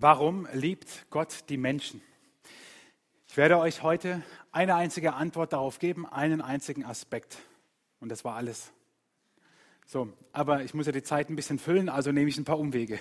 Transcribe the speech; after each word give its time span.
Warum 0.00 0.46
liebt 0.52 1.06
Gott 1.10 1.46
die 1.48 1.56
Menschen? 1.56 2.00
Ich 3.26 3.36
werde 3.36 3.58
euch 3.58 3.82
heute 3.82 4.22
eine 4.52 4.76
einzige 4.76 5.14
Antwort 5.14 5.52
darauf 5.52 5.80
geben, 5.80 6.06
einen 6.06 6.40
einzigen 6.40 6.84
Aspekt. 6.84 7.38
Und 7.98 8.08
das 8.08 8.24
war 8.24 8.36
alles. 8.36 8.70
So, 9.86 10.12
aber 10.32 10.62
ich 10.62 10.72
muss 10.72 10.86
ja 10.86 10.92
die 10.92 11.02
Zeit 11.02 11.30
ein 11.30 11.34
bisschen 11.34 11.58
füllen, 11.58 11.88
also 11.88 12.12
nehme 12.12 12.28
ich 12.30 12.38
ein 12.38 12.44
paar 12.44 12.60
Umwege. 12.60 13.00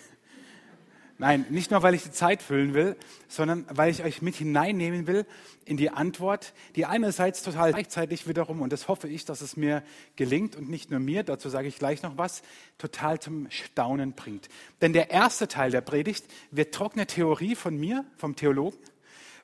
Nein, 1.19 1.47
nicht 1.49 1.71
nur, 1.71 1.81
weil 1.81 1.95
ich 1.95 2.03
die 2.03 2.11
Zeit 2.11 2.43
füllen 2.43 2.75
will, 2.75 2.95
sondern 3.27 3.65
weil 3.69 3.89
ich 3.89 4.03
euch 4.03 4.21
mit 4.21 4.35
hineinnehmen 4.35 5.07
will 5.07 5.25
in 5.65 5.75
die 5.75 5.89
Antwort, 5.89 6.53
die 6.75 6.85
einerseits 6.85 7.41
total 7.41 7.71
gleichzeitig 7.71 8.27
wiederum, 8.27 8.61
und 8.61 8.71
das 8.71 8.87
hoffe 8.87 9.07
ich, 9.07 9.25
dass 9.25 9.41
es 9.41 9.57
mir 9.57 9.81
gelingt 10.15 10.55
und 10.55 10.69
nicht 10.69 10.91
nur 10.91 10.99
mir, 10.99 11.23
dazu 11.23 11.49
sage 11.49 11.67
ich 11.67 11.79
gleich 11.79 12.03
noch 12.03 12.17
was, 12.17 12.43
total 12.77 13.19
zum 13.19 13.49
Staunen 13.49 14.13
bringt. 14.13 14.47
Denn 14.81 14.93
der 14.93 15.09
erste 15.09 15.47
Teil 15.47 15.71
der 15.71 15.81
Predigt 15.81 16.25
wird 16.51 16.73
trockene 16.73 17.07
Theorie 17.07 17.55
von 17.55 17.75
mir, 17.75 18.05
vom 18.15 18.35
Theologen, 18.35 18.77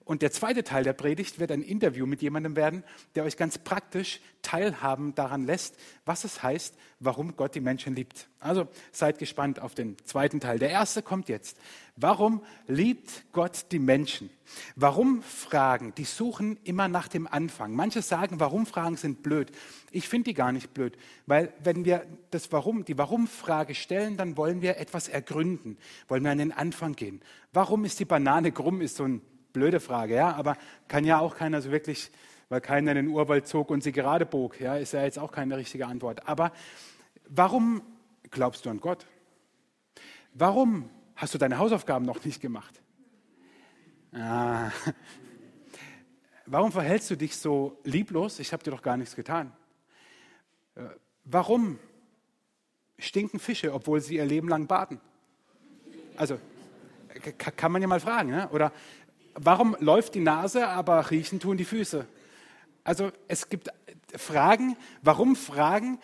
und 0.05 0.21
der 0.21 0.31
zweite 0.31 0.63
Teil 0.63 0.83
der 0.83 0.93
Predigt 0.93 1.39
wird 1.39 1.51
ein 1.51 1.61
Interview 1.61 2.05
mit 2.05 2.21
jemandem 2.21 2.55
werden, 2.55 2.83
der 3.15 3.23
euch 3.23 3.37
ganz 3.37 3.57
praktisch 3.57 4.19
teilhaben 4.41 5.15
daran 5.15 5.45
lässt, 5.45 5.77
was 6.05 6.25
es 6.25 6.43
heißt, 6.43 6.75
warum 6.99 7.37
Gott 7.37 7.55
die 7.55 7.61
Menschen 7.61 7.95
liebt. 7.95 8.27
Also 8.39 8.67
seid 8.91 9.17
gespannt 9.17 9.61
auf 9.61 9.73
den 9.73 9.97
zweiten 10.03 10.41
Teil. 10.41 10.59
Der 10.59 10.69
erste 10.69 11.01
kommt 11.01 11.29
jetzt. 11.29 11.57
Warum 11.95 12.43
liebt 12.67 13.23
Gott 13.31 13.67
die 13.71 13.79
Menschen? 13.79 14.29
Warum 14.75 15.21
Fragen, 15.21 15.93
die 15.95 16.03
suchen 16.03 16.57
immer 16.65 16.89
nach 16.89 17.07
dem 17.07 17.25
Anfang. 17.25 17.73
Manche 17.73 18.01
sagen, 18.01 18.41
warum 18.41 18.65
Fragen 18.65 18.97
sind 18.97 19.23
blöd. 19.23 19.51
Ich 19.91 20.09
finde 20.09 20.31
die 20.31 20.33
gar 20.33 20.51
nicht 20.51 20.73
blöd, 20.73 20.97
weil 21.25 21.53
wenn 21.63 21.85
wir 21.85 22.05
das 22.31 22.51
Warum, 22.51 22.83
die 22.83 22.97
Warum-Frage 22.97 23.75
stellen, 23.75 24.17
dann 24.17 24.35
wollen 24.35 24.61
wir 24.61 24.77
etwas 24.77 25.07
ergründen, 25.07 25.77
wollen 26.09 26.23
wir 26.23 26.31
an 26.31 26.39
den 26.39 26.51
Anfang 26.51 26.93
gehen. 26.93 27.21
Warum 27.53 27.85
ist 27.85 27.99
die 27.99 28.05
Banane 28.05 28.51
krumm, 28.51 28.81
ist 28.81 28.97
so 28.97 29.05
ein 29.05 29.21
blöde 29.53 29.79
Frage, 29.79 30.15
ja, 30.15 30.33
aber 30.33 30.57
kann 30.87 31.05
ja 31.05 31.19
auch 31.19 31.35
keiner 31.35 31.61
so 31.61 31.71
wirklich, 31.71 32.11
weil 32.49 32.61
keiner 32.61 32.91
in 32.91 32.97
den 32.97 33.07
Urwald 33.07 33.47
zog 33.47 33.69
und 33.69 33.83
sie 33.83 33.91
gerade 33.91 34.25
bog, 34.25 34.59
ja, 34.59 34.75
ist 34.75 34.93
ja 34.93 35.03
jetzt 35.03 35.19
auch 35.19 35.31
keine 35.31 35.57
richtige 35.57 35.87
Antwort. 35.87 36.27
Aber 36.27 36.51
warum 37.29 37.81
glaubst 38.29 38.65
du 38.65 38.69
an 38.69 38.79
Gott? 38.79 39.05
Warum 40.33 40.89
hast 41.15 41.33
du 41.33 41.37
deine 41.37 41.59
Hausaufgaben 41.59 42.05
noch 42.05 42.25
nicht 42.25 42.41
gemacht? 42.41 42.81
Ah. 44.11 44.71
Warum 46.45 46.71
verhältst 46.71 47.09
du 47.09 47.15
dich 47.15 47.37
so 47.37 47.79
lieblos? 47.83 48.39
Ich 48.39 48.51
habe 48.51 48.63
dir 48.63 48.71
doch 48.71 48.81
gar 48.81 48.97
nichts 48.97 49.15
getan. 49.15 49.53
Äh, 50.75 50.81
warum 51.23 51.79
stinken 52.99 53.39
Fische, 53.39 53.73
obwohl 53.73 54.01
sie 54.01 54.17
ihr 54.17 54.25
Leben 54.25 54.49
lang 54.49 54.67
baden? 54.67 54.99
Also, 56.17 56.39
kann 57.37 57.71
man 57.71 57.81
ja 57.81 57.87
mal 57.87 57.99
fragen. 57.99 58.31
Ne? 58.31 58.49
Oder 58.49 58.71
warum 59.35 59.75
läuft 59.79 60.15
die 60.15 60.19
Nase, 60.19 60.67
aber 60.67 61.09
riechen 61.11 61.39
tun 61.39 61.57
die 61.57 61.65
Füße? 61.65 62.05
Also 62.83 63.11
es 63.27 63.49
gibt 63.49 63.69
Fragen, 64.15 64.75
warum 65.01 65.35
Fragen, 65.35 65.99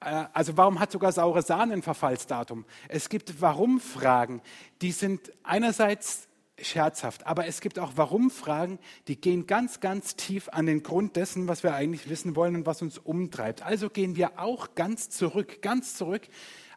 äh, 0.00 0.24
also 0.32 0.56
warum 0.56 0.80
hat 0.80 0.90
sogar 0.92 1.12
saure 1.12 1.42
Sahne 1.42 1.74
ein 1.74 1.82
Verfallsdatum? 1.82 2.64
Es 2.88 3.08
gibt 3.08 3.40
Warum-Fragen, 3.40 4.42
die 4.82 4.92
sind 4.92 5.32
einerseits 5.42 6.26
scherzhaft, 6.60 7.26
aber 7.26 7.46
es 7.46 7.60
gibt 7.60 7.78
auch 7.78 7.92
Warum-Fragen, 7.96 8.78
die 9.08 9.18
gehen 9.18 9.46
ganz, 9.46 9.80
ganz 9.80 10.16
tief 10.16 10.48
an 10.50 10.66
den 10.66 10.82
Grund 10.82 11.16
dessen, 11.16 11.48
was 11.48 11.62
wir 11.62 11.74
eigentlich 11.74 12.10
wissen 12.10 12.36
wollen 12.36 12.56
und 12.56 12.66
was 12.66 12.82
uns 12.82 12.98
umtreibt. 12.98 13.62
Also 13.62 13.88
gehen 13.88 14.16
wir 14.16 14.38
auch 14.38 14.74
ganz 14.74 15.08
zurück, 15.08 15.62
ganz 15.62 15.94
zurück 15.94 16.22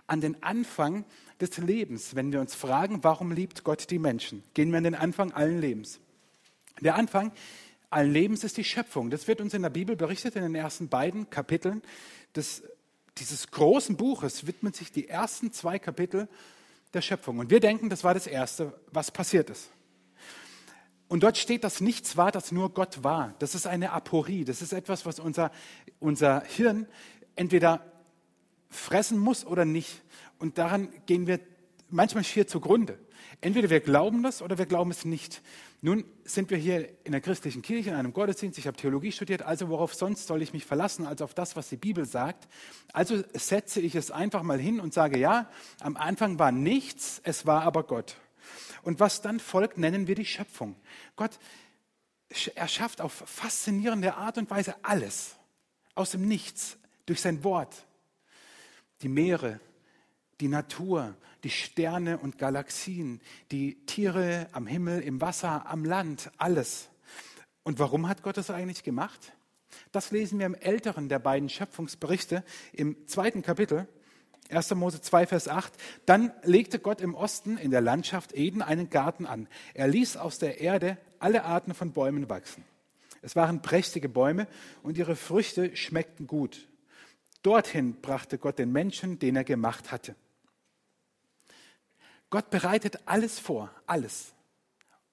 an 0.08 0.22
den 0.22 0.42
Anfang 0.44 1.06
des 1.40 1.58
Lebens, 1.58 2.16
wenn 2.16 2.32
wir 2.32 2.40
uns 2.40 2.56
fragen, 2.56 3.04
warum 3.04 3.32
liebt 3.32 3.64
Gott 3.64 3.90
die 3.90 4.00
Menschen? 4.00 4.44
Gehen 4.54 4.72
wir 4.72 4.78
an 4.78 4.84
den 4.84 4.96
Anfang 4.96 5.32
allen 5.32 5.60
Lebens. 5.60 6.00
Der 6.82 6.96
Anfang 6.96 7.32
allen 7.90 8.12
Lebens 8.12 8.44
ist 8.44 8.58
die 8.58 8.64
Schöpfung. 8.64 9.10
Das 9.10 9.28
wird 9.28 9.42
uns 9.42 9.54
in 9.54 9.62
der 9.62 9.70
Bibel 9.70 9.96
berichtet, 9.96 10.36
in 10.36 10.44
den 10.44 10.56
ersten 10.56 10.90
beiden 10.90 11.30
Kapiteln 11.30 11.82
des, 12.36 12.64
dieses 13.18 13.52
großen 13.52 13.96
Buches 13.96 14.48
widmen 14.48 14.74
sich 14.74 14.92
die 14.92 15.08
ersten 15.08 15.52
zwei 15.52 15.80
Kapitel 15.80 16.28
der 16.94 17.02
Schöpfung. 17.02 17.40
Und 17.40 17.50
wir 17.50 17.60
denken, 17.60 17.90
das 17.90 18.04
war 18.04 18.14
das 18.14 18.28
Erste, 18.28 18.80
was 18.92 19.12
passiert 19.12 19.50
ist. 19.50 19.70
Und 21.08 21.22
dort 21.22 21.38
steht, 21.38 21.64
dass 21.64 21.82
nichts 21.82 22.18
war, 22.18 22.32
dass 22.32 22.52
nur 22.52 22.74
Gott 22.74 23.04
war. 23.04 23.36
Das 23.40 23.54
ist 23.54 23.68
eine 23.68 23.92
Aporie. 23.92 24.46
Das 24.46 24.62
ist 24.62 24.74
etwas, 24.74 25.06
was 25.06 25.20
unser, 25.20 25.52
unser 26.00 26.42
Hirn 26.42 26.88
entweder 27.36 27.93
fressen 28.74 29.18
muss 29.18 29.46
oder 29.46 29.66
nicht. 29.66 30.02
Und 30.40 30.58
daran 30.58 30.90
gehen 31.06 31.28
wir 31.28 31.40
manchmal 31.90 32.24
schier 32.24 32.48
zugrunde. 32.48 33.00
Entweder 33.42 33.70
wir 33.70 33.80
glauben 33.80 34.24
das 34.24 34.42
oder 34.42 34.58
wir 34.58 34.66
glauben 34.66 34.92
es 34.92 35.06
nicht. 35.06 35.42
Nun 35.82 36.06
sind 36.24 36.50
wir 36.50 36.58
hier 36.58 36.90
in 37.04 37.12
der 37.12 37.22
christlichen 37.22 37.62
Kirche, 37.62 37.90
in 37.90 37.96
einem 37.96 38.14
Gottesdienst. 38.14 38.58
Ich 38.58 38.68
habe 38.68 38.78
Theologie 38.78 39.12
studiert, 39.12 39.42
also 39.42 39.70
worauf 39.70 39.94
sonst 39.94 40.28
soll 40.28 40.42
ich 40.42 40.54
mich 40.54 40.66
verlassen, 40.66 41.06
als 41.06 41.22
auf 41.22 41.34
das, 41.34 41.56
was 41.56 41.70
die 41.70 41.78
Bibel 41.78 42.06
sagt. 42.06 42.48
Also 42.94 43.24
setze 43.34 43.82
ich 43.82 43.96
es 43.96 44.12
einfach 44.12 44.44
mal 44.44 44.60
hin 44.60 44.80
und 44.80 44.94
sage, 44.94 45.20
ja, 45.20 45.50
am 45.82 45.98
Anfang 45.98 46.40
war 46.40 46.52
nichts, 46.52 47.22
es 47.24 47.46
war 47.46 47.64
aber 47.64 47.84
Gott. 47.84 48.18
Und 48.82 49.00
was 49.00 49.22
dann 49.22 49.40
folgt, 49.40 49.78
nennen 49.78 50.08
wir 50.08 50.16
die 50.16 50.26
Schöpfung. 50.26 50.76
Gott 51.16 51.38
erschafft 52.56 53.02
auf 53.02 53.14
faszinierende 53.26 54.16
Art 54.16 54.38
und 54.38 54.50
Weise 54.50 54.76
alles 54.84 55.36
aus 55.96 56.12
dem 56.12 56.28
Nichts 56.28 56.78
durch 57.06 57.22
sein 57.22 57.44
Wort, 57.44 57.86
die 59.04 59.10
Meere, 59.10 59.60
die 60.40 60.48
Natur, 60.48 61.16
die 61.44 61.50
Sterne 61.50 62.18
und 62.18 62.38
Galaxien, 62.38 63.22
die 63.52 63.86
Tiere 63.86 64.48
am 64.54 64.66
Himmel, 64.66 65.02
im 65.02 65.22
Wasser, 65.22 65.68
am 65.68 65.86
Land, 65.86 66.32
alles. 66.38 66.90
Und 67.64 67.80
warum 67.80 68.08
hat 68.08 68.24
Gott 68.24 68.38
das 68.38 68.50
eigentlich 68.50 68.84
gemacht? 68.84 69.34
Das 69.92 70.12
lesen 70.12 70.40
wir 70.40 70.46
im 70.46 70.56
älteren 70.56 71.10
der 71.10 71.20
beiden 71.20 71.50
Schöpfungsberichte 71.50 72.44
im 72.72 73.08
zweiten 73.08 73.42
Kapitel, 73.42 73.88
1. 74.50 74.76
Mose 74.76 75.02
2, 75.02 75.28
Vers 75.28 75.48
8. 75.48 75.74
Dann 76.06 76.32
legte 76.44 76.80
Gott 76.80 77.02
im 77.02 77.16
Osten 77.16 77.58
in 77.58 77.72
der 77.72 77.82
Landschaft 77.82 78.34
Eden 78.34 78.62
einen 78.62 78.90
Garten 78.90 79.26
an. 79.26 79.48
Er 79.74 79.88
ließ 79.88 80.18
aus 80.18 80.38
der 80.38 80.60
Erde 80.62 80.98
alle 81.20 81.44
Arten 81.44 81.74
von 81.74 81.92
Bäumen 81.92 82.30
wachsen. 82.30 82.64
Es 83.22 83.36
waren 83.36 83.62
prächtige 83.62 84.10
Bäume 84.10 84.48
und 84.84 84.98
ihre 84.98 85.16
Früchte 85.16 85.76
schmeckten 85.76 86.28
gut. 86.28 86.68
Dorthin 87.44 88.02
brachte 88.02 88.38
Gott 88.40 88.58
den 88.58 88.72
Menschen, 88.72 89.20
den 89.20 89.36
er 89.36 89.44
gemacht 89.44 89.92
hatte. 89.92 90.16
Gott 92.30 92.50
bereitet 92.50 93.00
alles 93.06 93.38
vor, 93.38 93.70
alles, 93.86 94.34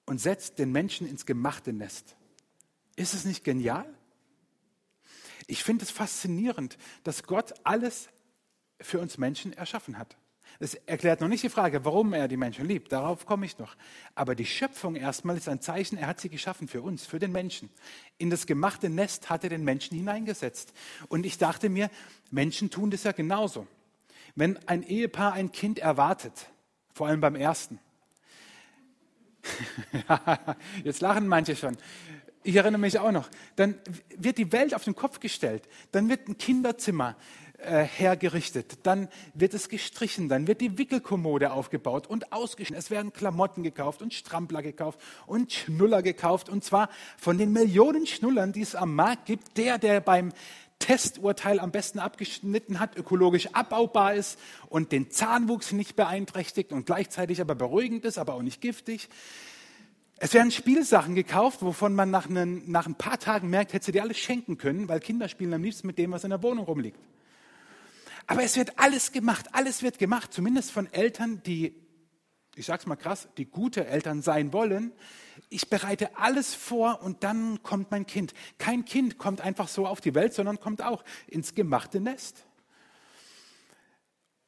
und 0.05 0.17
setzt 0.17 0.57
den 0.57 0.71
Menschen 0.71 1.07
ins 1.07 1.25
gemachte 1.25 1.71
Nest. 1.71 2.15
Ist 2.95 3.13
es 3.13 3.25
nicht 3.25 3.43
genial? 3.43 3.93
Ich 5.45 5.63
finde 5.63 5.83
es 5.83 5.91
faszinierend, 5.91 6.77
dass 7.03 7.23
Gott 7.23 7.53
alles 7.63 8.09
für 8.79 8.99
uns 8.99 9.17
Menschen 9.17 9.53
erschaffen 9.53 9.97
hat. 9.97 10.17
Das 10.61 10.75
erklärt 10.75 11.21
noch 11.21 11.27
nicht 11.27 11.41
die 11.41 11.49
Frage, 11.49 11.83
warum 11.85 12.13
er 12.13 12.27
die 12.27 12.37
Menschen 12.37 12.67
liebt. 12.67 12.91
Darauf 12.91 13.25
komme 13.25 13.47
ich 13.47 13.57
noch. 13.57 13.75
Aber 14.13 14.35
die 14.35 14.45
Schöpfung 14.45 14.95
erstmal 14.95 15.35
ist 15.35 15.49
ein 15.49 15.59
Zeichen, 15.59 15.97
er 15.97 16.05
hat 16.05 16.19
sie 16.21 16.29
geschaffen 16.29 16.67
für 16.67 16.83
uns, 16.83 17.03
für 17.03 17.17
den 17.17 17.31
Menschen. 17.31 17.71
In 18.19 18.29
das 18.29 18.45
gemachte 18.45 18.87
Nest 18.87 19.31
hat 19.31 19.43
er 19.43 19.49
den 19.49 19.63
Menschen 19.63 19.97
hineingesetzt. 19.97 20.71
Und 21.07 21.25
ich 21.25 21.39
dachte 21.39 21.69
mir, 21.69 21.89
Menschen 22.29 22.69
tun 22.69 22.91
das 22.91 23.05
ja 23.05 23.11
genauso. 23.11 23.65
Wenn 24.35 24.59
ein 24.67 24.83
Ehepaar 24.83 25.33
ein 25.33 25.51
Kind 25.51 25.79
erwartet, 25.79 26.45
vor 26.93 27.07
allem 27.07 27.21
beim 27.21 27.35
ersten, 27.35 27.79
jetzt 30.83 31.01
lachen 31.01 31.27
manche 31.27 31.55
schon, 31.55 31.75
ich 32.43 32.55
erinnere 32.55 32.81
mich 32.81 32.99
auch 32.99 33.11
noch, 33.11 33.29
dann 33.55 33.79
wird 34.15 34.37
die 34.37 34.51
Welt 34.51 34.75
auf 34.75 34.83
den 34.83 34.95
Kopf 34.95 35.19
gestellt, 35.19 35.67
dann 35.91 36.07
wird 36.07 36.27
ein 36.27 36.37
Kinderzimmer 36.37 37.15
äh, 37.61 37.83
hergerichtet, 37.83 38.79
dann 38.83 39.07
wird 39.33 39.53
es 39.53 39.69
gestrichen, 39.69 40.29
dann 40.29 40.47
wird 40.47 40.61
die 40.61 40.77
Wickelkommode 40.77 41.51
aufgebaut 41.51 42.07
und 42.07 42.33
ausgeschnitten. 42.33 42.79
Es 42.79 42.91
werden 42.91 43.13
Klamotten 43.13 43.63
gekauft 43.63 44.01
und 44.01 44.13
Strampler 44.13 44.61
gekauft 44.61 44.99
und 45.27 45.51
Schnuller 45.53 46.01
gekauft 46.01 46.49
und 46.49 46.63
zwar 46.63 46.89
von 47.17 47.37
den 47.37 47.51
Millionen 47.51 48.05
Schnullern, 48.07 48.51
die 48.51 48.61
es 48.61 48.75
am 48.75 48.95
Markt 48.95 49.25
gibt, 49.25 49.57
der, 49.57 49.77
der 49.77 50.01
beim 50.01 50.31
Testurteil 50.79 51.59
am 51.59 51.71
besten 51.71 51.99
abgeschnitten 51.99 52.79
hat, 52.79 52.97
ökologisch 52.97 53.47
abbaubar 53.53 54.15
ist 54.15 54.39
und 54.67 54.91
den 54.91 55.11
Zahnwuchs 55.11 55.71
nicht 55.71 55.95
beeinträchtigt 55.95 56.73
und 56.73 56.85
gleichzeitig 56.85 57.39
aber 57.39 57.55
beruhigend 57.55 58.03
ist, 58.03 58.17
aber 58.17 58.33
auch 58.33 58.41
nicht 58.41 58.61
giftig. 58.61 59.07
Es 60.17 60.33
werden 60.33 60.51
Spielsachen 60.51 61.15
gekauft, 61.15 61.63
wovon 61.63 61.95
man 61.95 62.11
nach, 62.11 62.29
einen, 62.29 62.69
nach 62.69 62.85
ein 62.85 62.95
paar 62.95 63.17
Tagen 63.17 63.49
merkt, 63.49 63.73
hätte 63.73 63.85
sie 63.85 63.91
dir 63.91 64.03
alles 64.03 64.17
schenken 64.17 64.57
können, 64.57 64.87
weil 64.87 64.99
Kinder 64.99 65.27
spielen 65.29 65.53
am 65.53 65.63
liebsten 65.63 65.87
mit 65.87 65.97
dem, 65.97 66.11
was 66.11 66.23
in 66.23 66.29
der 66.29 66.43
Wohnung 66.43 66.65
rumliegt. 66.65 66.99
Aber 68.31 68.43
es 68.43 68.55
wird 68.55 68.79
alles 68.79 69.11
gemacht, 69.11 69.47
alles 69.51 69.83
wird 69.83 69.99
gemacht, 69.99 70.31
zumindest 70.31 70.71
von 70.71 70.87
Eltern, 70.93 71.43
die, 71.43 71.75
ich 72.55 72.65
sag's 72.65 72.85
mal 72.85 72.95
krass, 72.95 73.27
die 73.35 73.43
gute 73.43 73.85
Eltern 73.87 74.21
sein 74.21 74.53
wollen. 74.53 74.93
Ich 75.49 75.69
bereite 75.69 76.15
alles 76.15 76.55
vor 76.55 77.01
und 77.01 77.25
dann 77.25 77.61
kommt 77.61 77.91
mein 77.91 78.05
Kind. 78.05 78.33
Kein 78.57 78.85
Kind 78.85 79.17
kommt 79.17 79.41
einfach 79.41 79.67
so 79.67 79.85
auf 79.85 79.99
die 79.99 80.15
Welt, 80.15 80.33
sondern 80.33 80.61
kommt 80.61 80.81
auch 80.81 81.03
ins 81.27 81.55
gemachte 81.55 81.99
Nest. 81.99 82.45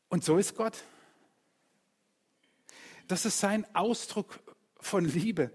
Und 0.08 0.24
so 0.24 0.38
ist 0.38 0.56
Gott. 0.56 0.86
das 3.10 3.26
ist 3.26 3.42
sein 3.42 3.66
Ausdruck 3.76 4.40
von 4.80 5.04
Liebe. 5.04 5.52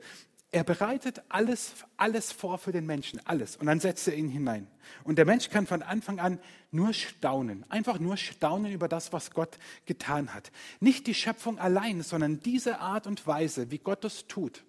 Er 0.50 0.64
bereitet 0.64 1.22
alles, 1.28 1.74
alles 1.98 2.32
vor 2.32 2.56
für 2.56 2.72
den 2.72 2.86
Menschen, 2.86 3.20
alles. 3.26 3.56
Und 3.56 3.66
dann 3.66 3.80
setzt 3.80 4.08
er 4.08 4.14
ihn 4.14 4.30
hinein. 4.30 4.66
Und 5.04 5.16
der 5.16 5.26
Mensch 5.26 5.50
kann 5.50 5.66
von 5.66 5.82
Anfang 5.82 6.20
an 6.20 6.40
nur 6.70 6.94
staunen, 6.94 7.70
einfach 7.70 7.98
nur 7.98 8.16
staunen 8.16 8.72
über 8.72 8.88
das, 8.88 9.12
was 9.12 9.30
Gott 9.30 9.58
getan 9.84 10.32
hat. 10.32 10.50
Nicht 10.80 11.06
die 11.06 11.14
Schöpfung 11.14 11.58
allein, 11.58 12.02
sondern 12.02 12.40
diese 12.40 12.78
Art 12.78 13.06
und 13.06 13.26
Weise, 13.26 13.70
wie 13.70 13.78
Gott 13.78 14.04
das 14.04 14.26
tut, 14.26 14.64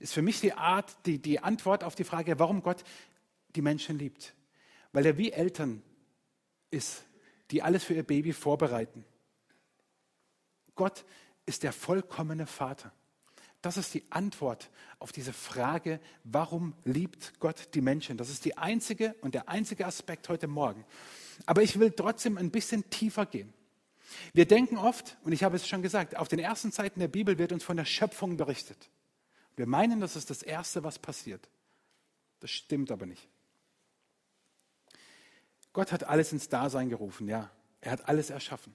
ist 0.00 0.14
für 0.14 0.22
mich 0.22 0.40
die 0.40 0.52
Art, 0.52 0.96
die, 1.06 1.18
die 1.18 1.40
Antwort 1.40 1.84
auf 1.84 1.94
die 1.94 2.04
Frage, 2.04 2.38
warum 2.40 2.62
Gott 2.62 2.82
die 3.54 3.62
Menschen 3.62 3.98
liebt. 3.98 4.34
Weil 4.92 5.06
er 5.06 5.16
wie 5.16 5.30
Eltern 5.30 5.82
ist, 6.70 7.04
die 7.52 7.62
alles 7.62 7.84
für 7.84 7.94
ihr 7.94 8.02
Baby 8.02 8.32
vorbereiten. 8.32 9.04
Gott 10.74 11.04
ist 11.46 11.62
der 11.62 11.72
vollkommene 11.72 12.46
Vater. 12.46 12.92
Das 13.60 13.76
ist 13.76 13.92
die 13.94 14.04
Antwort 14.10 14.70
auf 15.00 15.10
diese 15.10 15.32
Frage, 15.32 16.00
warum 16.24 16.74
liebt 16.84 17.40
Gott 17.40 17.74
die 17.74 17.80
Menschen? 17.80 18.16
Das 18.16 18.30
ist 18.30 18.44
die 18.44 18.56
einzige 18.56 19.14
und 19.20 19.34
der 19.34 19.48
einzige 19.48 19.86
Aspekt 19.86 20.28
heute 20.28 20.46
Morgen. 20.46 20.84
Aber 21.46 21.62
ich 21.62 21.78
will 21.78 21.90
trotzdem 21.90 22.38
ein 22.38 22.50
bisschen 22.50 22.88
tiefer 22.90 23.26
gehen. 23.26 23.52
Wir 24.32 24.46
denken 24.46 24.78
oft, 24.78 25.18
und 25.24 25.32
ich 25.32 25.42
habe 25.44 25.56
es 25.56 25.68
schon 25.68 25.82
gesagt, 25.82 26.16
auf 26.16 26.28
den 26.28 26.38
ersten 26.38 26.70
Seiten 26.70 27.00
der 27.00 27.08
Bibel 27.08 27.38
wird 27.38 27.52
uns 27.52 27.64
von 27.64 27.76
der 27.76 27.84
Schöpfung 27.84 28.36
berichtet. 28.36 28.88
Wir 29.56 29.66
meinen, 29.66 30.00
das 30.00 30.16
ist 30.16 30.30
das 30.30 30.42
Erste, 30.42 30.84
was 30.84 30.98
passiert. 30.98 31.48
Das 32.40 32.50
stimmt 32.50 32.90
aber 32.90 33.06
nicht. 33.06 33.28
Gott 35.72 35.92
hat 35.92 36.04
alles 36.04 36.32
ins 36.32 36.48
Dasein 36.48 36.88
gerufen, 36.88 37.28
ja. 37.28 37.50
Er 37.80 37.92
hat 37.92 38.08
alles 38.08 38.30
erschaffen. 38.30 38.74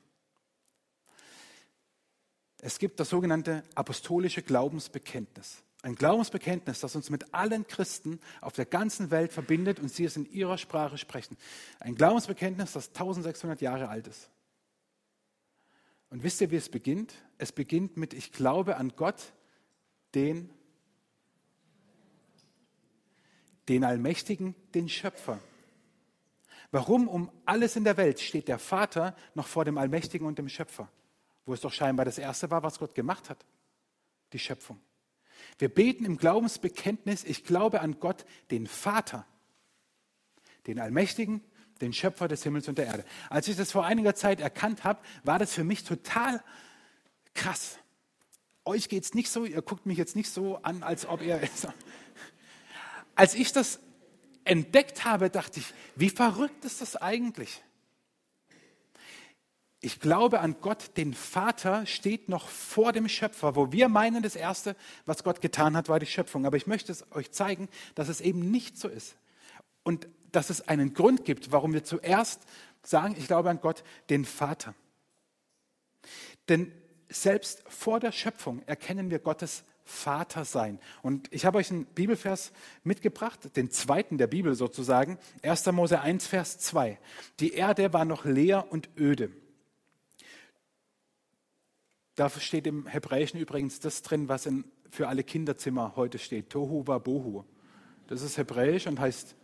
Es 2.66 2.80
gibt 2.80 2.98
das 3.02 3.10
sogenannte 3.10 3.62
apostolische 3.76 4.42
Glaubensbekenntnis. 4.42 5.64
Ein 5.82 5.96
Glaubensbekenntnis, 5.96 6.80
das 6.80 6.96
uns 6.96 7.10
mit 7.10 7.34
allen 7.34 7.68
Christen 7.68 8.22
auf 8.40 8.54
der 8.54 8.64
ganzen 8.64 9.12
Welt 9.12 9.34
verbindet 9.34 9.82
und 9.82 9.90
sie 9.92 10.06
es 10.06 10.16
in 10.16 10.32
ihrer 10.32 10.58
Sprache 10.58 10.98
sprechen. 10.98 11.36
Ein 11.82 11.96
Glaubensbekenntnis, 11.96 12.72
das 12.72 12.88
1600 12.88 13.60
Jahre 13.60 13.90
alt 13.90 14.08
ist. 14.08 14.30
Und 16.10 16.24
wisst 16.24 16.40
ihr, 16.40 16.52
wie 16.52 16.56
es 16.56 16.70
beginnt? 16.70 17.14
Es 17.38 17.52
beginnt 17.52 17.98
mit, 17.98 18.14
ich 18.14 18.32
glaube 18.32 18.78
an 18.78 18.94
Gott, 18.96 19.34
den, 20.16 20.50
den 23.68 23.84
Allmächtigen, 23.84 24.56
den 24.74 24.88
Schöpfer. 24.88 25.42
Warum 26.72 27.10
um 27.10 27.30
alles 27.46 27.76
in 27.76 27.84
der 27.84 27.98
Welt 27.98 28.22
steht 28.22 28.48
der 28.48 28.58
Vater 28.58 29.18
noch 29.36 29.48
vor 29.48 29.66
dem 29.66 29.78
Allmächtigen 29.78 30.26
und 30.26 30.40
dem 30.40 30.48
Schöpfer? 30.48 30.90
Wo 31.46 31.54
es 31.54 31.62
doch 31.62 31.74
scheinbar 31.74 32.06
das 32.06 32.18
Erste 32.18 32.50
war, 32.52 32.64
was 32.64 32.80
Gott 32.80 32.96
gemacht 32.96 33.30
hat, 33.30 33.46
die 34.32 34.40
Schöpfung. 34.40 34.80
Wir 35.58 35.70
beten 35.70 36.06
im 36.06 36.18
Glaubensbekenntnis, 36.18 37.24
ich 37.24 37.44
glaube 37.44 37.82
an 37.82 38.00
Gott, 38.00 38.26
den 38.52 38.68
Vater, 38.68 39.26
den 40.68 40.80
Allmächtigen, 40.80 41.42
den 41.82 41.94
Schöpfer 41.94 42.28
des 42.28 42.44
Himmels 42.44 42.68
und 42.68 42.78
der 42.78 42.86
Erde. 42.88 43.06
Als 43.30 43.48
ich 43.48 43.58
das 43.58 43.72
vor 43.72 43.86
einiger 43.86 44.16
Zeit 44.16 44.40
erkannt 44.40 44.84
habe, 44.84 45.02
war 45.24 45.40
das 45.40 45.54
für 45.54 45.64
mich 45.64 45.84
total 45.84 46.42
krass. 47.34 47.78
Euch 48.66 48.88
geht 48.88 49.04
es 49.04 49.14
nicht 49.14 49.30
so, 49.30 49.44
ihr 49.44 49.62
guckt 49.62 49.86
mich 49.86 49.98
jetzt 49.98 50.16
nicht 50.16 50.30
so 50.30 50.58
an, 50.58 50.84
als 50.84 51.06
ob 51.06 51.22
ihr... 51.22 51.42
Als 53.16 53.36
ich 53.36 53.52
das 53.52 53.80
entdeckt 54.44 55.06
habe, 55.06 55.30
dachte 55.30 55.60
ich, 55.60 55.72
wie 55.96 56.10
verrückt 56.10 56.66
ist 56.66 56.82
das 56.82 56.96
eigentlich? 56.96 57.64
Ich 59.84 60.00
glaube 60.00 60.40
an 60.40 60.56
Gott, 60.62 60.96
den 60.96 61.14
Vater, 61.14 61.86
steht 61.86 62.30
noch 62.30 62.48
vor 62.48 62.94
dem 62.94 63.10
Schöpfer, 63.10 63.58
wo 63.58 63.74
wir 63.74 63.90
meinen, 63.90 64.24
das 64.24 64.38
Erste, 64.38 64.78
was 65.06 65.26
Gott 65.26 65.42
getan 65.42 65.76
hat, 65.76 65.90
war 65.90 66.00
die 66.00 66.06
Schöpfung. 66.06 66.46
Aber 66.46 66.56
ich 66.56 66.68
möchte 66.68 66.90
es 66.90 67.06
euch 67.12 67.32
zeigen, 67.32 67.68
dass 67.94 68.08
es 68.08 68.22
eben 68.22 68.50
nicht 68.50 68.78
so 68.78 68.88
ist. 68.88 69.18
Und 69.84 70.08
dass 70.32 70.50
es 70.50 70.70
einen 70.70 70.94
Grund 70.94 71.26
gibt, 71.26 71.52
warum 71.52 71.74
wir 71.74 71.84
zuerst 71.84 72.44
sagen, 72.82 73.16
ich 73.18 73.28
glaube 73.28 73.50
an 73.50 73.60
Gott, 73.60 73.84
den 74.10 74.24
Vater. 74.24 74.74
Denn 76.48 76.72
selbst 77.10 77.62
vor 77.68 78.00
der 78.00 78.14
Schöpfung 78.14 78.62
erkennen 78.66 79.12
wir 79.12 79.20
Gottes 79.20 79.66
Vater 79.84 80.46
sein. 80.46 80.80
Und 81.02 81.28
ich 81.34 81.46
habe 81.46 81.58
euch 81.58 81.72
einen 81.72 81.84
Bibelvers 81.88 82.54
mitgebracht, 82.86 83.58
den 83.58 83.70
zweiten 83.70 84.18
der 84.18 84.28
Bibel 84.28 84.56
sozusagen, 84.56 85.20
1. 85.42 85.66
Mose 85.74 86.00
1, 86.00 86.26
Vers 86.26 86.58
2. 86.60 86.98
Die 87.42 87.52
Erde 87.52 87.92
war 87.92 88.06
noch 88.06 88.24
leer 88.24 88.72
und 88.72 88.88
öde 88.98 89.43
da 92.16 92.30
steht 92.30 92.68
im 92.68 92.88
Hebräischen 92.88 93.40
übrigens 93.40 93.80
das 93.80 94.02
drin, 94.02 94.28
was 94.28 94.46
in, 94.46 94.66
für 94.90 95.08
alle 95.08 95.24
Kinderzimmer 95.24 95.94
heute 95.96 96.20
steht. 96.20 96.50
Tohu 96.50 96.86
wa 96.86 96.98
bohu. 97.00 97.44
Das 98.08 98.22
ist 98.22 98.38
Hebräisch 98.38 98.88
und 98.88 99.00
heißt 99.00 99.36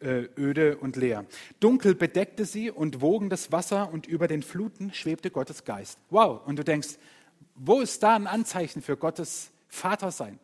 äh, 0.00 0.28
öde 0.36 0.78
und 0.78 0.96
leer. 0.96 1.26
Dunkel 1.60 1.94
bedeckte 1.94 2.44
sie 2.44 2.70
und 2.70 3.00
wogen 3.00 3.30
das 3.30 3.52
Wasser 3.52 3.92
und 3.92 4.06
über 4.06 4.28
den 4.28 4.42
Fluten 4.42 4.92
schwebte 4.94 5.30
Gottes 5.30 5.64
Geist. 5.64 5.98
Wow. 6.10 6.46
Und 6.46 6.58
du 6.58 6.64
denkst, 6.64 6.98
wo 7.54 7.80
ist 7.80 8.02
da 8.02 8.14
ein 8.14 8.26
Anzeichen 8.26 8.82
für 8.82 8.96
Gottes 8.96 9.50
Vatersein? 9.68 10.38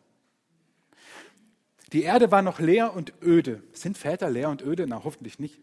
Die 1.93 2.03
Erde 2.03 2.31
war 2.31 2.41
noch 2.41 2.59
leer 2.59 2.93
und 2.93 3.13
öde. 3.21 3.63
Sind 3.71 3.97
Väter 3.97 4.29
leer 4.29 4.49
und 4.49 4.61
öde? 4.61 4.85
Na, 4.87 5.03
hoffentlich 5.03 5.39
nicht. 5.39 5.61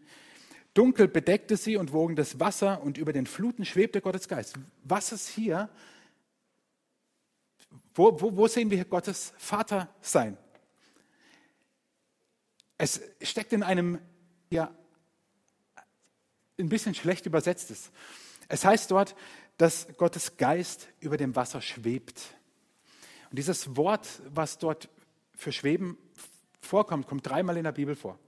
Dunkel 0.75 1.07
bedeckte 1.07 1.57
sie 1.57 1.77
und 1.77 1.93
wogen 1.93 2.17
das 2.17 2.41
Wasser 2.41 2.83
und 2.83 2.97
über 2.97 3.13
den 3.13 3.27
Fluten 3.27 3.65
schwebte 3.65 4.01
Gottes 4.01 4.29
Geist. 4.29 4.55
Was 4.85 5.13
ist 5.13 5.29
hier? 5.29 5.69
Wo, 7.95 8.21
wo, 8.21 8.37
wo 8.37 8.49
sehen 8.49 8.71
wir 8.71 8.85
Gottes 8.85 9.35
Vater 9.37 9.89
sein? 10.01 10.39
Es 12.79 13.01
steckt 13.21 13.53
in 13.53 13.63
einem, 13.63 13.99
ja, 14.51 14.75
ein 16.59 16.69
bisschen 16.69 16.95
schlecht 16.95 17.27
übersetztes. 17.27 17.91
Es 18.49 18.65
heißt 18.65 18.91
dort, 18.91 19.15
dass 19.59 19.87
Gottes 19.97 20.37
Geist 20.37 20.89
über 21.01 21.17
dem 21.17 21.37
Wasser 21.37 21.61
schwebt. 21.61 22.35
Und 23.31 23.39
dieses 23.39 23.77
Wort, 23.77 24.09
was 24.29 24.59
dort 24.59 24.89
für 25.35 25.53
Schweben 25.53 25.97
vorkommt, 26.61 27.07
kommt 27.07 27.27
dreimal 27.27 27.57
in 27.57 27.65
der 27.65 27.73
Bibel 27.73 27.95
vor. 27.95 28.19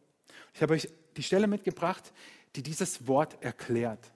Ich 0.53 0.63
habe 0.63 0.75
euch 0.75 0.89
die 1.17 1.23
Stelle 1.23 1.47
mitgebracht, 1.47 2.13
die 2.57 2.63
dieses 2.63 3.07
Wort 3.07 3.43
erklärt. 3.43 4.13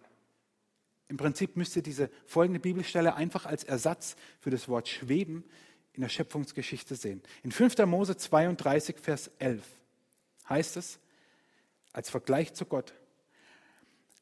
Im 1.09 1.17
Prinzip 1.17 1.57
müsst 1.57 1.75
ihr 1.77 1.83
diese 1.83 2.11
folgende 2.27 2.61
Bibelstelle 2.61 3.15
einfach 3.15 3.47
als 3.47 3.65
Ersatz 3.65 4.17
für 4.41 4.51
das 4.51 4.69
Wort 4.69 4.89
schweben 4.89 5.45
in 5.95 6.03
der 6.03 6.11
Schöpfungsgeschichte 6.11 6.95
sehen. 6.95 7.23
In 7.43 7.51
5. 7.51 7.79
Mose 7.87 8.17
32, 8.17 8.99
Vers 8.99 9.31
11 9.39 9.65
heißt 10.49 10.77
es, 10.77 10.99
als 11.93 12.11
Vergleich 12.11 12.55
zu 12.55 12.67
Gott, 12.67 12.95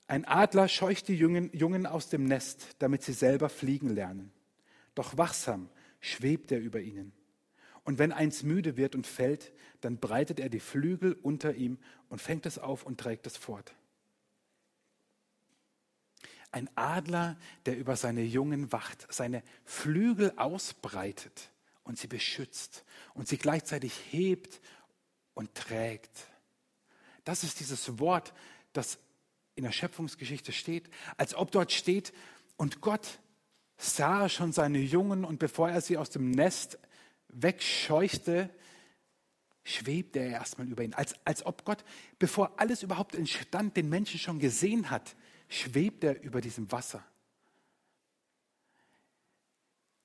ein 0.08 0.24
Adler 0.24 0.68
scheucht 0.68 1.08
die 1.08 1.16
Jungen, 1.16 1.50
Jungen 1.52 1.84
aus 1.84 2.08
dem 2.08 2.24
Nest, 2.24 2.76
damit 2.78 3.02
sie 3.02 3.12
selber 3.12 3.48
fliegen 3.48 3.90
lernen. 3.90 4.32
Doch 4.94 5.18
wachsam 5.18 5.68
schwebt 6.00 6.52
er 6.52 6.60
über 6.60 6.80
ihnen. 6.80 7.12
Und 7.82 7.98
wenn 7.98 8.12
eins 8.12 8.44
müde 8.44 8.76
wird 8.76 8.94
und 8.94 9.06
fällt, 9.06 9.52
dann 9.86 9.98
breitet 9.98 10.40
er 10.40 10.48
die 10.48 10.58
Flügel 10.58 11.12
unter 11.12 11.54
ihm 11.54 11.78
und 12.08 12.20
fängt 12.20 12.44
es 12.44 12.58
auf 12.58 12.82
und 12.82 12.98
trägt 12.98 13.24
es 13.28 13.36
fort. 13.36 13.72
Ein 16.50 16.68
Adler, 16.74 17.36
der 17.66 17.78
über 17.78 17.94
seine 17.94 18.22
Jungen 18.22 18.72
wacht, 18.72 19.06
seine 19.10 19.44
Flügel 19.64 20.32
ausbreitet 20.38 21.52
und 21.84 22.00
sie 22.00 22.08
beschützt 22.08 22.84
und 23.14 23.28
sie 23.28 23.38
gleichzeitig 23.38 23.96
hebt 24.10 24.60
und 25.34 25.54
trägt. 25.54 26.26
Das 27.22 27.44
ist 27.44 27.60
dieses 27.60 28.00
Wort, 28.00 28.34
das 28.72 28.98
in 29.54 29.62
der 29.62 29.72
Schöpfungsgeschichte 29.72 30.50
steht, 30.50 30.90
als 31.16 31.32
ob 31.36 31.52
dort 31.52 31.70
steht, 31.70 32.12
und 32.56 32.80
Gott 32.80 33.20
sah 33.76 34.28
schon 34.28 34.50
seine 34.50 34.78
Jungen 34.78 35.24
und 35.24 35.38
bevor 35.38 35.70
er 35.70 35.80
sie 35.80 35.96
aus 35.96 36.10
dem 36.10 36.32
Nest 36.32 36.76
wegscheuchte, 37.28 38.50
schwebte 39.66 40.20
er 40.20 40.30
erstmal 40.30 40.68
über 40.68 40.84
ihn. 40.84 40.94
Als, 40.94 41.14
als 41.24 41.44
ob 41.44 41.64
Gott, 41.64 41.84
bevor 42.18 42.58
alles 42.58 42.82
überhaupt 42.82 43.14
entstand, 43.14 43.76
den 43.76 43.88
Menschen 43.88 44.20
schon 44.20 44.38
gesehen 44.38 44.90
hat, 44.90 45.16
schwebt 45.48 46.04
er 46.04 46.22
über 46.22 46.40
diesem 46.40 46.70
Wasser. 46.70 47.04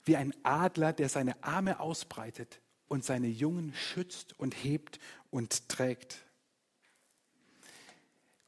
Wie 0.03 0.17
ein 0.17 0.33
Adler, 0.43 0.93
der 0.93 1.09
seine 1.09 1.43
Arme 1.43 1.79
ausbreitet 1.79 2.59
und 2.87 3.05
seine 3.05 3.27
Jungen 3.27 3.73
schützt 3.75 4.37
und 4.39 4.53
hebt 4.55 4.99
und 5.29 5.69
trägt. 5.69 6.25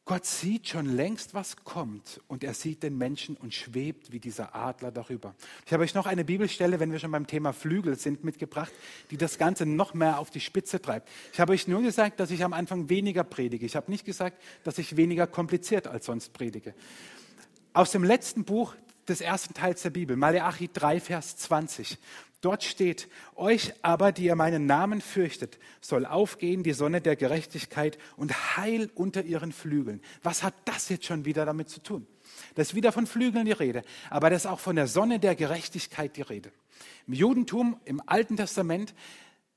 Gott 0.05 0.25
sieht 0.25 0.67
schon 0.67 0.86
längst, 0.86 1.33
was 1.33 1.63
kommt 1.63 2.19
und 2.27 2.43
er 2.43 2.53
sieht 2.53 2.83
den 2.83 2.98
Menschen 2.98 3.38
und 3.38 3.53
schwebt 3.53 4.12
wie 4.12 4.19
dieser 4.19 4.53
Adler 4.53 4.91
darüber. 4.91 5.33
Ich 5.65 5.72
habe 5.72 5.83
euch 5.83 5.93
noch 5.93 6.05
eine 6.05 6.25
Bibelstelle, 6.25 6.81
wenn 6.81 6.91
wir 6.91 7.00
schon 7.00 7.12
beim 7.12 7.25
Thema 7.25 7.53
Flügel 7.53 7.98
sind, 7.98 8.22
mitgebracht, 8.25 8.74
die 9.12 9.17
das 9.17 9.38
Ganze 9.38 9.65
noch 9.65 9.93
mehr 9.93 10.19
auf 10.19 10.29
die 10.29 10.41
Spitze 10.41 10.81
treibt. 10.81 11.07
Ich 11.31 11.39
habe 11.39 11.53
euch 11.53 11.69
nur 11.69 11.81
gesagt, 11.81 12.19
dass 12.19 12.31
ich 12.31 12.43
am 12.43 12.51
Anfang 12.51 12.89
weniger 12.89 13.24
predige. 13.24 13.65
Ich 13.65 13.77
habe 13.77 13.89
nicht 13.89 14.03
gesagt, 14.03 14.41
dass 14.65 14.77
ich 14.77 14.98
weniger 14.98 15.25
kompliziert 15.25 15.88
als 15.88 16.07
sonst 16.07 16.33
predige. 16.33 16.74
Aus 17.72 17.91
dem 17.91 18.03
letzten 18.03 18.43
Buch 18.43 18.75
des 19.07 19.22
ersten 19.22 19.53
Teils 19.53 19.83
der 19.83 19.91
Bibel, 19.91 20.17
Maleachi 20.17 20.69
3, 20.74 21.00
Vers 21.00 21.38
20. 21.38 21.98
Dort 22.43 22.65
steht, 22.65 23.07
euch 23.35 23.73
aber, 23.83 24.12
die 24.12 24.25
ihr 24.25 24.35
meinen 24.35 24.65
Namen 24.65 25.00
fürchtet, 25.00 25.59
soll 25.79 26.05
aufgehen 26.05 26.62
die 26.62 26.73
Sonne 26.73 27.00
der 27.00 27.15
Gerechtigkeit 27.15 27.97
und 28.17 28.57
Heil 28.57 28.91
unter 28.95 29.23
ihren 29.23 29.53
Flügeln. 29.53 30.01
Was 30.23 30.43
hat 30.43 30.53
das 30.65 30.89
jetzt 30.89 31.05
schon 31.05 31.23
wieder 31.23 31.45
damit 31.45 31.69
zu 31.69 31.81
tun? 31.81 32.05
Das 32.55 32.67
ist 32.69 32.75
wieder 32.75 32.91
von 32.91 33.07
Flügeln 33.07 33.45
die 33.45 33.53
Rede, 33.53 33.81
aber 34.09 34.29
das 34.29 34.43
ist 34.43 34.51
auch 34.51 34.59
von 34.59 34.75
der 34.75 34.88
Sonne 34.88 35.19
der 35.19 35.35
Gerechtigkeit 35.35 36.17
die 36.17 36.21
Rede. 36.21 36.51
Im 37.07 37.13
Judentum, 37.13 37.79
im 37.85 38.01
Alten 38.07 38.35
Testament, 38.35 38.93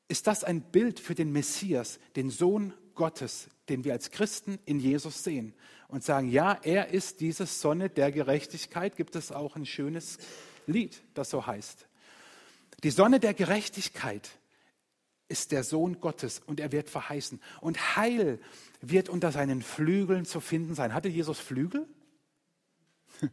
ist 0.06 0.28
das 0.28 0.44
ein 0.44 0.60
Bild 0.60 1.00
für 1.00 1.16
den 1.16 1.32
Messias, 1.32 1.98
den 2.14 2.30
Sohn 2.30 2.72
Gottes, 2.94 3.48
den 3.68 3.82
wir 3.82 3.94
als 3.94 4.12
Christen 4.12 4.60
in 4.64 4.78
Jesus 4.78 5.24
sehen 5.24 5.54
und 5.88 6.04
sagen, 6.04 6.30
ja, 6.30 6.56
er 6.62 6.90
ist 6.90 7.20
diese 7.20 7.46
Sonne 7.46 7.90
der 7.90 8.12
Gerechtigkeit. 8.12 8.94
Gibt 8.94 9.16
es 9.16 9.32
auch 9.32 9.56
ein 9.56 9.66
schönes 9.66 10.18
Lied, 10.68 11.02
das 11.14 11.30
so 11.30 11.48
heißt. 11.48 11.88
Die 12.86 12.92
Sonne 12.92 13.18
der 13.18 13.34
Gerechtigkeit 13.34 14.30
ist 15.26 15.50
der 15.50 15.64
Sohn 15.64 16.00
Gottes 16.00 16.40
und 16.46 16.60
er 16.60 16.70
wird 16.70 16.88
verheißen. 16.88 17.40
Und 17.60 17.96
Heil 17.96 18.38
wird 18.80 19.08
unter 19.08 19.32
seinen 19.32 19.60
Flügeln 19.60 20.24
zu 20.24 20.38
finden 20.38 20.76
sein. 20.76 20.94
Hatte 20.94 21.08
Jesus 21.08 21.40
Flügel? 21.40 21.88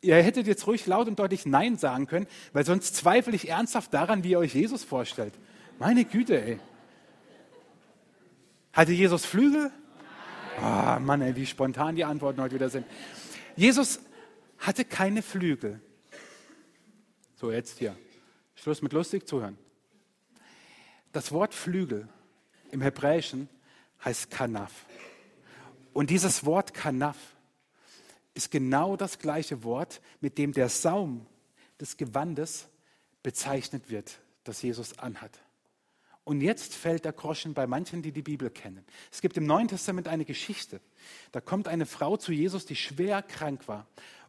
Ihr 0.00 0.16
hättet 0.16 0.48
jetzt 0.48 0.66
ruhig 0.66 0.88
laut 0.88 1.06
und 1.06 1.20
deutlich 1.20 1.46
Nein 1.46 1.76
sagen 1.76 2.08
können, 2.08 2.26
weil 2.52 2.66
sonst 2.66 2.96
zweifle 2.96 3.36
ich 3.36 3.48
ernsthaft 3.48 3.94
daran, 3.94 4.24
wie 4.24 4.30
ihr 4.30 4.40
euch 4.40 4.56
Jesus 4.56 4.82
vorstellt. 4.82 5.34
Meine 5.78 6.04
Güte, 6.04 6.42
ey. 6.42 6.58
Hatte 8.72 8.90
Jesus 8.90 9.24
Flügel? 9.24 9.70
Ah, 10.60 10.96
oh, 10.96 10.98
Mann, 10.98 11.22
ey, 11.22 11.36
wie 11.36 11.46
spontan 11.46 11.94
die 11.94 12.04
Antworten 12.04 12.40
heute 12.40 12.56
wieder 12.56 12.70
sind. 12.70 12.84
Jesus 13.54 14.00
hatte 14.58 14.84
keine 14.84 15.22
Flügel. 15.22 15.80
So, 17.36 17.52
jetzt 17.52 17.78
hier. 17.78 17.96
Schluss 18.56 18.82
mit 18.82 18.92
lustig 18.92 19.28
zuhören. 19.28 19.56
Das 21.12 21.30
Wort 21.30 21.54
Flügel 21.54 22.08
im 22.72 22.82
Hebräischen 22.82 23.48
heißt 24.04 24.30
Kanaf. 24.30 24.86
Und 25.92 26.10
dieses 26.10 26.44
Wort 26.44 26.74
Kanaf 26.74 27.16
ist 28.34 28.50
genau 28.50 28.96
das 28.96 29.18
gleiche 29.18 29.62
Wort, 29.62 30.00
mit 30.20 30.36
dem 30.36 30.52
der 30.52 30.68
Saum 30.68 31.26
des 31.80 31.96
Gewandes 31.96 32.68
bezeichnet 33.22 33.88
wird, 33.88 34.18
das 34.44 34.62
Jesus 34.62 34.98
anhat. 34.98 35.40
Und 36.24 36.40
jetzt 36.40 36.74
fällt 36.74 37.04
der 37.04 37.12
Groschen 37.12 37.54
bei 37.54 37.68
manchen, 37.68 38.02
die 38.02 38.10
die 38.10 38.22
Bibel 38.22 38.50
kennen. 38.50 38.84
Es 39.12 39.20
gibt 39.20 39.36
im 39.36 39.46
Neuen 39.46 39.68
Testament 39.68 40.08
eine 40.08 40.24
Geschichte. 40.24 40.80
Da 41.30 41.40
kommt 41.40 41.68
eine 41.68 41.86
Frau 41.86 42.16
zu 42.16 42.32
Jesus, 42.32 42.66
die 42.66 42.74
schwer 42.74 43.22
krank 43.22 43.68
war. 43.68 43.86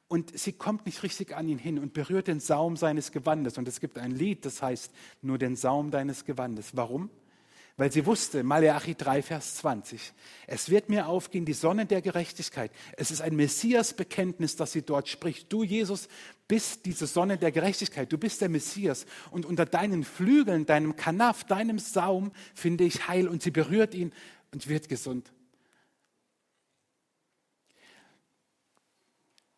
Und 0.08 0.38
sie 0.38 0.54
kommt 0.54 0.86
nicht 0.86 1.04
richtig 1.04 1.36
an 1.36 1.50
ihn 1.50 1.58
hin 1.58 1.80
und 1.80 1.94
berührt 1.94 2.28
den 2.28 2.40
Saum 2.40 2.78
seines 2.78 3.12
Gewandes. 3.12 3.58
Und 3.58 3.68
es 3.68 3.80
gibt 3.80 3.98
ein 3.98 4.12
Lied, 4.12 4.46
das 4.46 4.62
heißt, 4.62 4.92
nur 5.22 5.38
den 5.38 5.56
Saum 5.56 5.92
deines 5.92 6.24
Gewandes. 6.24 6.76
Warum? 6.76 7.10
weil 7.78 7.92
sie 7.92 8.08
wusste, 8.08 8.44
Maleachi 8.44 8.96
3, 8.96 9.22
Vers 9.22 9.58
20, 9.58 10.12
es 10.48 10.70
wird 10.70 10.90
mir 10.90 11.08
aufgehen, 11.08 11.46
die 11.46 11.54
Sonne 11.54 11.86
der 11.86 12.02
Gerechtigkeit. 12.02 12.72
Es 12.98 13.12
ist 13.12 13.22
ein 13.22 13.36
Messias-Bekenntnis, 13.36 14.56
das 14.56 14.72
sie 14.72 14.82
dort 14.82 15.08
spricht. 15.08 15.54
Du, 15.54 15.64
Jesus, 15.64 16.10
bist 16.48 16.88
diese 16.88 17.06
Sonne 17.06 17.38
der 17.38 17.52
Gerechtigkeit. 17.52 18.12
Du 18.12 18.18
bist 18.18 18.42
der 18.42 18.50
Messias. 18.50 19.06
Und 19.30 19.46
unter 19.46 19.68
deinen 19.68 20.04
Flügeln, 20.04 20.66
deinem 20.66 20.96
Kanaf, 20.96 21.44
deinem 21.44 21.78
Saum 21.78 22.32
finde 22.56 22.84
ich 22.84 23.08
Heil. 23.08 23.28
Und 23.28 23.44
sie 23.44 23.52
berührt 23.52 23.94
ihn 23.94 24.12
und 24.52 24.68
wird 24.68 24.90
gesund. 24.90 25.32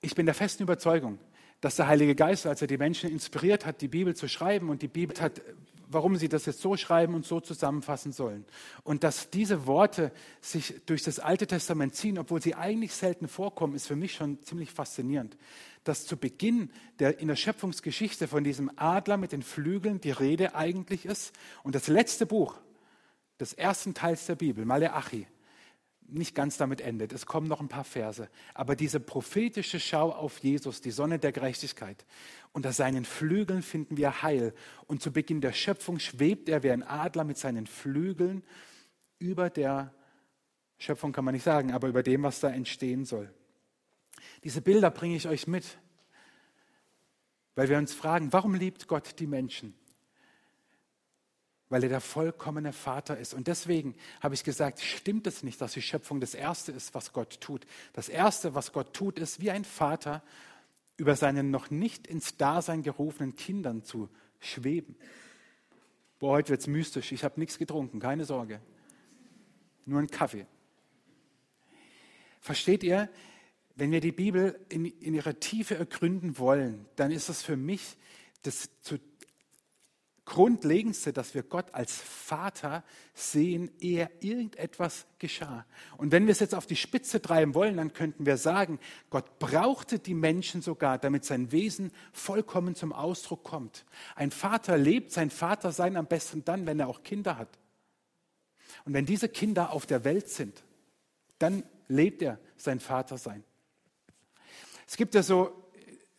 Ich 0.02 0.16
bin 0.16 0.26
der 0.26 0.36
festen 0.36 0.64
Überzeugung, 0.64 1.20
dass 1.62 1.76
der 1.76 1.88
Heilige 1.88 2.16
Geist, 2.16 2.46
als 2.46 2.62
er 2.62 2.68
die 2.68 2.78
Menschen 2.78 3.10
inspiriert 3.10 3.66
hat, 3.66 3.82
die 3.82 3.88
Bibel 3.88 4.16
zu 4.16 4.28
schreiben 4.28 4.70
und 4.70 4.82
die 4.82 4.88
Bibel 4.88 5.20
hat 5.20 5.42
warum 5.90 6.16
sie 6.16 6.30
das 6.30 6.46
jetzt 6.46 6.62
so 6.62 6.78
schreiben 6.78 7.16
und 7.16 7.26
so 7.26 7.40
zusammenfassen 7.40 8.12
sollen. 8.12 8.46
Und 8.84 9.04
dass 9.04 9.30
diese 9.32 9.66
Worte 9.66 10.12
sich 10.40 10.76
durch 10.86 11.04
das 11.04 11.20
Alte 11.20 11.48
Testament 11.48 11.96
ziehen, 11.96 12.20
obwohl 12.20 12.42
sie 12.42 12.56
eigentlich 12.56 12.94
selten 12.94 13.28
vorkommen, 13.28 13.76
ist 13.76 13.88
für 13.88 13.96
mich 13.96 14.14
schon 14.14 14.42
ziemlich 14.44 14.72
faszinierend. 14.72 15.36
Dass 15.84 16.06
zu 16.06 16.16
Beginn 16.16 16.72
der, 17.00 17.20
in 17.20 17.28
der 17.28 17.36
Schöpfungsgeschichte 17.36 18.28
von 18.28 18.44
diesem 18.44 18.72
Adler 18.76 19.18
mit 19.18 19.32
den 19.32 19.42
Flügeln 19.42 20.00
die 20.00 20.12
Rede 20.12 20.56
eigentlich 20.56 21.06
ist 21.06 21.34
und 21.64 21.74
das 21.74 21.88
letzte 21.88 22.26
Buch 22.26 22.56
des 23.40 23.54
ersten 23.54 23.94
Teils 23.94 24.28
der 24.28 24.36
Bibel, 24.36 24.66
Maleachi, 24.66 25.26
nicht 26.12 26.36
ganz 26.36 26.58
damit 26.58 26.82
endet. 26.82 27.14
Es 27.14 27.26
kommen 27.26 27.48
noch 27.48 27.62
ein 27.62 27.68
paar 27.68 27.84
Verse. 27.84 28.30
Aber 28.54 28.76
diese 28.76 29.00
prophetische 29.00 29.80
Schau 29.80 30.12
auf 30.12 30.40
Jesus, 30.40 30.82
die 30.82 30.92
Sonne 30.92 31.20
der 31.20 31.32
Gerechtigkeit, 31.32 32.06
unter 32.52 32.74
seinen 32.74 33.06
Flügeln 33.06 33.62
finden 33.62 33.98
wir 33.98 34.22
Heil. 34.22 34.54
Und 34.88 35.02
zu 35.02 35.12
Beginn 35.12 35.42
der 35.42 35.54
Schöpfung 35.54 36.00
schwebt 36.00 36.50
er 36.50 36.64
wie 36.64 36.72
ein 36.72 36.84
Adler 36.84 37.24
mit 37.24 37.38
seinen 37.38 37.68
Flügeln 37.68 38.44
über 39.20 39.50
der 39.50 39.94
Schöpfung, 40.78 41.12
kann 41.12 41.26
man 41.26 41.34
nicht 41.34 41.44
sagen, 41.44 41.72
aber 41.72 41.88
über 41.88 42.04
dem, 42.04 42.24
was 42.24 42.40
da 42.40 42.50
entstehen 42.50 43.06
soll. 43.06 43.34
Diese 44.44 44.62
Bilder 44.62 44.90
bringe 44.92 45.16
ich 45.16 45.28
euch 45.28 45.48
mit, 45.48 45.78
weil 47.56 47.70
wir 47.70 47.78
uns 47.78 47.94
fragen, 47.94 48.32
warum 48.32 48.56
liebt 48.56 48.88
Gott 48.88 49.20
die 49.20 49.28
Menschen? 49.28 49.79
Weil 51.70 51.84
er 51.84 51.90
der 51.90 52.02
vollkommene 52.02 52.74
Vater 52.74 53.18
ist. 53.18 53.34
Und 53.34 53.48
deswegen 53.48 53.96
habe 54.22 54.34
ich 54.34 54.44
gesagt, 54.44 54.82
stimmt 54.82 55.28
es 55.28 55.44
nicht, 55.44 55.62
dass 55.62 55.74
die 55.74 55.82
Schöpfung 55.82 56.20
das 56.20 56.34
Erste 56.34 56.72
ist, 56.72 56.96
was 56.96 57.14
Gott 57.14 57.40
tut. 57.40 57.66
Das 57.94 58.10
Erste, 58.10 58.56
was 58.56 58.74
Gott 58.74 58.94
tut, 58.94 59.20
ist 59.20 59.40
wie 59.40 59.52
ein 59.52 59.64
Vater 59.64 60.24
über 60.98 61.16
seinen 61.16 61.52
noch 61.52 61.70
nicht 61.70 62.08
ins 62.08 62.38
Dasein 62.38 62.82
gerufenen 62.82 63.36
Kindern 63.36 63.84
zu 63.84 64.10
schweben. 64.40 64.96
Boah, 66.18 66.32
heute 66.32 66.50
wird 66.50 66.62
es 66.62 66.68
mystisch. 66.68 67.12
Ich 67.12 67.24
habe 67.24 67.40
nichts 67.40 67.58
getrunken, 67.58 68.00
keine 68.00 68.26
Sorge. 68.26 68.60
Nur 69.86 70.00
einen 70.00 70.10
Kaffee. 70.10 70.46
Versteht 72.42 72.84
ihr, 72.84 73.10
wenn 73.76 73.92
wir 73.92 74.02
die 74.02 74.12
Bibel 74.12 74.60
in, 74.70 74.86
in 74.86 75.14
ihrer 75.14 75.40
Tiefe 75.40 75.76
ergründen 75.76 76.38
wollen, 76.38 76.86
dann 76.96 77.12
ist 77.12 77.30
es 77.30 77.42
für 77.42 77.56
mich 77.56 77.96
das 78.42 78.70
zu 78.82 78.98
Grundlegendste, 80.30 81.12
dass 81.12 81.34
wir 81.34 81.42
Gott 81.42 81.74
als 81.74 81.96
Vater 81.96 82.84
sehen, 83.16 83.72
ehe 83.80 84.12
irgendetwas 84.20 85.08
geschah. 85.18 85.66
Und 85.98 86.12
wenn 86.12 86.28
wir 86.28 86.34
es 86.34 86.40
jetzt 86.40 86.54
auf 86.54 86.68
die 86.68 86.76
Spitze 86.76 87.20
treiben 87.20 87.56
wollen, 87.56 87.78
dann 87.78 87.94
könnten 87.94 88.28
wir 88.28 88.38
sagen, 88.38 88.80
Gott 89.10 89.40
brauchte 89.40 89.98
die 89.98 90.14
Menschen 90.14 90.62
sogar, 90.62 91.00
damit 91.00 91.26
sein 91.26 91.52
Wesen 91.52 91.92
vollkommen 92.14 92.76
zum 92.76 92.94
Ausdruck 92.94 93.44
kommt. 93.44 93.86
Ein 94.16 94.30
Vater 94.30 94.78
lebt 94.78 95.12
sein 95.12 95.32
Vatersein 95.32 95.98
am 95.98 96.06
besten 96.06 96.46
dann, 96.46 96.68
wenn 96.68 96.80
er 96.80 96.90
auch 96.90 97.02
Kinder 97.02 97.38
hat. 97.38 97.50
Und 98.86 98.94
wenn 98.94 99.08
diese 99.08 99.30
Kinder 99.30 99.72
auf 99.72 99.88
der 99.88 100.04
Welt 100.04 100.30
sind, 100.30 100.64
dann 101.40 101.64
lebt 101.88 102.22
er 102.22 102.40
sein 102.56 102.80
Vatersein. 102.80 103.44
Es 104.88 104.96
gibt 104.96 105.16
ja 105.16 105.24
so 105.24 105.59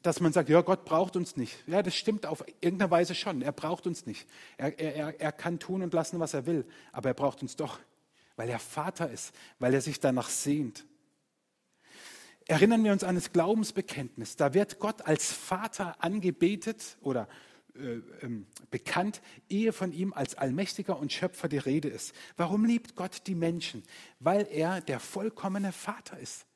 dass 0.02 0.20
man 0.20 0.32
sagt, 0.32 0.48
ja, 0.48 0.62
Gott 0.62 0.84
braucht 0.84 1.16
uns 1.16 1.36
nicht. 1.36 1.56
Ja, 1.66 1.82
das 1.82 1.94
stimmt 1.94 2.24
auf 2.24 2.44
irgendeine 2.60 2.90
Weise 2.90 3.14
schon. 3.14 3.42
Er 3.42 3.52
braucht 3.52 3.86
uns 3.86 4.06
nicht. 4.06 4.26
Er, 4.56 4.78
er, 4.78 5.20
er 5.20 5.32
kann 5.32 5.58
tun 5.58 5.82
und 5.82 5.92
lassen, 5.92 6.20
was 6.20 6.32
er 6.32 6.46
will. 6.46 6.64
Aber 6.92 7.10
er 7.10 7.14
braucht 7.14 7.42
uns 7.42 7.56
doch, 7.56 7.78
weil 8.36 8.48
er 8.48 8.58
Vater 8.58 9.10
ist, 9.10 9.34
weil 9.58 9.74
er 9.74 9.80
sich 9.80 10.00
danach 10.00 10.30
sehnt. 10.30 10.86
Erinnern 12.46 12.82
wir 12.82 12.92
uns 12.92 13.04
an 13.04 13.14
das 13.14 13.32
Glaubensbekenntnis. 13.32 14.36
Da 14.36 14.54
wird 14.54 14.78
Gott 14.78 15.02
als 15.02 15.32
Vater 15.32 16.02
angebetet 16.02 16.96
oder 17.02 17.28
äh, 17.76 18.00
ähm, 18.22 18.46
bekannt, 18.70 19.20
ehe 19.48 19.72
von 19.72 19.92
ihm 19.92 20.14
als 20.14 20.34
Allmächtiger 20.34 20.98
und 20.98 21.12
Schöpfer 21.12 21.48
die 21.48 21.58
Rede 21.58 21.88
ist. 21.88 22.14
Warum 22.36 22.64
liebt 22.64 22.96
Gott 22.96 23.26
die 23.26 23.34
Menschen? 23.34 23.82
Weil 24.18 24.48
er 24.50 24.80
der 24.80 24.98
vollkommene 24.98 25.72
Vater 25.72 26.18
ist 26.18 26.46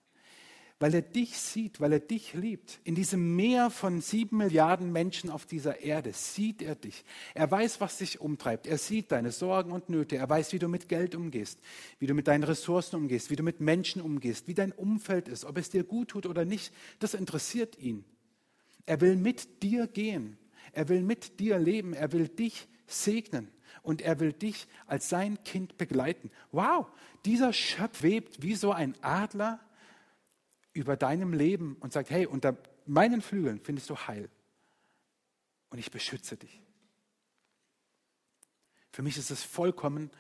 weil 0.81 0.95
er 0.95 1.03
dich 1.03 1.39
sieht, 1.39 1.81
weil 1.81 1.93
er 1.93 2.01
dich 2.01 2.35
liebt. 2.35 2.81
In 2.85 2.95
diesem 2.95 3.37
Meer 3.37 3.71
von 3.71 4.01
sieben 4.01 4.39
Milliarden 4.39 4.93
Menschen 4.93 5.31
auf 5.31 5.47
dieser 5.47 5.81
Erde 5.81 6.13
sieht 6.13 6.63
er 6.63 6.75
dich. 6.75 7.05
Er 7.35 7.51
weiß, 7.51 7.81
was 7.81 7.99
dich 7.99 8.21
umtreibt. 8.21 8.67
Er 8.67 8.79
sieht 8.79 9.13
deine 9.13 9.31
Sorgen 9.31 9.71
und 9.71 9.89
Nöte. 9.89 10.17
Er 10.17 10.29
weiß, 10.29 10.53
wie 10.53 10.59
du 10.59 10.69
mit 10.69 10.89
Geld 10.89 11.15
umgehst, 11.15 11.61
wie 12.01 12.07
du 12.07 12.15
mit 12.15 12.27
deinen 12.27 12.45
Ressourcen 12.45 12.97
umgehst, 12.97 13.31
wie 13.31 13.37
du 13.37 13.45
mit 13.45 13.61
Menschen 13.61 14.03
umgehst, 14.03 14.49
wie 14.49 14.55
dein 14.55 14.73
Umfeld 14.73 15.29
ist, 15.29 15.45
ob 15.45 15.59
es 15.59 15.71
dir 15.71 15.85
gut 15.85 16.09
tut 16.09 16.27
oder 16.27 16.45
nicht. 16.45 16.73
Das 16.99 17.15
interessiert 17.15 17.79
ihn. 17.79 18.05
Er 18.85 19.01
will 19.01 19.17
mit 19.17 19.63
dir 19.63 19.87
gehen. 19.87 20.39
Er 20.73 20.89
will 20.89 21.03
mit 21.03 21.39
dir 21.39 21.59
leben. 21.59 21.95
Er 21.95 22.13
will 22.13 22.29
dich 22.29 22.67
segnen 22.87 23.49
und 23.83 24.03
er 24.03 24.19
will 24.19 24.33
dich 24.33 24.67
als 24.87 25.09
sein 25.09 25.43
Kind 25.45 25.77
begleiten. 25.77 26.31
Wow, 26.53 26.87
dieser 27.25 27.53
Schöpf 27.53 28.03
webt 28.03 28.43
wie 28.43 28.55
so 28.55 28.73
ein 28.73 28.95
Adler 29.03 29.61
über 30.75 30.97
deinem 30.97 31.33
Leben 31.33 31.77
und 31.81 31.93
sagt, 31.93 32.11
hey, 32.11 32.27
unter 32.27 32.57
meinen 32.85 33.23
Flügeln 33.23 33.61
findest 33.61 33.89
du 33.89 33.97
Heil 33.97 34.29
und 35.71 35.79
ich 35.79 35.91
beschütze 35.91 36.37
dich. 36.37 36.61
Für 38.91 39.03
mich 39.03 39.17
ist 39.17 39.31
es 39.31 39.43
vollkommen 39.43 40.11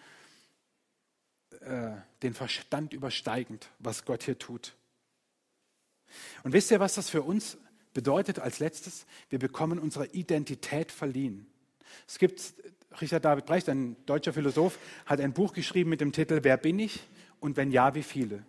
äh, 1.61 1.93
den 2.23 2.35
Verstand 2.35 2.93
übersteigend, 2.93 3.69
was 3.79 4.05
Gott 4.05 4.23
hier 4.23 4.39
tut. 4.39 4.75
Und 6.43 6.53
wisst 6.53 6.71
ihr, 6.71 6.81
was 6.81 6.95
das 6.95 7.11
für 7.11 7.23
uns 7.23 7.57
bedeutet 7.93 8.39
als 8.39 8.59
letztes, 8.59 9.07
wir 9.31 9.39
bekommen 9.39 9.79
unsere 9.79 10.07
Identität 10.07 10.91
verliehen. 10.91 11.47
Es 12.09 12.19
gibt, 12.19 12.55
Richard 13.01 13.25
David 13.25 13.47
Brecht, 13.47 13.69
ein 13.69 13.97
deutscher 14.07 14.33
Philosoph, 14.33 14.79
hat 15.07 15.21
ein 15.21 15.33
Buch 15.33 15.53
geschrieben 15.53 15.91
mit 15.91 16.01
dem 16.01 16.13
Titel 16.13 16.41
Wer 16.43 16.57
bin 16.57 16.79
ich 16.79 17.01
und 17.41 17.57
wenn 17.57 17.71
ja, 17.71 17.95
wie 17.95 18.03
viele? 18.03 18.45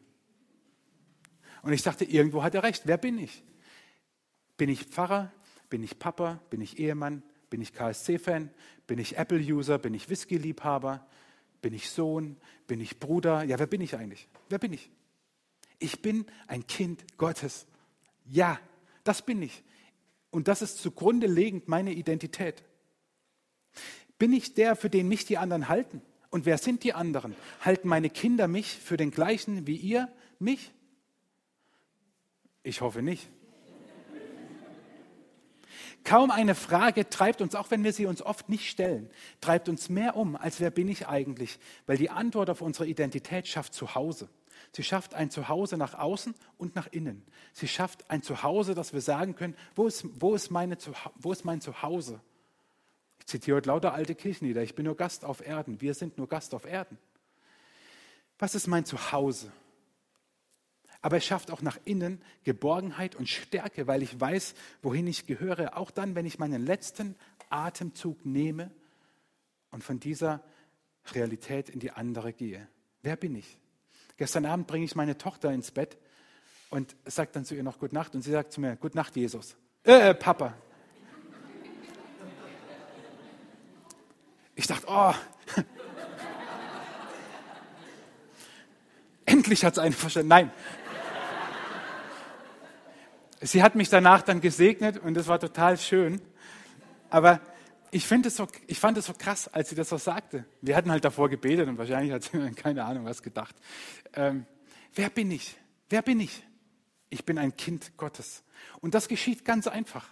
Und 1.66 1.74
ich 1.74 1.82
dachte, 1.82 2.06
irgendwo 2.06 2.44
hat 2.44 2.54
er 2.54 2.62
recht. 2.62 2.84
Wer 2.86 2.98
bin 2.98 3.18
ich? 3.18 3.44
Bin 4.56 4.70
ich 4.70 4.84
Pfarrer? 4.84 5.34
Bin 5.68 5.84
ich 5.84 5.98
Papa? 5.98 6.40
Bin 6.52 6.62
ich 6.62 6.78
Ehemann? 6.78 7.24
Bin 7.50 7.60
ich 7.60 7.74
KSC-Fan? 7.74 8.52
Bin 8.86 9.00
ich 9.00 9.18
Apple-User? 9.18 9.80
Bin 9.80 9.96
ich 9.96 10.08
Whisky-Liebhaber? 10.08 11.08
Bin 11.64 11.74
ich 11.74 11.90
Sohn? 11.90 12.38
Bin 12.68 12.80
ich 12.80 13.00
Bruder? 13.00 13.44
Ja, 13.44 13.58
wer 13.58 13.66
bin 13.66 13.82
ich 13.82 13.96
eigentlich? 13.96 14.28
Wer 14.48 14.60
bin 14.60 14.74
ich? 14.74 14.92
Ich 15.80 16.04
bin 16.04 16.28
ein 16.46 16.68
Kind 16.68 17.04
Gottes. 17.18 17.66
Ja, 18.26 18.60
das 19.04 19.24
bin 19.24 19.42
ich. 19.42 19.64
Und 20.30 20.48
das 20.48 20.62
ist 20.62 20.78
zugrunde 20.78 21.26
legend 21.26 21.68
meine 21.68 21.94
Identität. 21.94 22.64
Bin 24.20 24.34
ich 24.34 24.54
der, 24.54 24.76
für 24.76 24.92
den 24.92 25.08
mich 25.08 25.26
die 25.26 25.40
anderen 25.40 25.68
halten? 25.68 26.04
Und 26.30 26.46
wer 26.46 26.60
sind 26.60 26.84
die 26.84 26.94
anderen? 26.94 27.36
Halten 27.62 27.88
meine 27.88 28.12
Kinder 28.12 28.48
mich 28.48 28.68
für 28.68 28.98
den 28.98 29.10
gleichen 29.10 29.66
wie 29.66 29.78
ihr 29.78 30.14
mich? 30.38 30.72
Ich 32.66 32.82
hoffe 32.82 33.04
nicht. 33.04 33.30
Kaum 36.04 36.32
eine 36.32 36.56
Frage 36.56 37.08
treibt 37.08 37.42
uns, 37.42 37.54
auch 37.54 37.70
wenn 37.70 37.84
wir 37.84 37.94
sie 37.94 38.08
uns 38.08 38.24
oft 38.24 38.50
nicht 38.50 38.70
stellen, 38.70 39.10
treibt 39.40 39.70
uns 39.70 39.88
mehr 39.88 40.16
um, 40.16 40.36
als 40.36 40.60
wer 40.60 40.72
bin 40.72 40.88
ich 40.88 41.08
eigentlich? 41.08 41.60
Weil 41.86 41.98
die 41.98 42.10
Antwort 42.10 42.50
auf 42.50 42.62
unsere 42.62 42.88
Identität 42.88 43.48
schafft 43.48 43.76
Zuhause. 43.76 44.30
Sie 44.72 44.84
schafft 44.84 45.14
ein 45.14 45.30
Zuhause 45.30 45.78
nach 45.78 45.94
außen 45.94 46.34
und 46.58 46.76
nach 46.76 46.88
innen. 46.88 47.24
Sie 47.54 47.68
schafft 47.68 48.10
ein 48.10 48.24
Zuhause, 48.24 48.74
dass 48.74 48.94
wir 48.94 49.02
sagen 49.02 49.36
können, 49.36 49.56
wo 49.76 49.86
ist, 49.86 50.04
wo 50.20 50.34
ist, 50.34 50.50
meine, 50.50 50.76
wo 51.16 51.32
ist 51.32 51.46
mein 51.46 51.62
Zuhause? 51.62 52.20
Ich 53.20 53.28
zitiere 53.28 53.58
heute 53.58 53.70
lauter 53.70 53.94
alte 53.94 54.16
Kirchenlieder. 54.16 54.64
Ich 54.64 54.74
bin 54.74 54.86
nur 54.86 54.98
Gast 54.98 55.24
auf 55.24 55.46
Erden. 55.46 55.82
Wir 55.82 55.94
sind 55.94 56.18
nur 56.18 56.28
Gast 56.28 56.56
auf 56.56 56.66
Erden. 56.66 56.98
Was 58.40 58.56
ist 58.56 58.66
mein 58.66 58.86
Zuhause? 58.86 59.52
Aber 61.06 61.18
es 61.18 61.26
schafft 61.26 61.52
auch 61.52 61.62
nach 61.62 61.78
innen 61.86 62.20
Geborgenheit 62.46 63.16
und 63.16 63.30
Stärke, 63.30 63.86
weil 63.86 64.02
ich 64.02 64.20
weiß, 64.20 64.56
wohin 64.82 65.06
ich 65.06 65.28
gehöre, 65.28 65.78
auch 65.78 65.92
dann, 65.92 66.16
wenn 66.16 66.26
ich 66.26 66.40
meinen 66.40 66.66
letzten 66.66 67.16
Atemzug 67.52 68.26
nehme 68.26 68.72
und 69.70 69.84
von 69.84 70.00
dieser 70.00 70.42
Realität 71.14 71.70
in 71.70 71.80
die 71.80 71.92
andere 71.92 72.34
gehe. 72.34 72.68
Wer 73.04 73.18
bin 73.18 73.36
ich? 73.36 73.60
Gestern 74.18 74.48
Abend 74.48 74.66
bringe 74.66 74.84
ich 74.84 74.96
meine 74.96 75.16
Tochter 75.16 75.52
ins 75.52 75.70
Bett 75.70 75.96
und 76.72 76.96
sage 77.06 77.30
dann 77.34 77.46
zu 77.46 77.54
ihr 77.54 77.62
noch 77.62 77.78
Gute 77.78 77.94
Nacht 77.94 78.16
und 78.16 78.24
sie 78.24 78.32
sagt 78.32 78.52
zu 78.52 78.60
mir, 78.60 78.76
Gute 78.76 78.98
Nacht, 78.98 79.16
Jesus. 79.16 79.56
Äh, 79.84 80.10
äh 80.10 80.16
Papa. 80.16 80.56
Ich 84.56 84.66
dachte, 84.66 84.88
oh, 84.90 85.14
endlich 89.28 89.64
hat 89.64 89.74
es 89.74 89.80
einen 89.80 89.94
verstanden. 89.94 90.30
Nein, 90.30 90.52
Sie 93.42 93.62
hat 93.62 93.76
mich 93.76 93.90
danach 93.90 94.22
dann 94.22 94.42
gesegnet 94.42 94.98
und 94.98 95.14
das 95.14 95.28
war 95.28 95.40
total 95.40 95.78
schön. 95.78 96.22
Aber 97.10 97.42
ich, 97.92 98.08
so, 98.08 98.48
ich 98.68 98.80
fand 98.80 98.98
es 98.98 99.06
so 99.06 99.14
krass, 99.14 99.48
als 99.48 99.70
sie 99.70 99.76
das 99.76 99.90
so 99.90 99.98
sagte. 99.98 100.46
Wir 100.62 100.76
hatten 100.76 100.92
halt 100.92 101.06
davor 101.06 101.30
gebetet 101.30 101.68
und 101.68 101.78
wahrscheinlich 101.78 102.12
hat 102.12 102.24
sie 102.24 102.52
keine 102.56 102.86
Ahnung 102.86 103.06
was 103.06 103.22
gedacht. 103.22 103.56
Ähm, 104.14 104.46
wer 104.94 105.10
bin 105.10 105.32
ich? 105.32 105.56
Wer 105.90 106.02
bin 106.02 106.20
ich? 106.20 106.44
Ich 107.10 107.26
bin 107.26 107.38
ein 107.38 107.56
Kind 107.56 107.96
Gottes. 107.98 108.44
Und 108.82 108.96
das 108.96 109.08
geschieht 109.08 109.46
ganz 109.46 109.68
einfach. 109.68 110.08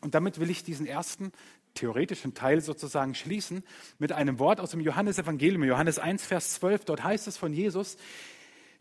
Und 0.00 0.14
damit 0.14 0.40
will 0.40 0.50
ich 0.50 0.64
diesen 0.64 0.86
ersten 0.86 1.32
theoretischen 1.74 2.34
Teil 2.34 2.60
sozusagen 2.60 3.14
schließen 3.14 3.64
mit 3.98 4.12
einem 4.12 4.38
Wort 4.38 4.60
aus 4.60 4.70
dem 4.72 4.80
Johannesevangelium, 4.80 5.64
Johannes 5.64 5.98
1, 5.98 6.26
Vers 6.26 6.54
12. 6.54 6.84
Dort 6.84 7.04
heißt 7.04 7.26
es 7.28 7.36
von 7.36 7.52
Jesus, 7.52 7.96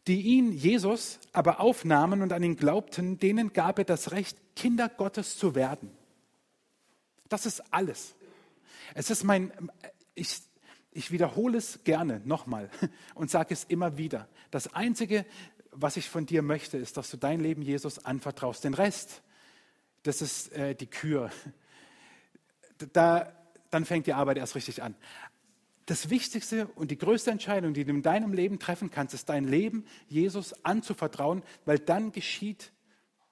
die 0.07 0.21
ihn, 0.21 0.51
Jesus, 0.51 1.19
aber 1.31 1.59
aufnahmen 1.59 2.21
und 2.21 2.33
an 2.33 2.43
ihn 2.43 2.55
glaubten, 2.55 3.19
denen 3.19 3.53
gab 3.53 3.77
er 3.77 3.85
das 3.85 4.11
Recht, 4.11 4.37
Kinder 4.55 4.89
Gottes 4.89 5.37
zu 5.37 5.55
werden. 5.55 5.91
Das 7.29 7.45
ist 7.45 7.61
alles. 7.71 8.15
Es 8.93 9.09
ist 9.09 9.23
mein, 9.23 9.51
ich, 10.15 10.41
ich 10.91 11.11
wiederhole 11.11 11.57
es 11.57 11.83
gerne 11.83 12.21
nochmal 12.25 12.69
und 13.15 13.29
sage 13.29 13.53
es 13.53 13.63
immer 13.63 13.97
wieder. 13.97 14.27
Das 14.49 14.73
Einzige, 14.73 15.25
was 15.71 15.97
ich 15.97 16.09
von 16.09 16.25
dir 16.25 16.41
möchte, 16.41 16.77
ist, 16.77 16.97
dass 16.97 17.11
du 17.11 17.17
dein 17.17 17.39
Leben 17.39 17.61
Jesus 17.61 17.99
anvertraust. 17.99 18.63
Den 18.63 18.73
Rest, 18.73 19.21
das 20.03 20.21
ist 20.21 20.51
äh, 20.53 20.75
die 20.75 20.87
Kür. 20.87 21.31
Da, 22.93 23.31
dann 23.69 23.85
fängt 23.85 24.07
die 24.07 24.13
Arbeit 24.13 24.37
erst 24.37 24.55
richtig 24.55 24.81
an 24.81 24.95
das 25.91 26.09
Wichtigste 26.09 26.67
und 26.75 26.89
die 26.89 26.97
größte 26.97 27.31
Entscheidung, 27.31 27.73
die 27.73 27.83
du 27.83 27.91
in 27.91 28.01
deinem 28.01 28.31
Leben 28.31 28.59
treffen 28.59 28.89
kannst, 28.89 29.13
ist 29.13 29.27
dein 29.27 29.43
Leben 29.43 29.85
Jesus 30.07 30.53
anzuvertrauen, 30.63 31.43
weil 31.65 31.79
dann 31.79 32.13
geschieht 32.13 32.71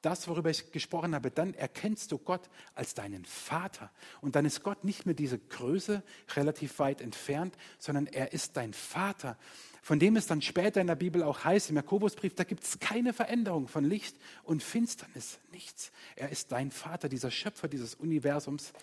das, 0.02 0.28
worüber 0.28 0.50
ich 0.50 0.72
gesprochen 0.74 1.16
habe, 1.16 1.32
dann 1.32 1.54
erkennst 1.54 2.12
du 2.12 2.18
Gott 2.18 2.50
als 2.76 2.94
deinen 2.94 3.24
Vater. 3.24 3.92
Und 4.20 4.36
dann 4.36 4.44
ist 4.44 4.62
Gott 4.62 4.84
nicht 4.84 5.06
mehr 5.06 5.16
diese 5.16 5.40
Größe 5.40 6.04
relativ 6.36 6.80
weit 6.80 7.00
entfernt, 7.00 7.56
sondern 7.78 8.08
er 8.08 8.34
ist 8.34 8.58
dein 8.58 8.74
Vater. 8.74 9.38
Von 9.82 10.00
dem 10.00 10.18
es 10.18 10.28
dann 10.28 10.42
später 10.42 10.82
in 10.82 10.88
der 10.88 10.96
Bibel 10.96 11.24
auch 11.24 11.46
heißt, 11.46 11.70
im 11.70 11.78
Jakobusbrief, 11.78 12.36
da 12.36 12.44
gibt 12.44 12.64
es 12.64 12.80
keine 12.80 13.14
Veränderung 13.14 13.70
von 13.70 13.86
Licht 13.86 14.18
und 14.44 14.64
Finsternis, 14.64 15.40
nichts. 15.54 15.94
Er 16.18 16.30
ist 16.30 16.52
dein 16.52 16.72
Vater, 16.72 17.08
dieser 17.08 17.32
Schöpfer 17.32 17.70
dieses 17.70 17.96
Universums 17.96 18.74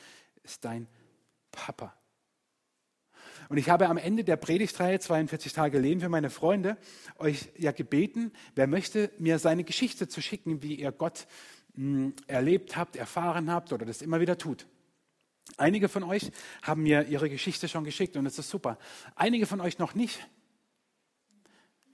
ist 0.42 0.64
dein 0.64 0.86
Papa. 1.50 1.94
Und 3.48 3.56
ich 3.58 3.68
habe 3.68 3.88
am 3.88 3.96
Ende 3.96 4.24
der 4.24 4.36
Predigtreihe 4.36 4.98
42 4.98 5.52
Tage 5.52 5.78
Leben 5.78 6.00
für 6.00 6.08
meine 6.08 6.30
Freunde 6.30 6.76
euch 7.18 7.48
ja 7.56 7.72
gebeten, 7.72 8.32
wer 8.54 8.66
möchte 8.66 9.10
mir 9.18 9.38
seine 9.38 9.64
Geschichte 9.64 10.08
zu 10.08 10.20
schicken, 10.20 10.62
wie 10.62 10.74
ihr 10.74 10.92
Gott 10.92 11.26
mh, 11.74 12.04
hm, 12.04 12.14
erlebt 12.26 12.76
habt, 12.76 12.96
erfahren 12.96 13.50
habt 13.50 13.72
oder 13.72 13.86
das 13.86 14.02
immer 14.02 14.20
wieder 14.20 14.38
tut. 14.38 14.66
Einige 15.58 15.88
von 15.88 16.02
euch 16.02 16.32
haben 16.62 16.82
mir 16.82 17.06
ihre 17.06 17.30
Geschichte 17.30 17.68
schon 17.68 17.84
geschickt 17.84 18.16
und 18.16 18.24
das 18.24 18.38
ist 18.38 18.50
super. 18.50 18.78
Einige 19.14 19.46
von 19.46 19.60
euch 19.60 19.78
noch 19.78 19.94
nicht. 19.94 20.26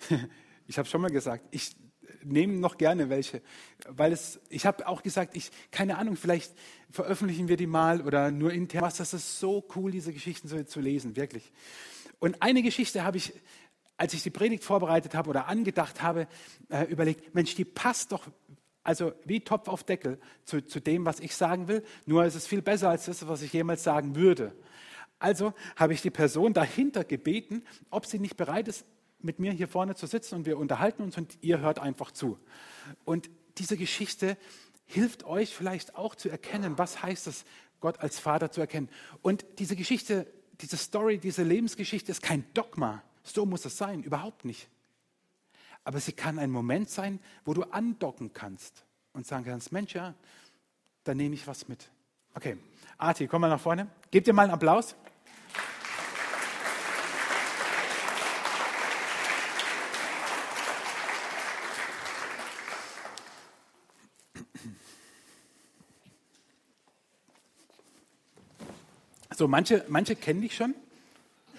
Ich 0.69 0.79
habe 0.79 0.89
schon 0.89 1.03
mal 1.03 1.11
gesagt, 1.11 1.45
ich 1.51 1.75
nehmen 2.23 2.61
noch 2.61 2.79
gerne 2.79 3.09
welche, 3.09 3.43
weil 3.89 4.13
es, 4.13 4.41
ich 4.49 4.67
habe 4.67 4.87
auch 4.87 5.03
gesagt, 5.03 5.37
ich, 5.37 5.51
keine 5.71 5.99
Ahnung, 5.99 6.17
vielleicht 6.17 6.55
veröffentlichen 6.91 7.49
wir 7.49 7.57
die 7.57 7.67
mal 7.67 8.03
oder 8.03 8.31
nur 8.31 8.53
intern. 8.53 8.83
Was, 8.83 8.97
das 8.97 9.15
ist 9.15 9.39
so 9.41 9.67
cool, 9.77 9.91
diese 9.91 10.13
Geschichten 10.13 10.49
zu, 10.49 10.65
zu 10.67 10.81
lesen, 10.81 11.17
wirklich. 11.17 11.53
Und 12.19 12.41
eine 12.43 12.63
Geschichte 12.63 13.05
habe 13.05 13.17
ich, 13.17 13.33
als 13.97 14.15
ich 14.15 14.23
die 14.23 14.31
Predigt 14.31 14.65
vorbereitet 14.65 15.15
habe 15.15 15.31
oder 15.31 15.49
angedacht 15.49 16.03
habe, 16.03 16.29
äh, 16.69 16.85
überlegt, 16.85 17.35
Mensch, 17.35 17.55
die 17.55 17.65
passt 17.65 18.13
doch 18.13 18.29
also 18.85 19.13
wie 19.25 19.41
Topf 19.41 19.69
auf 19.69 19.85
Deckel 19.85 20.19
zu, 20.45 20.65
zu, 20.67 20.81
dem, 20.81 21.05
was 21.05 21.21
ich 21.21 21.37
sagen 21.37 21.69
will. 21.69 21.85
Nur 22.07 22.25
ist 22.25 22.35
es 22.35 22.47
viel 22.47 22.63
besser 22.63 22.89
als 22.89 23.05
das, 23.05 23.27
was 23.29 23.43
ich 23.43 23.53
jemals 23.53 23.85
sagen 23.85 24.17
würde. 24.17 24.53
Also 25.19 25.55
habe 25.77 25.95
ich 25.95 26.03
die 26.03 26.11
Person 26.11 26.53
dahinter 26.53 27.05
gebeten, 27.05 27.63
ob 27.91 28.07
sie 28.07 28.19
nicht 28.19 28.37
bereit 28.37 28.67
ist, 28.67 28.85
mit 29.25 29.39
mir 29.39 29.53
hier 29.53 29.69
vorne 29.69 29.95
zu 29.95 30.07
sitzen 30.07 30.37
und 30.37 30.47
wir 30.47 30.59
unterhalten 30.59 31.03
uns 31.03 31.17
und 31.17 31.39
ihr 31.41 31.61
hört 31.61 31.79
einfach 31.79 32.11
zu. 32.11 32.39
Und 33.05 33.31
diese 33.59 33.77
Geschichte 33.77 34.37
hilft 34.85 35.25
euch 35.25 35.55
vielleicht 35.55 35.97
auch 35.97 36.15
zu 36.15 36.29
erkennen, 36.29 36.79
was 36.79 37.03
heißt 37.03 37.27
es, 37.27 37.45
Gott 37.81 38.01
als 38.01 38.19
Vater 38.19 38.51
zu 38.51 38.61
erkennen. 38.61 38.89
Und 39.23 39.45
diese 39.59 39.77
Geschichte, 39.77 40.27
diese 40.61 40.77
Story, 40.77 41.19
diese 41.19 41.43
Lebensgeschichte 41.43 42.13
ist 42.13 42.23
kein 42.23 42.45
Dogma. 42.55 43.03
So 43.25 43.45
muss 43.47 43.65
es 43.65 43.77
sein, 43.77 44.03
überhaupt 44.03 44.45
nicht. 44.45 44.69
Aber 45.85 45.99
sie 46.01 46.13
kann 46.13 46.39
ein 46.39 46.51
Moment 46.51 46.91
sein, 46.91 47.21
wo 47.45 47.55
du 47.55 47.65
andocken 47.65 48.33
kannst 48.33 48.85
und 49.13 49.27
sagen 49.27 49.45
kannst, 49.45 49.73
Mensch, 49.73 49.95
ja, 49.95 50.15
da 51.05 51.15
nehme 51.15 51.35
ich 51.35 51.47
was 51.47 51.69
mit. 51.69 51.91
Okay, 52.35 52.57
Arti, 52.99 53.27
komm 53.27 53.43
mal 53.43 53.49
nach 53.49 53.61
vorne. 53.61 53.89
Gebt 54.11 54.27
dir 54.27 54.33
mal 54.33 54.45
einen 54.45 54.53
Applaus. 54.53 54.95
So, 69.37 69.49
manche, 69.49 69.85
manche 69.89 70.17
kennen 70.17 70.41
dich 70.41 70.55
schon, 70.55 70.75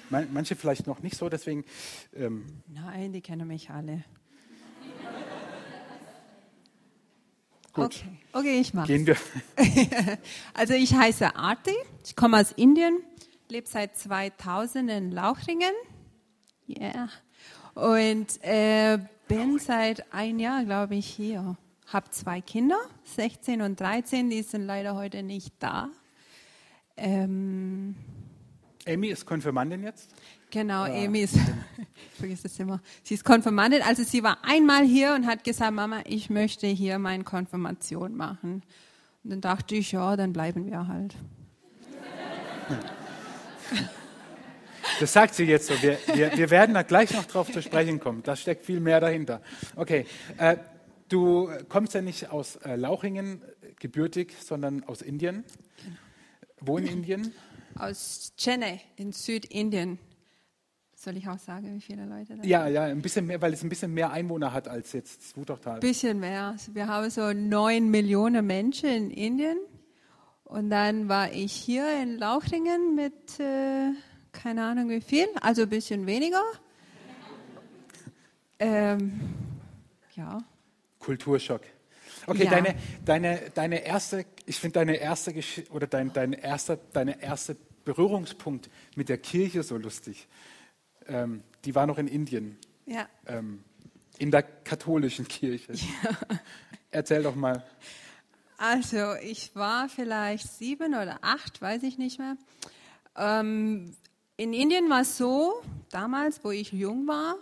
manche 0.09 0.55
vielleicht 0.55 0.87
noch 0.87 1.01
nicht 1.01 1.15
so, 1.15 1.29
deswegen. 1.29 1.65
Ähm 2.15 2.61
Nein, 2.67 3.13
die 3.13 3.21
kennen 3.21 3.47
mich 3.47 3.69
alle. 3.69 4.03
Gut. 7.73 7.85
Okay, 7.85 8.19
okay 8.33 8.59
ich 8.59 8.73
mache. 8.75 8.87
Gehen 8.87 9.07
wir. 9.07 9.17
also 10.53 10.75
ich 10.75 10.93
heiße 10.93 11.35
Arti, 11.35 11.73
ich 12.05 12.15
komme 12.15 12.39
aus 12.39 12.51
Indien, 12.51 12.99
lebe 13.49 13.67
seit 13.67 13.97
2000 13.97 14.91
in 14.91 15.11
Lauchringen. 15.11 15.73
Yeah. 16.69 17.09
Und 17.73 18.41
äh, 18.43 18.99
bin 19.27 19.57
seit 19.57 20.13
ein 20.13 20.37
Jahr, 20.37 20.63
glaube 20.65 20.95
ich, 20.95 21.07
hier. 21.07 21.57
habe 21.87 22.11
zwei 22.11 22.41
Kinder, 22.41 22.77
16 23.15 23.61
und 23.63 23.79
13, 23.79 24.29
die 24.29 24.43
sind 24.43 24.67
leider 24.67 24.95
heute 24.95 25.23
nicht 25.23 25.53
da. 25.57 25.89
Ähm, 26.97 27.95
Amy 28.87 29.07
ist 29.07 29.25
Konfirmandin 29.25 29.83
jetzt? 29.83 30.11
Genau, 30.51 30.85
ja. 30.85 31.05
Amy 31.05 31.21
ist, 31.21 31.35
ich 32.13 32.19
vergesse 32.19 32.43
das 32.43 32.59
immer, 32.59 32.81
sie 33.03 33.15
ist 33.15 33.23
Konfirmandin. 33.23 33.81
Also 33.81 34.03
sie 34.03 34.23
war 34.23 34.37
einmal 34.43 34.83
hier 34.83 35.13
und 35.15 35.25
hat 35.25 35.43
gesagt, 35.43 35.73
Mama, 35.73 36.01
ich 36.05 36.29
möchte 36.29 36.67
hier 36.67 36.99
meine 36.99 37.23
Konfirmation 37.23 38.15
machen. 38.15 38.63
Und 39.23 39.29
dann 39.29 39.41
dachte 39.41 39.75
ich, 39.75 39.93
ja, 39.93 40.15
dann 40.15 40.33
bleiben 40.33 40.67
wir 40.67 40.87
halt. 40.87 41.15
Das 44.99 45.11
sagt 45.11 45.33
sie 45.33 45.45
jetzt 45.45 45.67
so. 45.67 45.81
Wir, 45.81 45.97
wir, 46.13 46.37
wir 46.37 46.49
werden 46.49 46.75
da 46.75 46.83
gleich 46.83 47.11
noch 47.13 47.25
drauf 47.25 47.51
zu 47.51 47.61
sprechen 47.61 47.99
kommen. 47.99 48.21
Da 48.21 48.35
steckt 48.35 48.65
viel 48.65 48.79
mehr 48.79 48.99
dahinter. 48.99 49.41
Okay, 49.75 50.05
äh, 50.37 50.57
du 51.09 51.49
kommst 51.67 51.93
ja 51.93 52.01
nicht 52.01 52.29
aus 52.29 52.57
äh, 52.57 52.75
Lauchingen 52.75 53.41
gebürtig, 53.79 54.33
sondern 54.39 54.83
aus 54.83 55.01
Indien. 55.01 55.45
Wo 56.65 56.77
in 56.77 56.87
Indien? 56.87 57.33
Aus 57.75 58.33
Chennai 58.37 58.79
in 58.95 59.11
Südindien. 59.11 59.99
Soll 60.95 61.17
ich 61.17 61.27
auch 61.27 61.39
sagen, 61.39 61.75
wie 61.75 61.81
viele 61.81 62.05
Leute 62.05 62.37
da 62.37 62.43
Ja, 62.43 62.67
ja, 62.67 62.83
ein 62.83 63.01
bisschen 63.01 63.27
mehr, 63.27 63.41
weil 63.41 63.51
es 63.51 63.61
ein 63.61 63.69
bisschen 63.69 63.93
mehr 63.93 64.11
Einwohner 64.11 64.53
hat 64.53 64.69
als 64.69 64.93
jetzt 64.93 65.35
Wutachtal. 65.35 65.75
Ein 65.75 65.79
bisschen 65.81 66.19
mehr. 66.19 66.55
Wir 66.71 66.87
haben 66.87 67.09
so 67.09 67.33
neun 67.33 67.89
Millionen 67.89 68.47
Menschen 68.47 68.89
in 68.89 69.11
Indien. 69.11 69.57
Und 70.45 70.69
dann 70.69 71.09
war 71.09 71.33
ich 71.33 71.51
hier 71.51 72.01
in 72.01 72.17
Lauchringen 72.17 72.95
mit, 72.95 73.39
äh, 73.39 73.91
keine 74.31 74.63
Ahnung 74.63 74.87
wie 74.89 75.01
viel, 75.01 75.27
also 75.41 75.63
ein 75.63 75.69
bisschen 75.69 76.05
weniger. 76.05 76.41
Ähm, 78.59 79.19
ja. 80.15 80.41
Kulturschock. 80.99 81.63
Okay, 82.27 82.45
ja. 82.45 82.51
deine, 82.51 82.75
deine, 83.03 83.41
deine 83.53 83.85
erste, 83.85 84.25
ich 84.45 84.59
finde 84.59 84.73
deine 84.79 84.95
erste 84.95 85.33
oder 85.71 85.87
dein, 85.87 86.13
dein 86.13 86.33
erster, 86.33 86.77
deine 86.93 87.21
erste 87.21 87.55
Berührungspunkt 87.85 88.69
mit 88.95 89.09
der 89.09 89.17
Kirche 89.17 89.63
so 89.63 89.77
lustig. 89.77 90.27
Ähm, 91.07 91.43
die 91.65 91.75
war 91.75 91.85
noch 91.85 91.97
in 91.97 92.07
Indien. 92.07 92.57
Ja. 92.85 93.07
Ähm, 93.27 93.63
in 94.17 94.31
der 94.31 94.43
katholischen 94.43 95.27
Kirche. 95.27 95.73
Ja. 95.73 96.39
Erzähl 96.91 97.23
doch 97.23 97.35
mal. 97.35 97.63
Also, 98.57 99.15
ich 99.15 99.55
war 99.55 99.89
vielleicht 99.89 100.47
sieben 100.47 100.93
oder 100.93 101.19
acht, 101.21 101.61
weiß 101.61 101.83
ich 101.83 101.97
nicht 101.97 102.19
mehr. 102.19 102.37
Ähm, 103.17 103.95
in 104.37 104.53
Indien 104.53 104.89
war 104.89 105.01
es 105.01 105.17
so, 105.17 105.61
damals, 105.89 106.43
wo 106.43 106.51
ich 106.51 106.71
jung 106.71 107.07
war, 107.07 107.35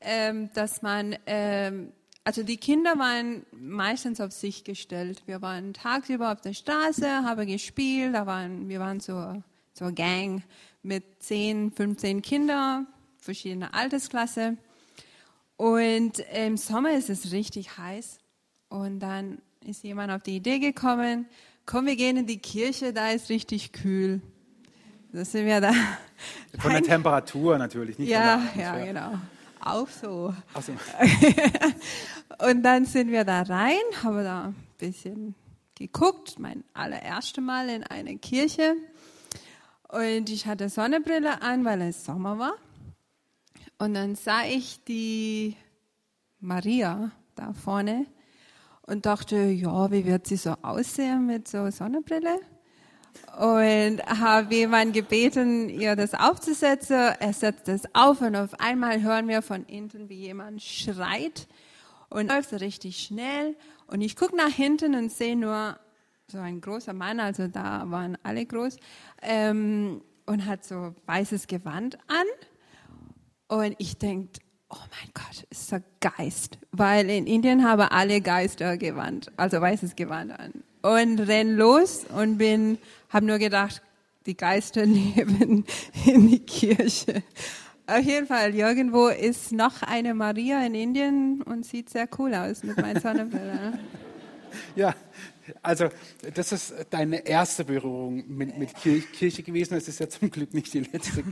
ähm, 0.00 0.50
dass 0.54 0.82
man, 0.82 1.16
ähm, 1.26 1.92
also 2.24 2.42
die 2.42 2.58
Kinder 2.58 2.98
waren 2.98 3.46
meistens 3.52 4.20
auf 4.20 4.32
sich 4.32 4.64
gestellt. 4.64 5.22
Wir 5.26 5.40
waren 5.42 5.72
tagsüber 5.72 6.32
auf 6.32 6.40
der 6.40 6.52
Straße, 6.52 7.08
haben 7.08 7.46
gespielt, 7.46 8.14
da 8.14 8.26
waren, 8.26 8.68
wir 8.68 8.80
waren 8.80 9.00
so, 9.00 9.42
so 9.72 9.86
eine 9.86 9.94
Gang 9.94 10.42
mit 10.82 11.22
10, 11.22 11.72
15 11.72 12.22
Kindern, 12.22 12.86
verschiedene 13.18 13.72
Altersklasse. 13.74 14.56
Und 15.56 16.20
im 16.34 16.56
Sommer 16.56 16.92
ist 16.92 17.10
es 17.10 17.32
richtig 17.32 17.78
heiß. 17.78 18.18
Und 18.68 19.00
dann 19.00 19.38
ist 19.64 19.82
jemand 19.82 20.12
auf 20.12 20.22
die 20.22 20.36
Idee 20.36 20.58
gekommen, 20.58 21.26
komm, 21.66 21.86
wir 21.86 21.96
gehen 21.96 22.16
in 22.16 22.26
die 22.26 22.38
Kirche, 22.38 22.92
da 22.92 23.10
ist 23.10 23.28
richtig 23.28 23.72
kühl. 23.72 24.22
Da 25.12 25.24
sind 25.24 25.46
wir 25.46 25.60
da. 25.60 25.72
Von 26.58 26.72
der 26.72 26.82
Temperatur 26.82 27.58
natürlich, 27.58 27.98
nicht 27.98 28.08
Ja, 28.08 28.42
ja, 28.56 28.84
genau. 28.84 29.18
Auch 29.60 29.88
so. 29.88 30.34
Ach 30.54 30.62
so. 30.62 30.72
Und 32.48 32.62
dann 32.62 32.84
sind 32.84 33.10
wir 33.10 33.24
da 33.24 33.42
rein, 33.42 33.76
haben 34.02 34.24
da 34.24 34.44
ein 34.46 34.56
bisschen 34.78 35.34
geguckt, 35.74 36.38
mein 36.38 36.64
allererstes 36.74 37.42
Mal 37.42 37.68
in 37.68 37.84
eine 37.84 38.18
Kirche. 38.18 38.74
Und 39.88 40.30
ich 40.30 40.46
hatte 40.46 40.68
Sonnenbrille 40.68 41.42
an, 41.42 41.64
weil 41.64 41.82
es 41.82 42.04
Sommer 42.04 42.38
war. 42.38 42.54
Und 43.78 43.94
dann 43.94 44.14
sah 44.14 44.44
ich 44.44 44.84
die 44.84 45.56
Maria 46.38 47.10
da 47.34 47.52
vorne 47.52 48.06
und 48.82 49.06
dachte, 49.06 49.36
ja, 49.36 49.90
wie 49.90 50.04
wird 50.04 50.26
sie 50.26 50.36
so 50.36 50.54
aussehen 50.62 51.26
mit 51.26 51.48
so 51.48 51.70
Sonnenbrille? 51.70 52.40
Und 53.38 54.02
habe 54.06 54.54
jemanden 54.54 54.92
gebeten, 54.92 55.68
ihr 55.68 55.96
das 55.96 56.14
aufzusetzen. 56.14 57.14
Er 57.18 57.32
setzt 57.32 57.68
das 57.68 57.82
auf 57.94 58.20
und 58.20 58.36
auf 58.36 58.58
einmal 58.60 59.02
hören 59.02 59.28
wir 59.28 59.42
von 59.42 59.64
hinten, 59.66 60.08
wie 60.08 60.20
jemand 60.20 60.62
schreit 60.62 61.46
und 62.10 62.30
läuft 62.30 62.52
richtig 62.52 62.98
schnell. 63.02 63.56
Und 63.86 64.02
ich 64.02 64.16
gucke 64.16 64.36
nach 64.36 64.52
hinten 64.52 64.94
und 64.94 65.10
sehe 65.10 65.36
nur 65.36 65.78
so 66.26 66.38
ein 66.38 66.60
großer 66.60 66.92
Mann, 66.92 67.18
also 67.18 67.48
da 67.48 67.84
waren 67.86 68.16
alle 68.22 68.46
groß, 68.46 68.76
ähm, 69.22 70.02
und 70.26 70.46
hat 70.46 70.64
so 70.64 70.94
weißes 71.06 71.46
Gewand 71.48 71.98
an 72.06 72.26
und 73.48 73.74
ich 73.78 73.98
denke, 73.98 74.40
oh 74.70 74.76
mein 74.76 75.10
Gott, 75.12 75.44
ist 75.50 75.72
ein 75.72 75.82
Geist. 75.98 76.58
Weil 76.70 77.10
in 77.10 77.26
Indien 77.26 77.64
haben 77.64 77.82
alle 77.82 78.20
Geister 78.20 78.76
gewandt, 78.76 79.32
also 79.36 79.60
weißes 79.60 79.96
Gewand 79.96 80.38
an. 80.38 80.62
Und 80.82 81.20
renn 81.20 81.56
los 81.56 82.04
und 82.16 82.38
bin, 82.38 82.78
habe 83.10 83.26
nur 83.26 83.38
gedacht, 83.38 83.82
die 84.26 84.36
Geister 84.36 84.86
leben 84.86 85.64
in 86.06 86.28
die 86.28 86.40
Kirche. 86.40 87.22
Auf 87.86 88.04
jeden 88.04 88.26
Fall, 88.26 88.54
irgendwo 88.54 89.08
ist 89.08 89.50
noch 89.50 89.82
eine 89.82 90.14
Maria 90.14 90.64
in 90.64 90.74
Indien 90.74 91.42
und 91.42 91.66
sieht 91.66 91.90
sehr 91.90 92.08
cool 92.18 92.34
aus 92.34 92.62
mit 92.62 92.76
meinen 92.76 93.00
Sonnenbrille. 93.00 93.78
Ja, 94.76 94.94
also 95.62 95.88
das 96.34 96.52
ist 96.52 96.74
deine 96.90 97.26
erste 97.26 97.64
Berührung 97.64 98.24
mit, 98.28 98.58
mit 98.58 98.74
Kirche 98.74 99.42
gewesen. 99.42 99.74
Es 99.74 99.88
ist 99.88 100.00
ja 100.00 100.08
zum 100.08 100.30
Glück 100.30 100.54
nicht 100.54 100.72
die 100.74 100.80
letzte. 100.80 101.24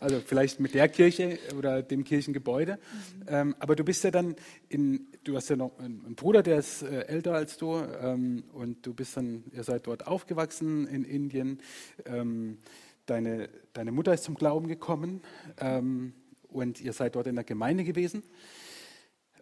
Also 0.00 0.20
vielleicht 0.20 0.60
mit 0.60 0.74
der 0.74 0.88
Kirche 0.88 1.38
oder 1.56 1.82
dem 1.82 2.04
Kirchengebäude. 2.04 2.76
Mhm. 2.76 3.24
Ähm, 3.28 3.56
aber 3.58 3.76
du 3.76 3.84
bist 3.84 4.04
ja 4.04 4.10
dann 4.10 4.36
in, 4.68 5.06
du 5.24 5.36
hast 5.36 5.48
ja 5.48 5.56
noch 5.56 5.78
einen 5.78 6.14
Bruder, 6.14 6.42
der 6.42 6.58
ist 6.58 6.82
äh, 6.82 7.06
älter 7.06 7.34
als 7.34 7.56
du. 7.56 7.76
Ähm, 7.76 8.44
und 8.52 8.86
du 8.86 8.94
bist 8.94 9.16
dann, 9.16 9.44
ihr 9.52 9.64
seid 9.64 9.86
dort 9.86 10.06
aufgewachsen 10.06 10.86
in 10.86 11.04
Indien. 11.04 11.60
Ähm, 12.06 12.58
deine, 13.06 13.48
deine 13.72 13.92
Mutter 13.92 14.14
ist 14.14 14.24
zum 14.24 14.34
Glauben 14.34 14.68
gekommen 14.68 15.22
ähm, 15.58 16.14
und 16.48 16.80
ihr 16.80 16.92
seid 16.92 17.16
dort 17.16 17.26
in 17.26 17.34
der 17.34 17.44
Gemeinde 17.44 17.84
gewesen. 17.84 18.22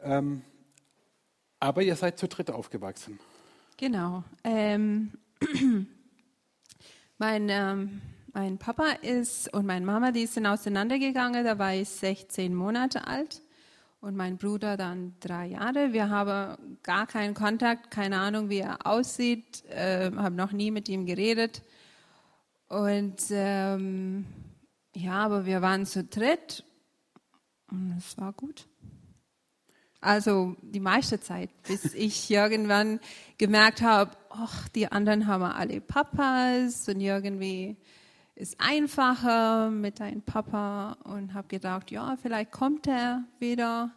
Ähm, 0.03 0.43
aber 1.59 1.83
ihr 1.83 1.95
seid 1.95 2.19
zu 2.19 2.27
dritt 2.27 2.51
aufgewachsen. 2.51 3.19
Genau. 3.81 4.25
Ähm, 4.45 5.11
mein, 7.17 7.49
ähm, 7.49 8.03
mein 8.35 8.59
Papa 8.59 8.91
ist 9.01 9.55
und 9.55 9.65
meine 9.65 9.87
Mama, 9.87 10.13
die 10.13 10.27
sind 10.27 10.45
auseinandergegangen, 10.45 11.47
da 11.47 11.59
war 11.59 11.73
ich 11.73 11.89
16 11.89 12.55
Monate 12.55 13.07
alt 13.07 13.41
und 14.03 14.17
mein 14.17 14.37
Bruder 14.37 14.77
dann 14.77 15.15
drei 15.21 15.47
Jahre. 15.47 15.95
Wir 15.95 16.11
haben 16.11 16.79
gar 16.83 17.07
keinen 17.07 17.33
Kontakt, 17.33 17.91
keine 17.91 18.19
Ahnung, 18.19 18.51
wie 18.51 18.59
er 18.59 18.87
aussieht, 18.87 19.65
äh, 19.71 20.11
habe 20.15 20.35
noch 20.35 20.53
nie 20.53 20.71
mit 20.71 20.91
ihm 20.91 21.07
geredet. 21.07 21.63
Und 22.69 23.23
ähm, 23.31 24.27
ja, 24.95 25.25
aber 25.25 25.47
wir 25.47 25.63
waren 25.63 25.87
zu 25.87 26.05
dritt 26.05 26.67
und 27.71 27.95
es 27.97 28.19
war 28.19 28.35
gut. 28.35 28.67
Also 30.01 30.57
die 30.63 30.81
meiste 30.81 31.21
Zeit, 31.21 31.51
bis 31.65 31.93
ich 31.95 32.31
irgendwann 32.31 33.01
gemerkt 33.37 33.83
habe, 33.83 34.13
ach, 34.31 34.69
die 34.69 34.91
anderen 34.91 35.27
haben 35.27 35.43
alle 35.43 35.81
Papas 35.81 36.89
und 36.89 37.01
irgendwie 37.01 37.77
ist 38.35 38.57
einfacher 38.59 39.69
mit 39.71 40.01
deinem 40.01 40.23
Papa 40.23 40.97
und 41.05 41.35
habe 41.35 41.49
gedacht, 41.49 41.91
ja, 41.91 42.17
vielleicht 42.23 42.51
kommt 42.51 42.87
er 42.87 43.25
wieder. 43.39 43.91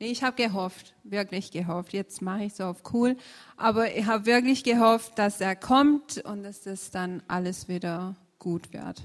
Nee, 0.00 0.08
ich 0.08 0.24
habe 0.24 0.34
gehofft, 0.34 0.94
wirklich 1.04 1.52
gehofft. 1.52 1.92
Jetzt 1.92 2.20
mache 2.20 2.44
ich 2.44 2.54
so 2.54 2.64
auf 2.64 2.82
cool, 2.92 3.16
aber 3.56 3.94
ich 3.94 4.06
habe 4.06 4.26
wirklich 4.26 4.64
gehofft, 4.64 5.16
dass 5.16 5.40
er 5.40 5.54
kommt 5.54 6.18
und 6.24 6.42
dass 6.42 6.62
das 6.62 6.90
dann 6.90 7.22
alles 7.28 7.68
wieder 7.68 8.16
gut 8.40 8.72
wird. 8.72 9.00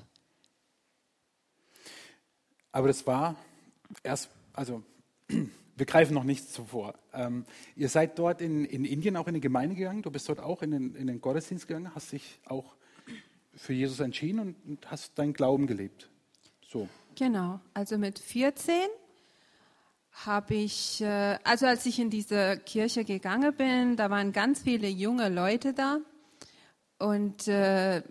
Aber 2.71 2.87
das 2.87 3.05
war 3.05 3.35
erst, 4.01 4.29
also 4.53 4.81
wir 5.75 5.85
greifen 5.85 6.13
noch 6.13 6.23
nichts 6.23 6.51
zuvor. 6.51 6.95
Ähm, 7.13 7.45
ihr 7.75 7.89
seid 7.89 8.19
dort 8.19 8.41
in, 8.41 8.65
in 8.65 8.85
Indien 8.85 9.15
auch 9.17 9.27
in 9.27 9.33
die 9.33 9.41
Gemeinde 9.41 9.75
gegangen, 9.75 10.01
du 10.01 10.11
bist 10.11 10.29
dort 10.29 10.39
auch 10.39 10.61
in 10.61 10.71
den, 10.71 10.95
in 10.95 11.07
den 11.07 11.21
Gottesdienst 11.21 11.67
gegangen, 11.67 11.93
hast 11.95 12.11
dich 12.11 12.39
auch 12.45 12.75
für 13.55 13.73
Jesus 13.73 13.99
entschieden 13.99 14.39
und, 14.39 14.55
und 14.65 14.91
hast 14.91 15.17
deinen 15.17 15.33
Glauben 15.33 15.67
gelebt. 15.67 16.09
So. 16.67 16.87
Genau, 17.15 17.59
also 17.73 17.97
mit 17.97 18.19
14 18.19 18.73
habe 20.11 20.55
ich, 20.55 21.01
äh, 21.01 21.37
also 21.43 21.65
als 21.65 21.85
ich 21.85 21.99
in 21.99 22.09
diese 22.09 22.57
Kirche 22.65 23.05
gegangen 23.05 23.53
bin, 23.55 23.95
da 23.95 24.09
waren 24.09 24.31
ganz 24.31 24.61
viele 24.61 24.87
junge 24.87 25.29
Leute 25.29 25.73
da 25.73 25.99
und 26.99 27.47
äh, 27.47 28.01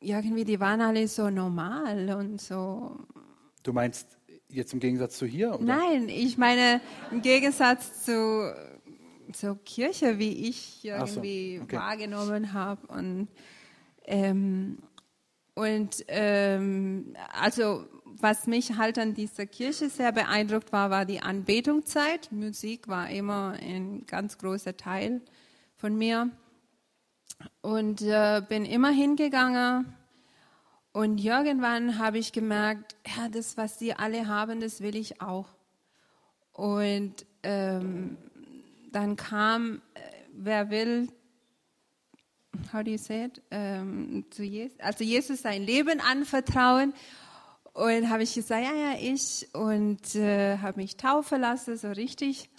irgendwie, 0.00 0.44
die 0.44 0.60
waren 0.60 0.80
alle 0.80 1.06
so 1.08 1.30
normal 1.30 2.10
und 2.10 2.40
so. 2.40 2.96
Du 3.62 3.72
meinst 3.72 4.19
Jetzt 4.52 4.72
im 4.72 4.80
Gegensatz 4.80 5.16
zu 5.16 5.26
hier? 5.26 5.54
Oder? 5.54 5.64
Nein, 5.64 6.08
ich 6.08 6.38
meine 6.38 6.80
im 7.10 7.22
Gegensatz 7.22 8.04
zu 8.04 8.52
so 9.34 9.56
Kirche, 9.64 10.18
wie 10.18 10.48
ich 10.48 10.84
irgendwie 10.84 11.58
so, 11.58 11.64
okay. 11.64 11.76
wahrgenommen 11.76 12.52
habe. 12.52 12.86
Und, 12.88 13.28
ähm, 14.04 14.78
und 15.54 16.04
ähm, 16.08 17.14
also 17.32 17.86
was 18.04 18.46
mich 18.46 18.76
halt 18.76 18.98
an 18.98 19.14
dieser 19.14 19.46
Kirche 19.46 19.88
sehr 19.88 20.12
beeindruckt 20.12 20.72
war, 20.72 20.90
war 20.90 21.04
die 21.04 21.20
Anbetungszeit. 21.20 22.30
Musik 22.32 22.88
war 22.88 23.08
immer 23.10 23.56
ein 23.60 24.04
ganz 24.06 24.38
großer 24.38 24.76
Teil 24.76 25.22
von 25.76 25.96
mir. 25.96 26.30
Und 27.62 28.02
äh, 28.02 28.42
bin 28.46 28.64
immer 28.64 28.90
hingegangen. 28.90 29.94
Und 30.92 31.18
irgendwann 31.18 31.98
habe 31.98 32.18
ich 32.18 32.32
gemerkt, 32.32 32.96
ja, 33.06 33.28
das, 33.28 33.56
was 33.56 33.78
sie 33.78 33.94
alle 33.94 34.26
haben, 34.26 34.60
das 34.60 34.80
will 34.80 34.96
ich 34.96 35.20
auch. 35.20 35.48
Und 36.52 37.26
ähm, 37.42 38.16
dann 38.90 39.16
kam, 39.16 39.82
äh, 39.94 40.00
wer 40.32 40.70
will, 40.70 41.08
how 42.72 42.82
do 42.82 42.90
you 42.90 42.98
say 42.98 43.26
it, 43.26 43.40
ähm, 43.50 44.24
zu 44.30 44.42
Jesus, 44.42 44.78
also 44.80 45.04
Jesus 45.04 45.42
sein 45.42 45.62
Leben 45.62 46.00
anvertrauen. 46.00 46.92
Und 47.72 48.10
habe 48.10 48.24
ich 48.24 48.34
gesagt, 48.34 48.64
ja, 48.64 48.74
ja, 48.74 48.98
ich. 49.00 49.48
Und 49.54 50.16
äh, 50.16 50.58
habe 50.58 50.80
mich 50.80 50.96
taufen 50.96 51.40
lassen, 51.40 51.76
so 51.76 51.88
richtig. 51.92 52.50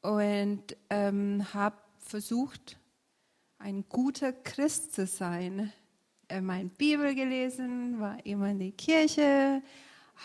Und 0.00 0.76
ähm, 0.88 1.46
habe 1.52 1.76
versucht, 1.98 2.78
ein 3.58 3.84
guter 3.88 4.32
Christ 4.32 4.94
zu 4.94 5.06
sein. 5.06 5.72
Äh, 6.28 6.40
mein 6.40 6.70
Bibel 6.70 7.14
gelesen, 7.14 8.00
war 8.00 8.24
immer 8.26 8.50
in 8.50 8.58
die 8.58 8.72
Kirche, 8.72 9.62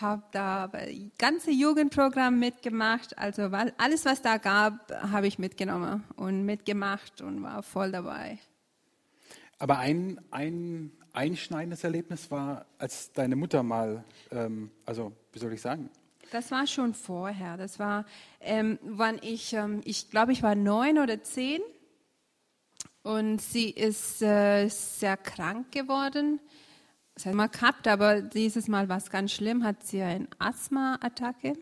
habe 0.00 0.22
da 0.32 0.66
das 0.66 0.88
ganze 1.16 1.52
Jugendprogramm 1.52 2.40
mitgemacht. 2.40 3.16
Also 3.18 3.42
alles, 3.78 4.04
was 4.04 4.20
da 4.20 4.38
gab, 4.38 4.90
habe 4.90 5.28
ich 5.28 5.38
mitgenommen 5.38 6.02
und 6.16 6.44
mitgemacht 6.44 7.20
und 7.20 7.42
war 7.42 7.62
voll 7.62 7.92
dabei. 7.92 8.38
Aber 9.58 9.78
ein, 9.78 10.20
ein 10.32 10.90
einschneidendes 11.12 11.84
Erlebnis 11.84 12.30
war, 12.32 12.66
als 12.78 13.12
deine 13.12 13.36
Mutter 13.36 13.62
mal, 13.62 14.02
ähm, 14.32 14.72
also 14.84 15.12
wie 15.32 15.38
soll 15.38 15.52
ich 15.52 15.60
sagen? 15.60 15.88
Das 16.32 16.50
war 16.50 16.66
schon 16.66 16.94
vorher. 16.94 17.56
Das 17.56 17.78
war, 17.78 18.06
ähm, 18.40 18.78
wann 18.82 19.20
ich, 19.22 19.52
ähm, 19.52 19.82
ich 19.84 20.10
glaube, 20.10 20.32
ich 20.32 20.42
war 20.42 20.56
neun 20.56 20.98
oder 20.98 21.22
zehn 21.22 21.60
und 23.02 23.40
sie 23.40 23.70
ist 23.70 24.22
äh, 24.22 24.68
sehr 24.68 25.16
krank 25.16 25.72
geworden. 25.72 26.40
Das 27.14 27.26
hat 27.26 27.34
mal 27.34 27.48
gehabt, 27.48 27.88
aber 27.88 28.22
dieses 28.22 28.68
Mal 28.68 28.88
war 28.88 28.96
es 28.96 29.10
ganz 29.10 29.32
schlimm, 29.32 29.64
hat 29.64 29.84
sie 29.84 30.02
eine 30.02 30.28
Asthma-Attacke 30.38 31.54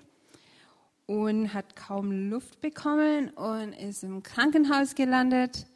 und 1.06 1.52
hat 1.52 1.74
kaum 1.74 2.30
Luft 2.30 2.60
bekommen 2.60 3.30
und 3.30 3.72
ist 3.72 4.04
im 4.04 4.22
Krankenhaus 4.22 4.94
gelandet. 4.94 5.66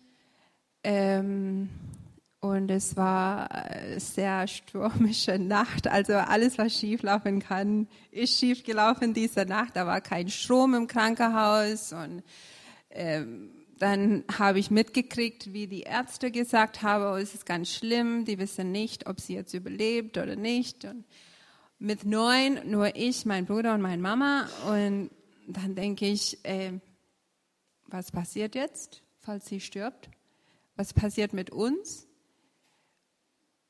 Ähm, 0.84 1.70
und 2.38 2.70
es 2.70 2.96
war 2.96 3.50
eine 3.50 3.98
sehr 3.98 4.46
stürmische 4.46 5.38
Nacht. 5.40 5.88
Also 5.88 6.12
alles, 6.12 6.58
was 6.58 6.78
schieflaufen 6.78 7.40
kann, 7.40 7.88
ist 8.10 8.38
schiefgelaufen 8.38 9.14
diese 9.14 9.46
Nacht. 9.46 9.76
Da 9.76 9.86
war 9.86 10.02
kein 10.02 10.28
Strom 10.28 10.74
im 10.74 10.86
Krankenhaus 10.86 11.94
und 11.94 12.22
ähm, 12.90 13.53
dann 13.84 14.24
habe 14.38 14.58
ich 14.58 14.70
mitgekriegt, 14.70 15.52
wie 15.52 15.66
die 15.66 15.82
Ärzte 15.82 16.30
gesagt 16.30 16.80
haben, 16.80 17.04
oh, 17.04 17.16
es 17.16 17.34
ist 17.34 17.44
ganz 17.44 17.70
schlimm, 17.70 18.24
die 18.24 18.38
wissen 18.38 18.72
nicht, 18.72 19.06
ob 19.06 19.20
sie 19.20 19.34
jetzt 19.34 19.52
überlebt 19.52 20.16
oder 20.16 20.36
nicht. 20.36 20.86
Und 20.86 21.04
mit 21.78 22.06
neun 22.06 22.60
nur 22.64 22.96
ich, 22.96 23.26
mein 23.26 23.44
Bruder 23.44 23.74
und 23.74 23.82
meine 23.82 24.00
Mama. 24.00 24.48
Und 24.66 25.10
dann 25.46 25.74
denke 25.74 26.06
ich, 26.06 26.42
äh, 26.46 26.72
was 27.88 28.10
passiert 28.10 28.54
jetzt, 28.54 29.02
falls 29.20 29.44
sie 29.44 29.60
stirbt? 29.60 30.08
Was 30.76 30.94
passiert 30.94 31.34
mit 31.34 31.50
uns? 31.50 32.06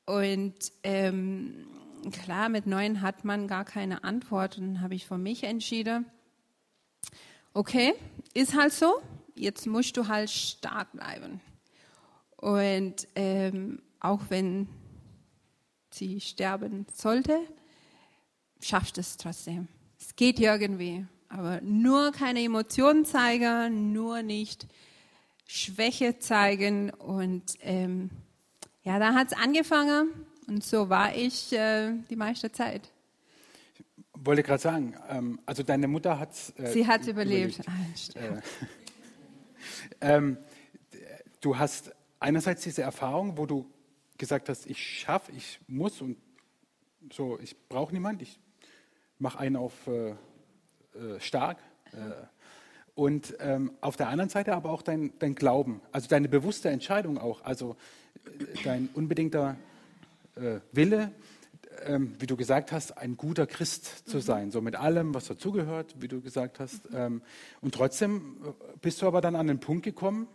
Und 0.05 0.71
ähm, 0.83 1.67
klar, 2.23 2.47
mit 2.47 2.67
neun 2.67 3.01
hat 3.01 3.25
man 3.25 3.49
gar 3.49 3.65
keine 3.65 4.05
Antwort. 4.05 4.57
Und 4.59 4.79
habe 4.79 4.95
ich 4.95 5.07
für 5.07 5.17
mich 5.17 5.43
entschieden, 5.43 6.05
okay, 7.53 7.93
ist 8.33 8.55
halt 8.55 8.71
so, 8.71 9.01
jetzt 9.35 9.67
musst 9.67 9.97
du 9.97 10.07
halt 10.07 10.29
stark 10.29 10.91
bleiben. 10.93 11.41
Und 12.37 13.07
ähm, 13.15 13.81
auch 13.99 14.21
wenn 14.29 14.67
sie 15.91 16.19
sterben 16.19 16.85
sollte, 16.93 17.39
schaffst 18.61 18.97
es 18.97 19.17
trotzdem. 19.17 19.67
Es 19.99 20.15
geht 20.15 20.39
irgendwie, 20.39 21.05
aber 21.29 21.61
nur 21.61 22.11
keine 22.11 22.41
Emotionen 22.41 23.05
zeigen, 23.05 23.93
nur 23.93 24.21
nicht 24.21 24.67
Schwäche 25.47 26.19
zeigen. 26.19 26.89
Und 26.89 27.55
ähm, 27.61 28.09
ja, 28.83 28.99
da 28.99 29.13
hat 29.13 29.31
es 29.31 29.37
angefangen 29.37 30.09
und 30.47 30.63
so 30.63 30.89
war 30.89 31.15
ich 31.15 31.53
äh, 31.53 31.93
die 32.09 32.15
meiste 32.15 32.51
Zeit. 32.51 32.91
Ich 34.17 34.25
wollte 34.25 34.43
gerade 34.43 34.61
sagen, 34.61 34.95
ähm, 35.09 35.39
also 35.45 35.63
deine 35.63 35.87
Mutter 35.87 36.19
hat 36.19 36.31
äh, 36.57 36.71
Sie 36.71 36.87
hat 36.87 37.07
überlebt. 37.07 37.59
überlebt. 37.59 38.15
Ah, 38.17 38.41
ähm, 40.01 40.37
du 41.41 41.57
hast 41.57 41.91
einerseits 42.19 42.63
diese 42.63 42.81
Erfahrung, 42.81 43.37
wo 43.37 43.45
du 43.45 43.69
gesagt 44.17 44.49
hast, 44.49 44.65
ich 44.65 44.81
schaffe, 44.81 45.31
ich 45.31 45.59
muss 45.67 46.01
und 46.01 46.17
so, 47.11 47.39
ich 47.39 47.55
brauche 47.67 47.93
niemand, 47.93 48.21
ich 48.21 48.39
mache 49.19 49.39
einen 49.39 49.55
auf 49.55 49.73
äh, 49.87 50.09
äh, 50.09 51.19
stark. 51.19 51.57
Äh, 51.91 51.97
und 52.95 53.35
ähm, 53.39 53.73
auf 53.81 53.97
der 53.97 54.07
anderen 54.07 54.29
Seite 54.29 54.55
aber 54.55 54.71
auch 54.71 54.81
dein, 54.81 55.11
dein 55.19 55.35
Glauben, 55.35 55.81
also 55.91 56.07
deine 56.07 56.29
bewusste 56.29 56.69
Entscheidung 56.69 57.17
auch, 57.17 57.43
also 57.43 57.75
äh, 58.25 58.63
dein 58.63 58.89
unbedingter 58.93 59.57
äh, 60.35 60.59
Wille, 60.71 61.11
ähm, 61.85 62.15
wie 62.19 62.25
du 62.25 62.35
gesagt 62.35 62.71
hast, 62.71 62.97
ein 62.97 63.17
guter 63.17 63.47
Christ 63.47 64.07
zu 64.07 64.17
mhm. 64.17 64.21
sein, 64.21 64.51
so 64.51 64.61
mit 64.61 64.75
allem, 64.75 65.13
was 65.13 65.25
dazugehört, 65.25 65.95
wie 65.99 66.07
du 66.07 66.21
gesagt 66.21 66.59
hast. 66.59 66.81
Ähm, 66.93 67.21
und 67.61 67.73
trotzdem 67.73 68.37
äh, 68.45 68.77
bist 68.81 69.01
du 69.01 69.07
aber 69.07 69.21
dann 69.21 69.35
an 69.35 69.47
den 69.47 69.59
Punkt 69.59 69.83
gekommen, 69.83 70.27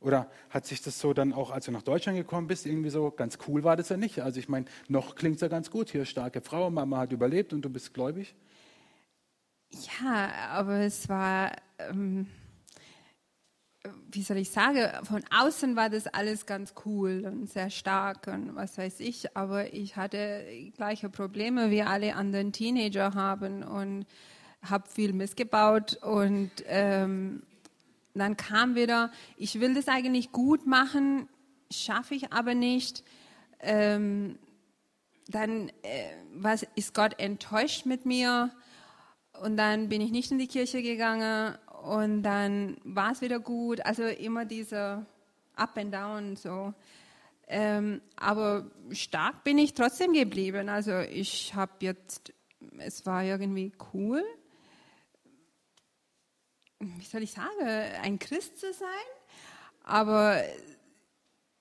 oder 0.00 0.30
hat 0.50 0.64
sich 0.64 0.80
das 0.80 1.00
so 1.00 1.12
dann 1.12 1.32
auch, 1.32 1.50
als 1.50 1.64
du 1.64 1.72
nach 1.72 1.82
Deutschland 1.82 2.16
gekommen 2.16 2.46
bist, 2.46 2.66
irgendwie 2.66 2.90
so 2.90 3.10
ganz 3.10 3.38
cool 3.48 3.64
war 3.64 3.76
das 3.76 3.88
ja 3.88 3.96
nicht? 3.96 4.20
Also 4.20 4.38
ich 4.38 4.48
meine, 4.48 4.66
noch 4.88 5.16
klingt 5.16 5.36
es 5.36 5.40
ja 5.40 5.48
ganz 5.48 5.70
gut. 5.70 5.90
Hier 5.90 6.04
starke 6.04 6.40
Frau, 6.40 6.70
Mama 6.70 6.98
hat 6.98 7.12
überlebt 7.12 7.52
und 7.52 7.62
du 7.62 7.70
bist 7.70 7.94
gläubig. 7.94 8.34
Ja, 9.70 10.30
aber 10.50 10.80
es 10.80 11.08
war 11.08 11.52
ähm, 11.78 12.28
wie 14.10 14.22
soll 14.22 14.38
ich 14.38 14.50
sagen, 14.50 14.88
von 15.04 15.22
außen 15.30 15.76
war 15.76 15.90
das 15.90 16.06
alles 16.06 16.46
ganz 16.46 16.74
cool 16.84 17.24
und 17.26 17.48
sehr 17.48 17.70
stark 17.70 18.26
und 18.26 18.56
was 18.56 18.76
weiß 18.76 19.00
ich, 19.00 19.36
aber 19.36 19.72
ich 19.72 19.96
hatte 19.96 20.44
gleiche 20.76 21.08
Probleme 21.08 21.70
wie 21.70 21.82
alle 21.82 22.14
anderen 22.16 22.52
Teenager 22.52 23.14
haben 23.14 23.62
und 23.62 24.06
habe 24.62 24.88
viel 24.88 25.12
missgebaut 25.12 25.98
und 26.02 26.50
ähm, 26.66 27.42
dann 28.14 28.36
kam 28.36 28.74
wieder, 28.74 29.12
ich 29.36 29.60
will 29.60 29.74
das 29.74 29.86
eigentlich 29.86 30.32
gut 30.32 30.66
machen, 30.66 31.28
schaffe 31.70 32.14
ich 32.14 32.32
aber 32.32 32.54
nicht. 32.54 33.04
Ähm, 33.60 34.38
dann 35.28 35.68
äh, 35.82 36.14
was, 36.34 36.66
ist 36.74 36.94
Gott 36.94 37.20
enttäuscht 37.20 37.86
mit 37.86 38.06
mir 38.06 38.50
und 39.40 39.56
dann 39.56 39.88
bin 39.88 40.00
ich 40.00 40.10
nicht 40.10 40.32
in 40.32 40.38
die 40.38 40.48
Kirche 40.48 40.82
gegangen 40.82 41.56
und 41.82 42.22
dann 42.22 42.76
war 42.84 43.12
es 43.12 43.20
wieder 43.20 43.40
gut. 43.40 43.84
Also 43.84 44.04
immer 44.04 44.44
dieser 44.44 45.06
Up 45.54 45.76
and 45.76 45.92
Down 45.92 46.36
so. 46.36 46.74
Ähm, 47.46 48.02
aber 48.16 48.70
stark 48.90 49.42
bin 49.44 49.58
ich 49.58 49.74
trotzdem 49.74 50.12
geblieben. 50.12 50.68
Also 50.68 50.98
ich 50.98 51.54
habe 51.54 51.72
jetzt, 51.80 52.32
es 52.78 53.06
war 53.06 53.24
irgendwie 53.24 53.72
cool. 53.92 54.22
Wie 56.78 57.04
soll 57.04 57.22
ich 57.22 57.32
sagen, 57.32 57.66
ein 58.02 58.18
Christ 58.18 58.58
zu 58.58 58.72
sein, 58.72 58.88
aber 59.82 60.44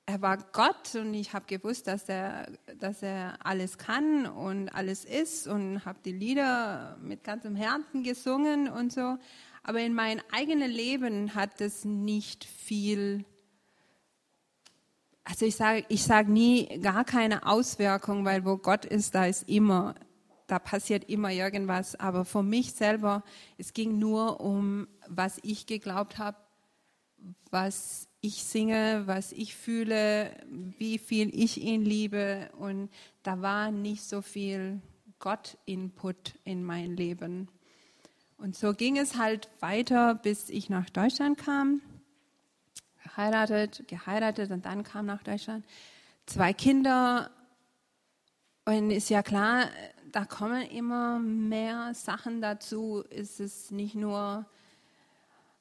er 0.06 0.22
war 0.22 0.38
Gott 0.54 0.96
und 0.96 1.14
ich 1.14 1.34
habe 1.34 1.46
gewusst, 1.48 1.88
dass 1.88 2.08
er, 2.08 2.50
dass 2.80 3.04
er 3.04 3.46
alles 3.46 3.78
kann 3.78 4.26
und 4.26 4.70
alles 4.70 5.04
ist 5.04 5.48
und 5.48 5.84
habe 5.86 6.00
die 6.06 6.14
Lieder 6.14 6.98
mit 7.02 7.26
ganzem 7.26 7.56
Herzen 7.56 8.04
gesungen 8.04 8.70
und 8.70 8.94
so. 8.94 9.18
Aber 9.64 9.80
in 9.80 9.94
meinem 9.94 10.22
eigenen 10.32 10.72
Leben 10.72 11.36
hat 11.36 11.62
es 11.62 11.86
nicht 11.86 12.46
viel, 12.46 13.26
also 15.24 15.46
ich 15.46 15.56
sage 15.56 15.86
ich 15.90 16.04
sag 16.04 16.28
nie 16.28 16.80
gar 16.82 17.04
keine 17.04 17.46
Auswirkung, 17.46 18.26
weil 18.26 18.46
wo 18.46 18.58
Gott 18.58 18.86
ist, 18.86 19.14
da 19.16 19.26
ist 19.26 19.48
immer, 19.50 19.96
da 20.48 20.60
passiert 20.60 21.10
immer 21.10 21.32
irgendwas. 21.32 21.96
Aber 22.00 22.26
für 22.26 22.44
mich 22.44 22.74
selber, 22.74 23.24
es 23.58 23.74
ging 23.74 24.00
nur 24.00 24.40
um, 24.40 24.88
was 25.08 25.40
ich 25.44 25.66
geglaubt 25.66 26.18
habe, 26.18 26.38
was 27.52 28.08
ich 28.22 28.44
singe, 28.44 29.04
was 29.06 29.32
ich 29.32 29.56
fühle, 29.56 30.32
wie 30.78 30.98
viel 30.98 31.30
ich 31.34 31.62
ihn 31.62 31.84
liebe. 31.84 32.50
Und 32.58 32.90
da 33.24 33.42
war 33.42 33.72
nicht 33.72 34.04
so 34.04 34.22
viel 34.22 34.82
Gott-Input 35.20 36.36
in 36.44 36.64
mein 36.64 36.96
Leben. 36.96 37.50
Und 38.38 38.56
so 38.56 38.74
ging 38.74 38.98
es 38.98 39.18
halt 39.18 39.50
weiter, 39.62 40.14
bis 40.14 40.50
ich 40.50 40.70
nach 40.70 40.90
Deutschland 40.90 41.38
kam. 41.38 41.82
verheiratet, 42.98 43.88
geheiratet 43.88 44.52
und 44.52 44.66
dann 44.66 44.84
kam 44.84 45.08
nach 45.08 45.24
Deutschland. 45.24 45.66
Zwei 46.28 46.54
Kinder. 46.54 47.32
Und 48.66 48.92
ist 48.92 49.10
ja 49.10 49.24
klar, 49.24 49.70
da 50.12 50.26
kommen 50.26 50.62
immer 50.70 51.18
mehr 51.20 51.94
Sachen 51.96 52.42
dazu. 52.42 53.04
Ist 53.10 53.40
es 53.40 53.72
nicht 53.72 53.96
nur, 53.96 54.46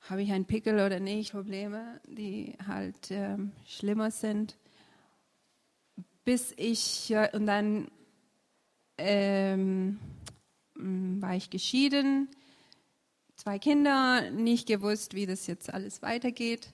habe 0.03 0.23
ich 0.23 0.33
einen 0.33 0.45
Pickel 0.45 0.75
oder 0.75 1.01
nicht, 1.01 1.33
Probleme, 1.33 2.01
die 2.05 2.59
halt 2.67 3.11
ähm, 3.11 3.53
schlimmer 3.65 4.11
sind. 4.11 4.59
Bis 6.25 6.53
ich, 6.59 7.15
und 7.33 7.47
dann 7.47 7.91
ähm, 8.99 9.99
war 10.75 11.37
ich 11.37 11.49
geschieden, 11.49 12.29
zwei 13.47 13.61
Kinder, 13.61 14.33
nicht 14.33 14.67
gewusst, 14.67 15.15
wie 15.15 15.25
das 15.25 15.47
jetzt 15.47 15.73
alles 15.73 16.03
weitergeht. 16.03 16.73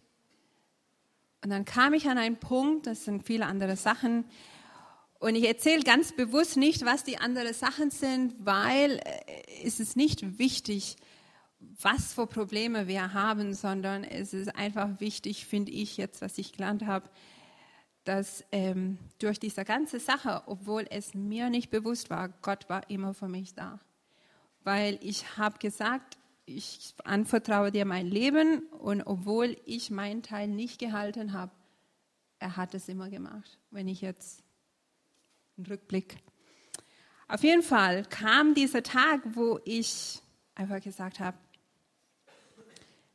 Und 1.44 1.50
dann 1.50 1.66
kam 1.66 1.92
ich 1.92 2.08
an 2.08 2.16
einen 2.16 2.38
Punkt, 2.38 2.86
das 2.86 3.04
sind 3.04 3.26
viele 3.26 3.44
andere 3.44 3.76
Sachen, 3.76 4.24
und 5.18 5.34
ich 5.34 5.46
erzähle 5.46 5.82
ganz 5.82 6.12
bewusst 6.12 6.56
nicht, 6.56 6.86
was 6.86 7.04
die 7.04 7.18
anderen 7.18 7.52
Sachen 7.52 7.90
sind, 7.90 8.34
weil 8.38 8.92
äh, 9.04 9.66
es 9.66 9.80
ist 9.80 9.98
nicht 9.98 10.38
wichtig, 10.38 10.96
was 11.60 12.14
für 12.14 12.26
Probleme 12.26 12.88
wir 12.88 13.12
haben, 13.12 13.52
sondern 13.52 14.02
es 14.02 14.32
ist 14.32 14.56
einfach 14.56 14.98
wichtig, 14.98 15.44
finde 15.44 15.72
ich 15.72 15.98
jetzt, 15.98 16.22
was 16.22 16.38
ich 16.38 16.54
gelernt 16.54 16.86
habe, 16.86 17.10
dass 18.04 18.44
ähm, 18.50 18.96
durch 19.18 19.38
diese 19.38 19.66
ganze 19.66 20.00
Sache, 20.00 20.42
obwohl 20.46 20.86
es 20.88 21.12
mir 21.12 21.50
nicht 21.50 21.68
bewusst 21.68 22.08
war, 22.08 22.30
Gott 22.40 22.70
war 22.70 22.88
immer 22.88 23.12
für 23.12 23.28
mich 23.28 23.54
da. 23.54 23.78
Weil 24.64 24.98
ich 25.02 25.36
habe 25.36 25.58
gesagt, 25.58 26.16
ich 26.46 26.94
anvertraue 27.04 27.70
dir 27.70 27.84
mein 27.84 28.06
Leben 28.06 28.60
und 28.70 29.02
obwohl 29.02 29.56
ich 29.64 29.90
meinen 29.90 30.22
Teil 30.22 30.48
nicht 30.48 30.78
gehalten 30.78 31.32
habe, 31.32 31.52
er 32.38 32.56
hat 32.56 32.74
es 32.74 32.88
immer 32.88 33.08
gemacht. 33.08 33.58
Wenn 33.70 33.88
ich 33.88 34.00
jetzt 34.00 34.42
einen 35.56 35.66
Rückblick. 35.66 36.16
Auf 37.28 37.44
jeden 37.44 37.62
Fall 37.62 38.04
kam 38.06 38.54
dieser 38.54 38.82
Tag, 38.82 39.20
wo 39.34 39.60
ich 39.64 40.20
einfach 40.54 40.80
gesagt 40.82 41.20
habe, 41.20 41.38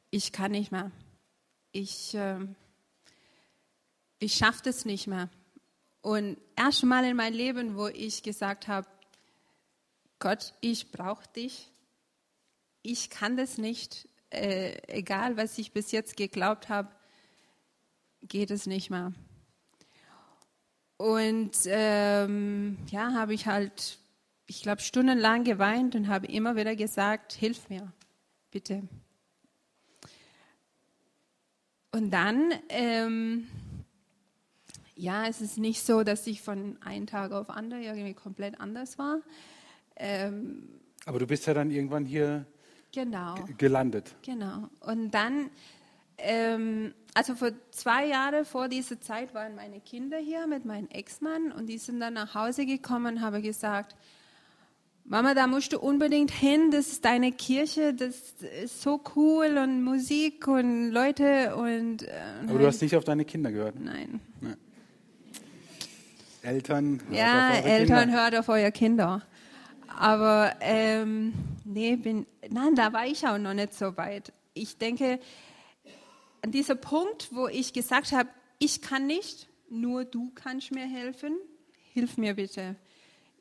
ich 0.10 0.32
kann 0.32 0.52
nicht 0.52 0.72
mehr. 0.72 0.92
Ich, 1.72 2.16
äh, 2.16 2.40
ich 4.20 4.34
schaffe 4.36 4.62
das 4.63 4.86
nicht 4.86 5.08
mehr. 5.08 5.30
Und 6.02 6.38
erst 6.56 6.84
mal 6.84 7.04
in 7.04 7.18
meinem 7.18 7.36
Leben, 7.36 7.76
wo 7.76 7.88
ich 7.88 8.24
gesagt 8.24 8.68
habe, 8.68 8.88
Gott, 10.20 10.54
ich 10.62 10.92
brauche 10.92 11.28
dich 11.36 11.70
ich 12.88 13.10
kann 13.10 13.36
das 13.36 13.58
nicht, 13.58 14.08
äh, 14.30 14.78
egal 14.88 15.36
was 15.36 15.58
ich 15.58 15.73
bis 15.73 15.91
jetzt 15.91 16.15
geglaubt 16.15 16.69
habe, 16.69 16.89
geht 18.21 18.50
es 18.50 18.65
nicht 18.65 18.89
mehr. 18.89 19.12
Und 20.95 21.52
ähm, 21.65 22.78
ja, 22.89 23.12
habe 23.13 23.34
ich 23.34 23.45
halt, 23.45 24.00
ich 24.47 24.62
glaube, 24.62 24.82
stundenlang 24.82 25.43
geweint 25.43 25.95
und 25.95 26.08
habe 26.08 26.28
immer 26.28 26.56
wieder 26.56 26.78
gesagt, 26.78 27.34
hilf 27.34 27.69
mir, 27.69 27.91
bitte. 28.52 28.84
Und 31.91 32.12
dann, 32.12 32.54
ähm, 32.69 33.47
ja, 34.95 35.28
es 35.28 35.41
ist 35.41 35.58
nicht 35.58 35.84
so, 35.84 36.04
dass 36.04 36.26
ich 36.26 36.41
von 36.41 36.82
einem 36.82 37.06
Tag 37.06 37.34
auf 37.34 37.50
anderen 37.50 37.84
irgendwie 37.84 38.13
komplett 38.13 38.60
anders 38.62 38.97
war. 38.97 39.19
Ähm, 39.97 40.69
Aber 41.06 41.19
du 41.19 41.28
bist 41.28 41.45
ja 41.47 41.54
dann 41.54 41.69
irgendwann 41.69 42.06
hier 42.06 42.45
genau. 42.91 43.36
gelandet. 43.58 44.15
Genau. 44.23 44.69
Und 44.82 45.12
dann, 45.12 45.50
ähm, 46.17 46.93
also 47.13 47.36
vor 47.36 47.52
zwei 47.71 48.08
Jahren 48.08 48.45
vor 48.45 48.67
dieser 48.67 49.00
Zeit 49.00 49.34
waren 49.34 49.56
meine 49.56 49.80
Kinder 49.80 50.17
hier 50.17 50.47
mit 50.47 50.65
meinem 50.65 50.88
Ex-Mann 50.89 51.52
und 51.52 51.67
die 51.67 51.78
sind 51.78 52.00
dann 52.00 52.13
nach 52.13 52.36
Hause 52.36 52.65
gekommen 52.65 53.17
und 53.17 53.21
haben 53.21 53.41
gesagt, 53.41 53.95
Mama, 55.10 55.34
da 55.34 55.47
musst 55.47 55.71
du 55.71 55.80
unbedingt 55.80 56.32
hin, 56.32 56.69
das 56.69 56.88
ist 56.88 57.06
deine 57.06 57.32
Kirche, 57.32 57.93
das 57.93 58.34
ist 58.62 58.82
so 58.82 59.00
cool 59.15 59.58
und 59.58 59.82
Musik 59.82 60.47
und 60.50 60.91
Leute 60.91 61.56
und. 61.56 62.04
Äh, 62.04 62.10
Aber 62.50 62.60
du 62.60 62.67
hast 62.67 62.82
nicht 62.82 62.93
auf 62.93 63.06
deine 63.06 63.23
Kinder 63.23 63.50
gehört? 63.54 63.80
Nein. 63.80 64.19
Nee. 64.41 64.50
Eltern, 66.43 67.02
hört 67.08 67.17
ja, 67.17 67.50
auf 67.50 67.56
eure 67.56 67.63
Eltern 67.63 68.00
Kinder. 68.00 68.21
hört 68.21 68.36
auf 68.36 68.50
eure 68.50 68.71
Kinder. 68.73 69.21
Aber 69.97 70.54
ähm, 70.60 71.34
nee, 71.67 71.95
bin, 71.95 72.25
nein, 72.49 72.75
da 72.75 72.93
war 72.93 73.06
ich 73.06 73.27
auch 73.27 73.38
noch 73.38 73.53
nicht 73.53 73.73
so 73.73 73.95
weit. 73.97 74.34
Ich 74.53 74.77
denke, 74.77 75.19
an 76.41 76.51
dieser 76.51 76.75
Punkt, 76.75 77.30
wo 77.34 77.47
ich 77.47 77.73
gesagt 77.73 78.12
habe, 78.12 78.30
ich 78.60 78.82
kann 78.82 79.06
nicht, 79.06 79.47
nur 79.69 80.06
du 80.06 80.32
kannst 80.34 80.71
mir 80.71 80.86
helfen, 80.86 81.38
hilf 81.93 82.17
mir 82.17 82.36
bitte. 82.36 82.75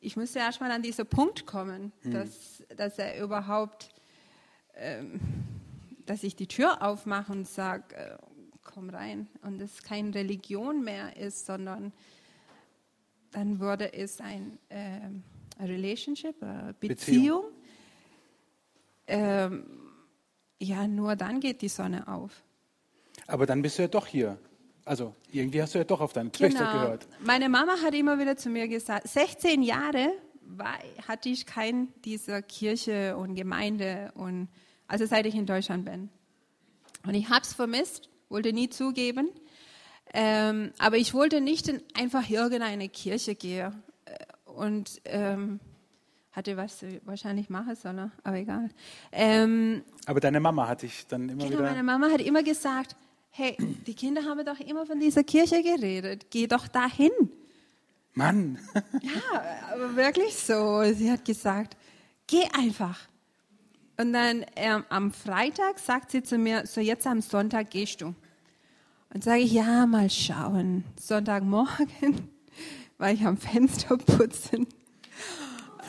Ich 0.01 0.17
musste 0.17 0.41
erstmal 0.41 0.71
an 0.71 0.83
diesen 0.83 1.07
Punkt 1.07 1.47
kommen, 1.47 1.93
hm. 2.03 2.13
dass, 2.13 2.63
dass 2.77 2.99
er 2.99 3.23
überhaupt, 3.23 3.91
ähm, 4.75 5.21
dass 6.05 6.23
ich 6.23 6.37
die 6.37 6.47
Tür 6.47 6.83
aufmache 6.83 7.33
und 7.33 7.49
sage, 7.49 7.95
äh, 7.97 8.17
komm 8.63 8.91
rein. 8.91 9.29
Und 9.43 9.61
es 9.63 9.83
keine 9.83 10.15
Religion 10.15 10.85
mehr 10.85 11.17
ist, 11.17 11.47
sondern 11.47 11.93
dann 13.33 13.61
wurde 13.61 13.93
es 13.93 14.21
ein... 14.21 14.59
Äh, 14.69 15.11
Relationship, 15.59 16.39
Beziehung. 16.39 16.77
Beziehung. 16.79 17.45
Ähm, 19.07 19.65
ja, 20.59 20.87
nur 20.87 21.17
dann 21.17 21.41
geht 21.41 21.63
die 21.63 21.69
Sonne 21.69 22.09
auf. 22.09 22.43
Aber 23.27 23.47
dann 23.47 23.63
bist 23.63 23.79
du 23.79 23.83
ja 23.83 23.89
doch 23.89 24.07
hier. 24.07 24.39
Also 24.85 25.15
irgendwie 25.33 25.61
hast 25.61 25.75
du 25.75 25.79
ja 25.79 25.85
doch 25.85 26.01
auf 26.01 26.13
deine 26.13 26.31
Töchter 26.31 26.61
genau. 26.61 26.73
gehört. 26.73 27.09
Meine 27.21 27.49
Mama 27.49 27.75
hat 27.83 27.95
immer 27.95 28.19
wieder 28.19 28.37
zu 28.37 28.49
mir 28.49 28.69
gesagt, 28.69 29.09
16 29.09 29.63
Jahre 29.63 30.13
war, 30.43 30.79
hatte 31.09 31.29
ich 31.29 31.45
kein 31.45 31.89
dieser 32.05 32.41
Kirche 32.41 33.17
und 33.17 33.35
Gemeinde 33.35 34.13
und 34.15 34.49
also 34.87 35.05
seit 35.05 35.27
ich 35.27 35.35
in 35.35 35.47
Deutschland 35.47 35.85
bin. 35.85 36.09
Und 37.05 37.15
ich 37.15 37.29
habe 37.29 37.43
es 37.43 37.53
vermisst, 37.53 38.09
wollte 38.29 38.53
nie 38.53 38.69
zugeben. 38.69 39.29
Ähm, 40.15 40.73
aber 40.79 40.99
ich 40.99 41.15
wollte 41.15 41.41
nicht 41.41 41.69
in 41.69 41.83
einfach 41.95 42.31
irgendeine 42.31 42.89
Kirche 42.89 43.35
gehen 43.35 43.83
und 44.45 45.01
ähm, 45.05 45.61
hatte 46.37 46.57
was 46.57 46.85
wahrscheinlich 47.05 47.49
machen 47.49 47.75
sollen, 47.75 48.13
aber 48.23 48.37
egal. 48.37 48.69
Ähm, 49.11 49.83
aber 50.05 50.21
deine 50.21 50.39
Mama 50.39 50.69
hat 50.69 50.83
dich 50.83 51.07
dann 51.07 51.31
immer 51.31 51.45
genau, 51.45 51.59
wieder. 51.59 51.71
Meine 51.71 51.83
Mama 51.83 52.11
hat 52.11 52.21
immer 52.21 52.43
gesagt: 52.43 52.95
Hey, 53.31 53.57
die 53.59 53.95
Kinder 53.95 54.23
haben 54.25 54.45
doch 54.45 54.61
immer 54.61 54.85
von 54.85 55.01
dieser 55.01 55.25
Kirche 55.25 55.63
geredet. 55.63 56.27
Geh 56.31 56.47
doch 56.47 56.69
dahin. 56.69 57.11
Mann. 58.13 58.59
ja, 59.03 59.43
aber 59.73 59.97
wirklich 59.97 60.37
so. 60.37 60.83
Sie 60.93 61.11
hat 61.11 61.25
gesagt: 61.25 61.77
Geh 62.27 62.45
einfach. 62.53 63.01
Und 63.99 64.13
dann 64.13 64.45
ähm, 64.57 64.85
am 64.91 65.13
Freitag 65.13 65.79
sagt 65.79 66.11
sie 66.11 66.23
zu 66.23 66.37
mir: 66.37 66.67
So, 66.67 66.83
jetzt 66.83 67.07
am 67.07 67.23
Sonntag 67.23 67.71
gehst 67.71 68.03
du. 68.03 68.15
Und 69.15 69.25
sage 69.25 69.41
ich: 69.41 69.53
Ja, 69.53 69.87
mal 69.87 70.11
schauen. 70.11 70.85
Sonntagmorgen 71.01 72.29
war 72.99 73.11
ich 73.11 73.25
am 73.25 73.39
Fenster 73.39 73.97
putzen. 73.97 74.67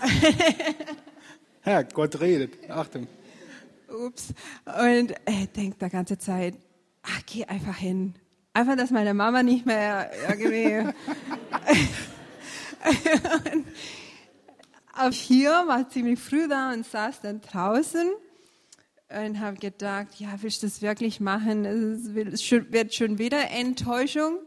ja, 1.66 1.82
Gott 1.84 2.20
redet. 2.20 2.70
Achtung. 2.70 3.08
Ups. 3.90 4.34
Und 4.66 5.14
er 5.26 5.48
denkt 5.56 5.82
die 5.82 5.90
ganze 5.90 6.18
Zeit, 6.18 6.56
ach, 7.04 7.22
geh 7.26 7.46
einfach 7.46 7.78
hin. 7.78 8.16
Einfach, 8.54 8.76
dass 8.76 8.92
meine 8.92 9.14
Mama 9.14 9.44
nicht 9.44 9.66
mehr 9.66 10.12
irgendwie. 10.28 10.84
Auf 14.94 15.14
hier 15.14 15.52
war 15.68 15.88
ziemlich 15.90 16.20
früh 16.20 16.48
da 16.48 16.74
und 16.74 16.86
saß 16.86 17.22
dann 17.22 17.40
draußen 17.42 18.10
und 19.10 19.40
habe 19.40 19.58
gedacht, 19.58 20.08
ja, 20.18 20.30
willst 20.42 20.64
du 20.64 20.68
das 20.68 20.82
wirklich 20.82 21.20
machen? 21.20 21.66
Es 21.66 22.14
wird 22.14 22.93
schon 22.93 23.20
wieder 23.20 23.52
Enttäuschung. 23.52 24.39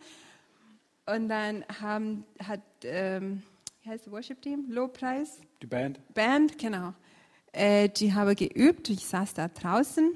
Und 1.06 1.28
dann 1.28 1.64
haben, 1.80 2.24
hat, 2.44 2.60
ähm, 2.82 3.42
heißt 3.90 4.10
Worship 4.12 4.40
Team? 4.40 4.66
Lobpreis? 4.68 5.40
Die 5.60 5.66
Band. 5.66 5.98
Band, 6.14 6.58
genau. 6.58 6.94
Äh, 7.50 7.88
die 7.88 8.14
habe 8.14 8.36
geübt. 8.36 8.88
Ich 8.88 9.04
saß 9.04 9.34
da 9.34 9.48
draußen. 9.48 10.12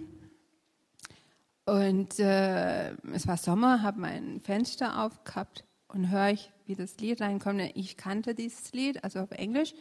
Und 1.66 2.20
äh, 2.20 2.93
es 3.12 3.27
war 3.27 3.37
Sommer, 3.37 3.83
habe 3.83 4.01
mein 4.01 4.41
Fenster 4.41 5.03
aufgehabt 5.03 5.64
und 5.89 6.11
höre 6.11 6.29
ich, 6.29 6.53
wie 6.66 6.77
das 6.77 6.99
Lied 6.99 7.20
reinkommt. 7.20 7.61
Ich 7.75 7.97
kannte 7.97 8.37
dieses 8.37 8.72
Lied, 8.72 9.03
also 9.03 9.18
auf 9.18 9.33
Englisch. 9.33 9.75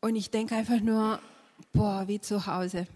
Und 0.00 0.16
ich 0.16 0.32
denke 0.32 0.56
einfach 0.56 0.80
nur, 0.80 1.20
boah, 1.72 2.08
wie 2.08 2.20
zu 2.20 2.46
Hause. 2.46 2.88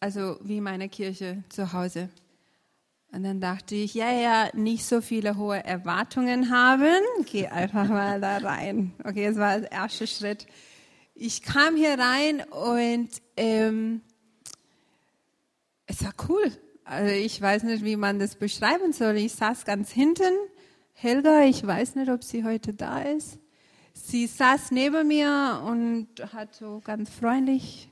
Also 0.00 0.38
wie 0.42 0.60
meine 0.60 0.90
Kirche 0.90 1.44
zu 1.48 1.72
Hause. 1.72 2.10
Und 3.10 3.22
dann 3.22 3.40
dachte 3.40 3.74
ich, 3.74 3.94
ja, 3.94 4.12
ja, 4.12 4.50
nicht 4.54 4.84
so 4.84 5.00
viele 5.00 5.36
hohe 5.36 5.64
Erwartungen 5.64 6.50
haben, 6.50 7.00
geh 7.30 7.46
einfach 7.46 7.88
mal 7.88 8.20
da 8.20 8.36
rein. 8.38 8.92
Okay, 9.02 9.26
das 9.28 9.36
war 9.36 9.60
der 9.60 9.72
erste 9.72 10.06
Schritt. 10.06 10.46
Ich 11.14 11.42
kam 11.42 11.74
hier 11.74 11.98
rein 11.98 12.42
und 12.50 13.08
ähm, 13.36 14.02
es 15.86 16.04
war 16.04 16.12
cool. 16.28 16.52
Also 16.84 17.12
ich 17.12 17.40
weiß 17.40 17.64
nicht, 17.64 17.84
wie 17.84 17.96
man 17.96 18.18
das 18.18 18.36
beschreiben 18.36 18.92
soll. 18.92 19.16
Ich 19.16 19.32
saß 19.34 19.64
ganz 19.64 19.90
hinten. 19.90 20.32
Helga, 20.92 21.42
ich 21.44 21.66
weiß 21.66 21.94
nicht, 21.96 22.10
ob 22.10 22.22
sie 22.22 22.44
heute 22.44 22.74
da 22.74 23.00
ist. 23.00 23.38
Sie 23.94 24.26
saß 24.26 24.70
neben 24.70 25.08
mir 25.08 25.62
und 25.66 26.08
hat 26.32 26.54
so 26.54 26.80
ganz 26.84 27.10
freundlich, 27.10 27.90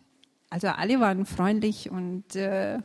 also 0.50 0.68
alle 0.68 1.00
waren 1.00 1.26
freundlich 1.26 1.90
und 1.90 2.36
äh, 2.36 2.78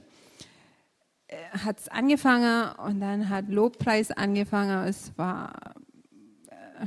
hat 1.64 1.80
es 1.80 1.88
angefangen 1.88 2.76
und 2.78 3.00
dann 3.00 3.30
hat 3.30 3.48
Lobpreis 3.48 4.12
angefangen. 4.12 4.88
Es 4.88 5.18
war, 5.18 5.76
äh, 6.50 6.86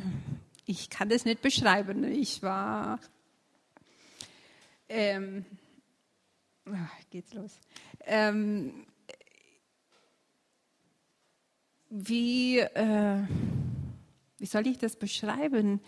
ich 0.66 0.90
kann 0.90 1.08
das 1.08 1.24
nicht 1.24 1.42
beschreiben. 1.42 2.04
Ich 2.04 2.42
war, 2.42 2.98
ähm, 4.88 5.44
ach, 6.66 6.92
geht's 7.10 7.32
los. 7.32 7.58
Ähm, 8.00 8.86
wie, 11.88 12.58
äh, 12.58 13.22
wie 14.38 14.46
soll 14.46 14.66
ich 14.66 14.78
das 14.78 14.96
beschreiben? 14.96 15.80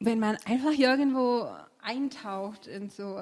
Wenn 0.00 0.18
man 0.18 0.36
einfach 0.44 0.72
irgendwo 0.72 1.48
eintaucht 1.80 2.66
in 2.66 2.90
so, 2.90 3.18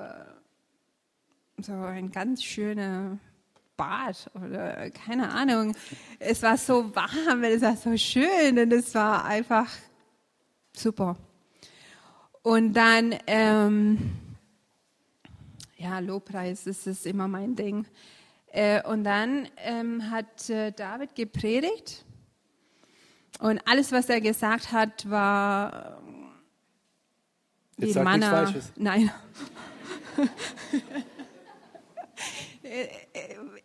so 1.60 1.72
ein 1.72 2.10
ganz 2.12 2.42
schöner 2.42 3.18
Bad 3.76 4.30
oder 4.34 4.90
keine 4.90 5.30
Ahnung. 5.30 5.74
Es 6.18 6.42
war 6.42 6.56
so 6.56 6.94
warm, 6.94 7.44
es 7.44 7.62
war 7.62 7.76
so 7.76 7.96
schön 7.96 8.58
und 8.58 8.72
es 8.72 8.94
war 8.94 9.24
einfach 9.24 9.68
super. 10.74 11.16
Und 12.42 12.74
dann, 12.74 13.14
ähm, 13.26 14.12
ja, 15.76 15.98
Lobpreis, 15.98 16.64
das 16.64 16.86
ist 16.86 17.06
immer 17.06 17.28
mein 17.28 17.56
Ding. 17.56 17.86
Äh, 18.48 18.82
und 18.82 19.04
dann 19.04 19.48
ähm, 19.58 20.10
hat 20.10 20.48
äh, 20.48 20.72
David 20.72 21.14
gepredigt 21.14 22.04
und 23.40 23.60
alles, 23.66 23.92
was 23.92 24.08
er 24.08 24.20
gesagt 24.20 24.72
hat, 24.72 25.10
war 25.10 26.00
äh, 27.78 27.86
Jetzt 27.86 27.96
Manna. 27.96 28.54
Nein. 28.76 29.10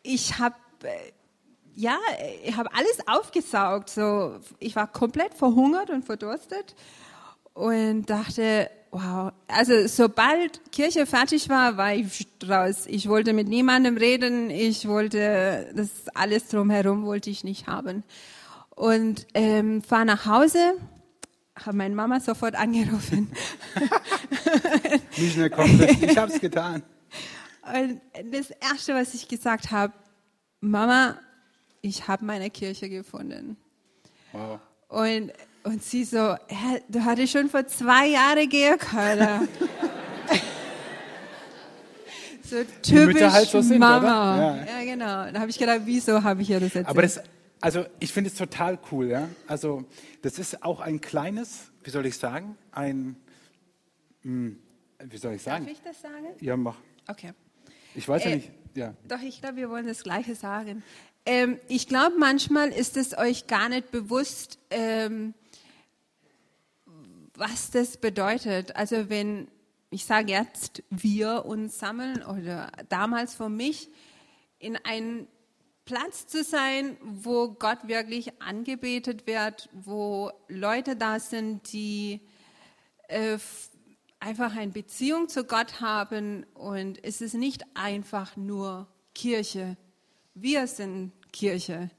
ich 0.03 0.39
habe 0.39 0.55
ja, 1.76 1.97
ich 2.43 2.55
habe 2.57 2.70
alles 2.74 2.99
aufgesaugt. 3.07 3.89
So, 3.89 4.39
ich 4.59 4.76
war 4.76 4.88
komplett 4.88 5.34
verhungert 5.34 5.89
und 5.89 6.05
verdurstet 6.05 6.76
und 7.53 8.09
dachte, 8.09 8.70
wow. 8.91 9.32
Also 9.47 9.88
sobald 9.88 10.72
Kirche 10.72 11.05
fertig 11.05 11.49
war, 11.49 11.78
war 11.78 11.93
ich 11.93 12.28
raus. 12.47 12.86
Ich 12.88 13.07
wollte 13.07 13.34
mit 13.34 13.47
niemandem 13.47 13.97
reden. 13.97 14.49
Ich 14.49 14.88
wollte 14.88 15.72
das 15.76 15.89
alles 16.14 16.47
drumherum 16.47 17.05
wollte 17.05 17.30
ich 17.30 17.43
nicht 17.43 17.68
haben. 17.68 18.03
Und 18.76 19.28
ähm, 19.34 19.82
fahr 19.82 20.05
nach 20.05 20.26
Hause, 20.26 20.74
habe 21.55 21.78
meine 21.78 21.95
Mama 21.95 22.20
sofort 22.20 22.55
angerufen. 22.55 23.32
nicht 25.18 25.38
mehr 25.38 25.49
komplett. 25.49 26.01
Ich 26.01 26.18
habe 26.18 26.32
es 26.32 26.39
getan. 26.39 26.84
Das 28.32 28.51
erste, 28.51 28.93
was 28.93 29.13
ich 29.13 29.28
gesagt 29.28 29.72
habe, 29.72 29.93
Mama, 30.59 31.19
ich 31.82 32.07
habe 32.07 32.26
meine 32.26 32.49
Kirche 32.49 32.89
gefunden. 32.89 33.57
Wow. 34.34 34.59
Und 34.88 35.32
und 35.63 35.84
sie 35.84 36.03
so, 36.03 36.36
du 36.89 37.05
hattest 37.05 37.34
schon 37.34 37.49
vor 37.49 37.65
zwei 37.67 38.07
Jahren 38.07 38.49
gehen 38.49 38.78
können. 38.80 39.47
so 42.43 42.57
typisch 42.82 43.22
halt 43.22 43.47
so 43.47 43.61
sind, 43.61 43.80
Mama. 43.80 44.38
Ja. 44.38 44.65
ja. 44.65 44.84
genau. 44.84 45.32
Da 45.32 45.39
habe 45.39 45.49
ich 45.49 45.57
gedacht, 45.57 45.82
wieso 45.86 46.24
habe 46.24 46.41
ich 46.41 46.49
ihr 46.49 46.59
das 46.59 46.69
erzählt? 46.69 46.88
Aber 46.88 47.01
das, 47.03 47.22
also 47.61 47.86
ich 47.99 48.11
finde 48.11 48.30
es 48.30 48.36
total 48.36 48.80
cool, 48.91 49.07
ja. 49.07 49.30
Also 49.47 49.86
das 50.22 50.39
ist 50.39 50.63
auch 50.63 50.80
ein 50.80 50.99
kleines, 50.99 51.72
wie 51.84 51.91
soll 51.91 52.05
ich 52.07 52.17
sagen, 52.17 52.57
ein, 52.72 53.15
mh, 54.24 54.49
hm, 54.49 54.59
wie 55.05 55.17
soll 55.17 55.34
ich 55.34 55.43
sagen? 55.43 55.65
Darf 55.65 55.74
ich 55.74 55.84
das 55.84 56.01
sagen? 56.01 56.28
Ja, 56.39 56.57
mach. 56.57 56.78
Okay. 57.07 57.34
Ich 57.96 58.08
weiß 58.08 58.26
äh, 58.26 58.30
ja 58.30 58.36
nicht. 58.36 58.52
Ja. 58.74 58.94
Doch, 59.08 59.22
ich 59.22 59.42
glaube, 59.42 59.58
wir 59.58 59.70
wollen 59.70 59.88
das 59.88 60.04
Gleiche 60.04 60.36
sagen. 60.36 60.84
Ähm, 61.26 61.60
ich 61.68 61.88
glaube, 61.88 62.16
manchmal 62.18 62.70
ist 62.70 62.98
es 62.98 63.18
euch 63.18 63.48
gar 63.48 63.70
nicht 63.70 63.92
bewusst, 63.92 64.60
ähm, 64.70 65.34
was 67.36 67.72
das 67.72 67.98
bedeutet. 67.98 68.76
Also 68.76 69.10
wenn, 69.10 69.48
ich 69.89 70.06
sage 70.06 70.32
jetzt, 70.32 70.84
wir 70.89 71.46
uns 71.46 71.80
sammeln 71.80 72.24
oder 72.24 72.72
damals 72.89 73.36
für 73.36 73.50
mich, 73.50 73.89
in 74.60 74.78
einen 74.78 75.28
Platz 75.86 76.28
zu 76.28 76.44
sein, 76.44 76.98
wo 77.02 77.50
Gott 77.50 77.88
wirklich 77.88 78.42
angebetet 78.42 79.28
wird, 79.28 79.70
wo 79.74 80.32
Leute 80.48 80.96
da 80.96 81.20
sind, 81.20 81.72
die 81.74 82.22
äh, 83.08 83.38
einfach 84.22 84.55
eine 84.55 84.72
Beziehung 84.72 85.28
zu 85.28 85.43
Gott 85.43 85.82
haben 85.82 86.45
und 86.53 87.03
es 87.03 87.22
ist 87.22 87.34
nicht 87.34 87.65
einfach 87.74 88.38
nur 88.38 88.88
Kirche. 89.13 89.76
Wir 90.36 90.67
sind 90.67 91.11
Kirche. 91.34 91.89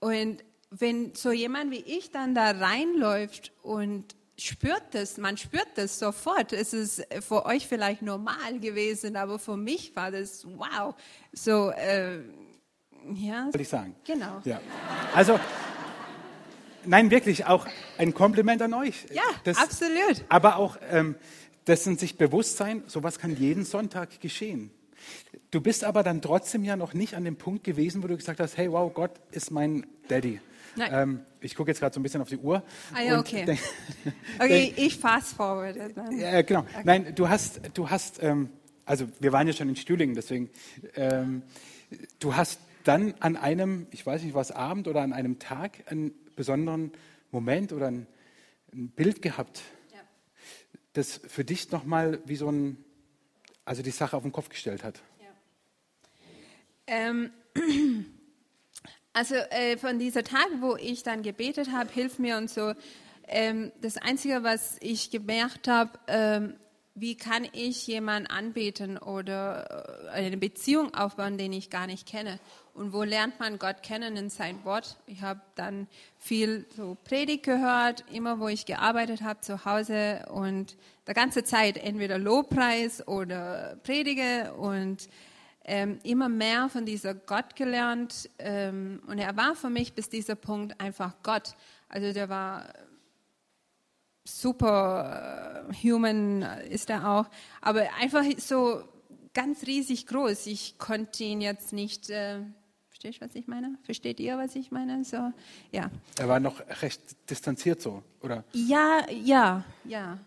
Und 0.00 0.44
wenn 0.70 1.14
so 1.14 1.32
jemand 1.32 1.70
wie 1.70 1.80
ich 1.80 2.10
dann 2.10 2.34
da 2.34 2.52
reinläuft 2.52 3.52
und 3.62 4.14
spürt 4.38 4.82
das, 4.92 5.18
man 5.18 5.36
spürt 5.36 5.66
das 5.74 5.98
sofort. 5.98 6.52
Es 6.52 6.72
ist 6.72 7.04
für 7.20 7.44
euch 7.44 7.66
vielleicht 7.66 8.02
normal 8.02 8.60
gewesen, 8.60 9.16
aber 9.16 9.38
für 9.38 9.56
mich 9.56 9.96
war 9.96 10.12
das 10.12 10.46
wow. 10.46 10.94
So, 11.32 11.70
äh, 11.70 12.20
ja. 13.14 13.46
Würde 13.46 13.62
ich 13.62 13.68
sagen. 13.68 13.96
Genau. 14.04 14.40
Ja. 14.44 14.60
Also, 15.12 15.40
nein, 16.84 17.10
wirklich 17.10 17.46
auch 17.46 17.66
ein 17.96 18.14
Kompliment 18.14 18.62
an 18.62 18.74
euch. 18.74 19.06
Ja, 19.12 19.22
das, 19.42 19.58
absolut. 19.58 20.24
Aber 20.28 20.56
auch 20.56 20.76
ähm, 20.88 21.16
dessen 21.68 21.98
sich 21.98 22.16
bewusst 22.16 22.56
sein, 22.56 22.82
sowas 22.86 23.18
kann 23.18 23.36
jeden 23.36 23.64
Sonntag 23.64 24.20
geschehen. 24.20 24.70
Du 25.50 25.60
bist 25.60 25.84
aber 25.84 26.02
dann 26.02 26.20
trotzdem 26.20 26.64
ja 26.64 26.76
noch 26.76 26.94
nicht 26.94 27.14
an 27.14 27.24
dem 27.24 27.36
Punkt 27.36 27.64
gewesen, 27.64 28.02
wo 28.02 28.06
du 28.08 28.16
gesagt 28.16 28.40
hast, 28.40 28.56
hey, 28.56 28.72
wow, 28.72 28.92
Gott 28.92 29.12
ist 29.30 29.50
mein 29.50 29.86
Daddy. 30.08 30.40
Ähm, 30.78 31.20
ich 31.40 31.54
gucke 31.54 31.70
jetzt 31.70 31.80
gerade 31.80 31.94
so 31.94 32.00
ein 32.00 32.02
bisschen 32.02 32.20
auf 32.20 32.28
die 32.28 32.36
Uhr. 32.36 32.62
Ah 32.94 33.02
ja, 33.02 33.18
okay. 33.18 33.44
Denk, 33.44 33.58
okay, 34.38 34.72
ich 34.76 34.96
fast 34.96 35.34
forward. 35.34 35.76
Ja, 36.12 36.42
genau. 36.42 36.60
Okay. 36.60 36.82
Nein, 36.84 37.12
du 37.14 37.28
hast, 37.28 37.60
du 37.74 37.90
hast, 37.90 38.22
ähm, 38.22 38.50
also 38.84 39.08
wir 39.20 39.32
waren 39.32 39.46
ja 39.46 39.52
schon 39.52 39.68
in 39.68 39.76
Stühlingen, 39.76 40.14
deswegen, 40.14 40.50
ähm, 40.94 41.42
du 42.18 42.36
hast 42.36 42.60
dann 42.84 43.14
an 43.20 43.36
einem, 43.36 43.86
ich 43.90 44.06
weiß 44.06 44.22
nicht 44.22 44.34
was, 44.34 44.50
Abend 44.50 44.88
oder 44.88 45.02
an 45.02 45.12
einem 45.12 45.38
Tag 45.38 45.82
einen 45.86 46.12
besonderen 46.36 46.92
Moment 47.30 47.72
oder 47.72 47.88
ein, 47.88 48.06
ein 48.72 48.88
Bild 48.88 49.20
gehabt. 49.22 49.62
Das 50.98 51.20
für 51.26 51.44
dich 51.44 51.70
nochmal 51.70 52.20
wie 52.24 52.36
so 52.36 52.50
ein, 52.50 52.84
also 53.64 53.82
die 53.82 53.90
Sache 53.90 54.16
auf 54.16 54.22
den 54.22 54.32
Kopf 54.32 54.48
gestellt 54.48 54.84
hat. 54.84 55.00
Ja. 55.20 55.30
Ähm. 56.86 57.30
Also 59.14 59.34
äh, 59.34 59.76
von 59.78 59.98
dieser 59.98 60.22
Tag, 60.22 60.46
wo 60.60 60.76
ich 60.76 61.02
dann 61.02 61.24
gebetet 61.24 61.72
habe, 61.72 61.90
hilf 61.92 62.20
mir 62.20 62.36
und 62.36 62.48
so. 62.48 62.74
Ähm, 63.26 63.72
das 63.80 63.96
Einzige, 63.96 64.44
was 64.44 64.76
ich 64.80 65.10
gemerkt 65.10 65.66
habe, 65.66 65.98
ähm, 66.06 66.54
wie 66.94 67.16
kann 67.16 67.46
ich 67.52 67.84
jemanden 67.88 68.28
anbeten 68.28 68.96
oder 68.96 70.08
äh, 70.08 70.18
eine 70.18 70.36
Beziehung 70.36 70.94
aufbauen, 70.94 71.36
den 71.36 71.52
ich 71.52 71.68
gar 71.68 71.88
nicht 71.88 72.06
kenne? 72.06 72.38
Und 72.78 72.92
wo 72.92 73.02
lernt 73.02 73.40
man 73.40 73.58
Gott 73.58 73.82
kennen 73.82 74.16
in 74.16 74.30
sein 74.30 74.64
Wort? 74.64 74.98
Ich 75.06 75.22
habe 75.22 75.40
dann 75.56 75.88
viel 76.16 76.64
so 76.76 76.96
Predigt 77.02 77.42
gehört, 77.42 78.04
immer 78.12 78.38
wo 78.38 78.46
ich 78.46 78.66
gearbeitet 78.66 79.22
habe 79.22 79.40
zu 79.40 79.64
Hause 79.64 80.26
und 80.30 80.76
der 81.08 81.14
ganze 81.14 81.42
Zeit 81.42 81.76
entweder 81.76 82.18
Lobpreis 82.18 83.06
oder 83.08 83.76
Predige 83.82 84.54
und 84.54 85.08
ähm, 85.64 85.98
immer 86.04 86.28
mehr 86.28 86.68
von 86.68 86.86
dieser 86.86 87.14
Gott 87.14 87.56
gelernt. 87.56 88.30
Ähm, 88.38 89.02
und 89.08 89.18
er 89.18 89.36
war 89.36 89.56
für 89.56 89.70
mich 89.70 89.94
bis 89.94 90.08
dieser 90.08 90.36
Punkt 90.36 90.80
einfach 90.80 91.14
Gott. 91.24 91.56
Also 91.88 92.12
der 92.12 92.28
war 92.28 92.72
super 94.24 95.66
äh, 95.68 95.74
human, 95.74 96.42
ist 96.70 96.90
er 96.90 97.10
auch, 97.10 97.26
aber 97.60 97.92
einfach 98.00 98.22
so 98.36 98.84
ganz 99.34 99.66
riesig 99.66 100.06
groß. 100.06 100.46
Ich 100.46 100.78
konnte 100.78 101.24
ihn 101.24 101.40
jetzt 101.40 101.72
nicht. 101.72 102.08
Äh, 102.10 102.42
Verstehst 103.00 103.22
du, 103.22 103.26
was 103.26 103.34
ich 103.36 103.46
meine? 103.46 103.78
Versteht 103.84 104.18
ihr, 104.18 104.36
was 104.38 104.56
ich 104.56 104.72
meine? 104.72 105.04
So, 105.04 105.32
ja. 105.70 105.88
Er 106.18 106.28
war 106.28 106.40
noch 106.40 106.60
recht 106.82 107.00
distanziert 107.30 107.80
so, 107.80 108.02
oder? 108.20 108.42
Ja, 108.52 109.06
ja, 109.08 109.64
ja. 109.84 110.18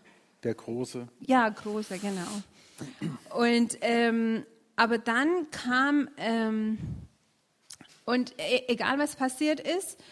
Der 0.42 0.54
Große. 0.54 1.06
Ja, 1.20 1.50
Große, 1.50 1.98
genau. 1.98 3.36
Und 3.38 3.76
ähm, 3.82 4.46
aber 4.74 4.96
dann 4.96 5.50
kam, 5.50 6.08
ähm, 6.16 6.78
und 8.06 8.32
e 8.38 8.62
egal 8.68 8.98
was 8.98 9.16
passiert 9.16 9.60
ist, 9.60 10.02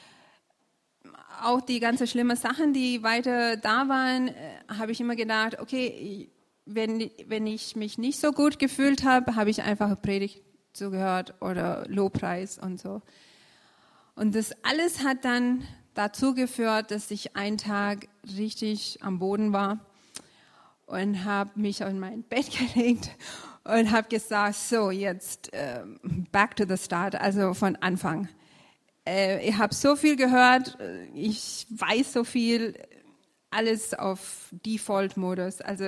auch 1.43 1.63
die 1.63 1.81
ganzen 1.81 2.07
schlimmen 2.07 2.37
Sachen, 2.37 2.75
die 2.75 3.03
weiter 3.03 3.57
da 3.57 3.89
waren, 3.89 4.29
äh, 4.29 4.35
habe 4.69 4.93
ich 4.93 5.01
immer 5.01 5.17
gedacht, 5.17 5.59
okay, 5.61 6.29
wenn, 6.67 7.11
wenn 7.27 7.47
ich 7.47 7.75
mich 7.75 7.97
nicht 7.97 8.21
so 8.21 8.33
gut 8.33 8.59
gefühlt 8.59 9.03
habe, 9.03 9.35
habe 9.35 9.49
ich 9.49 9.63
einfach 9.63 9.99
Predigt 10.03 10.43
zugehört 10.73 11.35
oder 11.41 11.85
Lobpreis 11.89 12.59
und 12.59 12.81
so. 12.81 13.03
Und 14.15 14.35
das 14.35 14.53
alles 14.63 15.03
hat 15.05 15.25
dann 15.25 15.63
dazu 15.95 16.35
geführt, 16.35 16.91
dass 16.91 17.11
ich 17.11 17.37
einen 17.37 17.59
Tag 17.59 18.09
richtig 18.37 18.99
am 19.03 19.19
Boden 19.19 19.53
war 19.53 19.81
und 20.87 21.25
habe 21.25 21.51
mich 21.55 21.85
auf 21.85 21.93
mein 21.93 22.23
Bett 22.29 22.51
gelegt 22.51 23.11
und 23.65 23.91
habe 23.91 24.09
gesagt, 24.09 24.57
so 24.57 24.91
jetzt 24.91 25.53
äh, 25.53 25.83
back 26.33 26.57
to 26.57 26.65
the 26.69 26.77
start, 26.77 27.15
also 27.15 27.55
von 27.55 27.77
Anfang. 27.77 28.29
Äh, 29.07 29.47
ich 29.49 29.57
habe 29.57 29.75
so 29.75 29.97
viel 29.97 30.17
gehört, 30.17 30.79
ich 31.15 31.67
weiß 31.71 32.13
so 32.13 32.25
viel, 32.25 32.75
alles 33.51 33.95
auf 33.95 34.49
Default-Modus, 34.65 35.61
also 35.61 35.85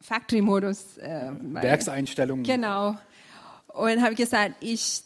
Factory-Modus. 0.00 0.98
Äh, 0.98 1.30
Werkseinstellungen. 1.40 2.44
Genau. 2.44 2.96
Und 3.74 4.02
habe 4.02 4.14
gesagt, 4.14 4.54
ich 4.60 5.02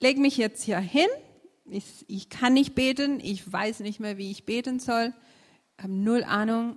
lege 0.00 0.20
mich 0.20 0.36
jetzt 0.36 0.62
hier 0.62 0.78
hin. 0.78 1.08
Ich, 1.64 2.04
ich, 2.06 2.28
kann 2.28 2.52
nicht 2.52 2.74
beten. 2.74 3.20
Ich 3.20 3.50
weiß 3.50 3.80
nicht 3.80 4.00
mehr, 4.00 4.18
wie 4.18 4.30
ich 4.30 4.44
beten 4.44 4.78
soll. 4.78 5.14
Habe 5.80 5.94
null 5.94 6.24
Ahnung. 6.24 6.76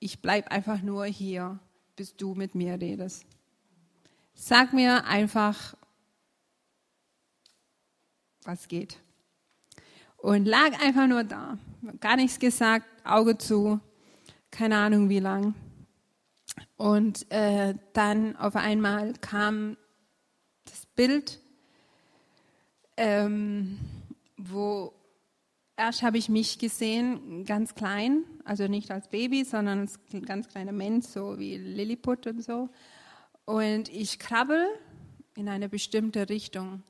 Ich 0.00 0.20
bleibe 0.20 0.50
einfach 0.50 0.82
nur 0.82 1.04
hier, 1.04 1.60
bis 1.94 2.16
du 2.16 2.34
mit 2.34 2.56
mir 2.56 2.80
redest. 2.80 3.26
Sag 4.34 4.72
mir 4.72 5.04
einfach, 5.04 5.76
was 8.42 8.66
geht. 8.66 8.98
Und 10.16 10.46
lag 10.46 10.82
einfach 10.82 11.06
nur 11.06 11.22
da. 11.22 11.58
Gar 12.00 12.16
nichts 12.16 12.40
gesagt, 12.40 12.86
Auge 13.04 13.38
zu, 13.38 13.78
keine 14.50 14.78
Ahnung 14.78 15.08
wie 15.08 15.20
lang. 15.20 15.54
Und 16.76 17.30
äh, 17.30 17.74
dann 17.92 18.36
auf 18.36 18.56
einmal 18.56 19.14
kam 19.14 19.76
das 20.64 20.86
Bild, 20.86 21.40
ähm, 22.96 23.78
wo 24.36 24.92
erst 25.76 26.02
habe 26.02 26.18
ich 26.18 26.28
mich 26.28 26.58
gesehen, 26.58 27.44
ganz 27.44 27.74
klein, 27.74 28.24
also 28.44 28.66
nicht 28.66 28.90
als 28.90 29.08
Baby, 29.08 29.44
sondern 29.44 29.80
als 29.80 29.98
ganz 30.26 30.48
kleiner 30.48 30.72
Mensch, 30.72 31.06
so 31.06 31.38
wie 31.38 31.56
Lilliput 31.56 32.26
und 32.26 32.42
so. 32.42 32.68
Und 33.44 33.88
ich 33.90 34.18
krabbel 34.18 34.66
in 35.34 35.48
eine 35.48 35.68
bestimmte 35.68 36.28
Richtung. 36.28 36.82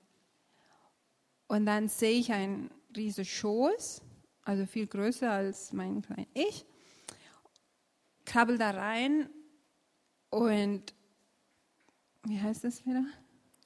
Und 1.49 1.67
dann 1.67 1.89
sehe 1.89 2.19
ich 2.19 2.33
einen 2.33 2.71
riesen 2.97 3.25
Schoß, 3.25 4.03
also 4.43 4.67
viel 4.67 4.87
größer 4.87 5.31
als 5.31 5.73
mein 5.73 6.03
kleines 6.03 6.27
Ich, 6.35 6.65
krabbel 8.25 8.59
da 8.59 8.71
rein 8.71 9.29
und 10.31 10.83
wie 12.25 12.41
heißt 12.41 12.65
das 12.65 12.85
wieder? 12.85 13.05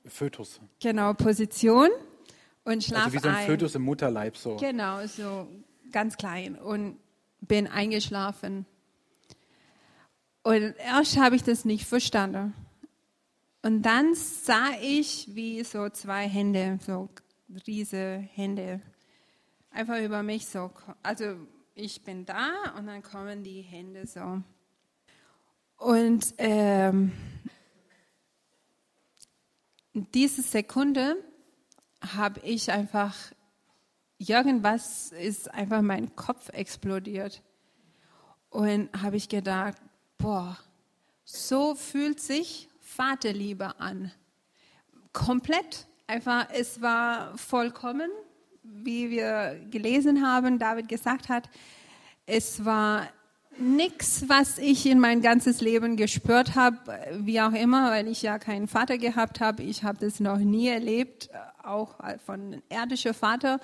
Fötus. 0.07 0.61
Genau, 0.81 1.15
Position 1.15 1.89
und 2.65 2.85
schlaf 2.85 3.07
Also 3.07 3.17
wie 3.17 3.19
so 3.21 3.29
ein 3.29 3.35
ein. 3.35 3.47
Fötus 3.47 3.75
im 3.75 3.83
Mutterleib 3.83 4.37
so. 4.37 4.57
Genau, 4.57 5.07
so 5.07 5.49
ganz 5.93 6.17
klein 6.17 6.57
und 6.57 6.99
bin 7.41 7.67
eingeschlafen. 7.67 8.67
Und 10.43 10.75
erst 10.79 11.19
habe 11.19 11.37
ich 11.37 11.43
das 11.43 11.65
nicht 11.65 11.87
verstanden. 11.87 12.55
Und 13.63 13.83
dann 13.83 14.15
sah 14.15 14.71
ich, 14.81 15.29
wie 15.35 15.63
so 15.65 15.91
zwei 15.91 16.27
Hände, 16.27 16.79
so 16.85 17.11
riese 17.67 18.27
Hände, 18.35 18.81
einfach 19.71 20.01
über 20.01 20.23
mich 20.23 20.47
so. 20.47 20.71
Also 21.03 21.37
ich 21.75 22.03
bin 22.03 22.25
da 22.25 22.75
und 22.79 22.87
dann 22.87 23.03
kommen 23.03 23.43
die 23.43 23.61
Hände 23.61 24.07
so. 24.07 24.43
Und 25.81 26.35
ähm, 26.37 27.11
diese 29.95 30.43
Sekunde 30.43 31.17
habe 32.15 32.39
ich 32.41 32.71
einfach, 32.71 33.17
irgendwas 34.19 35.11
ist 35.13 35.51
einfach 35.55 35.81
mein 35.81 36.15
Kopf 36.17 36.51
explodiert. 36.51 37.43
Und 38.51 38.91
habe 39.01 39.17
ich 39.17 39.31
gedacht, 39.31 39.79
boah, 40.19 40.59
so 41.25 41.75
fühlt 41.75 42.21
sich 42.21 42.69
Vaterliebe 42.81 43.81
an. 43.81 44.13
Komplett. 45.15 45.87
Einfach, 46.07 46.49
es 46.53 46.83
war 46.83 47.39
vollkommen, 47.39 48.11
wie 48.63 49.09
wir 49.09 49.59
gelesen 49.71 50.27
haben, 50.27 50.59
David 50.59 50.91
gesagt 50.91 51.31
hat. 51.31 51.49
Es 52.27 52.67
war 52.67 53.09
nichts, 53.59 54.29
was 54.29 54.59
ich 54.59 54.87
in 54.87 55.01
mein 55.01 55.21
ganzes 55.21 55.61
Leben 55.61 55.97
gespürt 55.97 56.55
habe, 56.55 56.79
wie 57.19 57.41
auch 57.41 57.53
immer, 57.53 57.91
weil 57.91 58.09
ich 58.09 58.23
ja 58.23 58.39
keinen 58.39 58.69
Vater 58.69 58.99
gehabt 58.99 59.41
habe. 59.41 59.63
Ich 59.63 59.83
habe 59.83 59.99
das 59.99 60.21
noch 60.21 60.39
nie 60.39 60.69
erlebt, 60.69 61.31
auch 61.63 61.97
von 62.25 62.63
irdischer 62.71 63.15
Vater. 63.15 63.61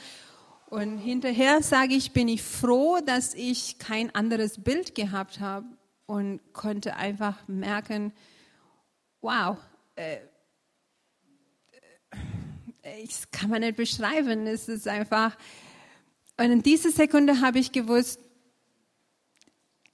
Und 0.68 0.98
hinterher 0.98 1.62
sage 1.62 1.94
ich, 1.94 2.12
bin 2.12 2.28
ich 2.28 2.42
froh, 2.42 2.98
dass 3.04 3.34
ich 3.34 3.78
kein 3.78 4.14
anderes 4.14 4.62
Bild 4.62 4.94
gehabt 4.94 5.40
habe 5.40 5.66
und 6.06 6.40
konnte 6.52 6.96
einfach 6.96 7.36
merken, 7.46 8.12
wow, 9.20 9.56
äh, 9.94 10.18
ich 13.02 13.30
kann 13.30 13.50
man 13.50 13.60
nicht 13.60 13.76
beschreiben. 13.76 14.46
Es 14.46 14.68
ist 14.68 14.86
einfach. 14.86 15.36
Und 16.36 16.52
in 16.52 16.62
dieser 16.62 16.90
Sekunde 16.90 17.40
habe 17.40 17.58
ich 17.58 17.72
gewusst, 17.72 18.20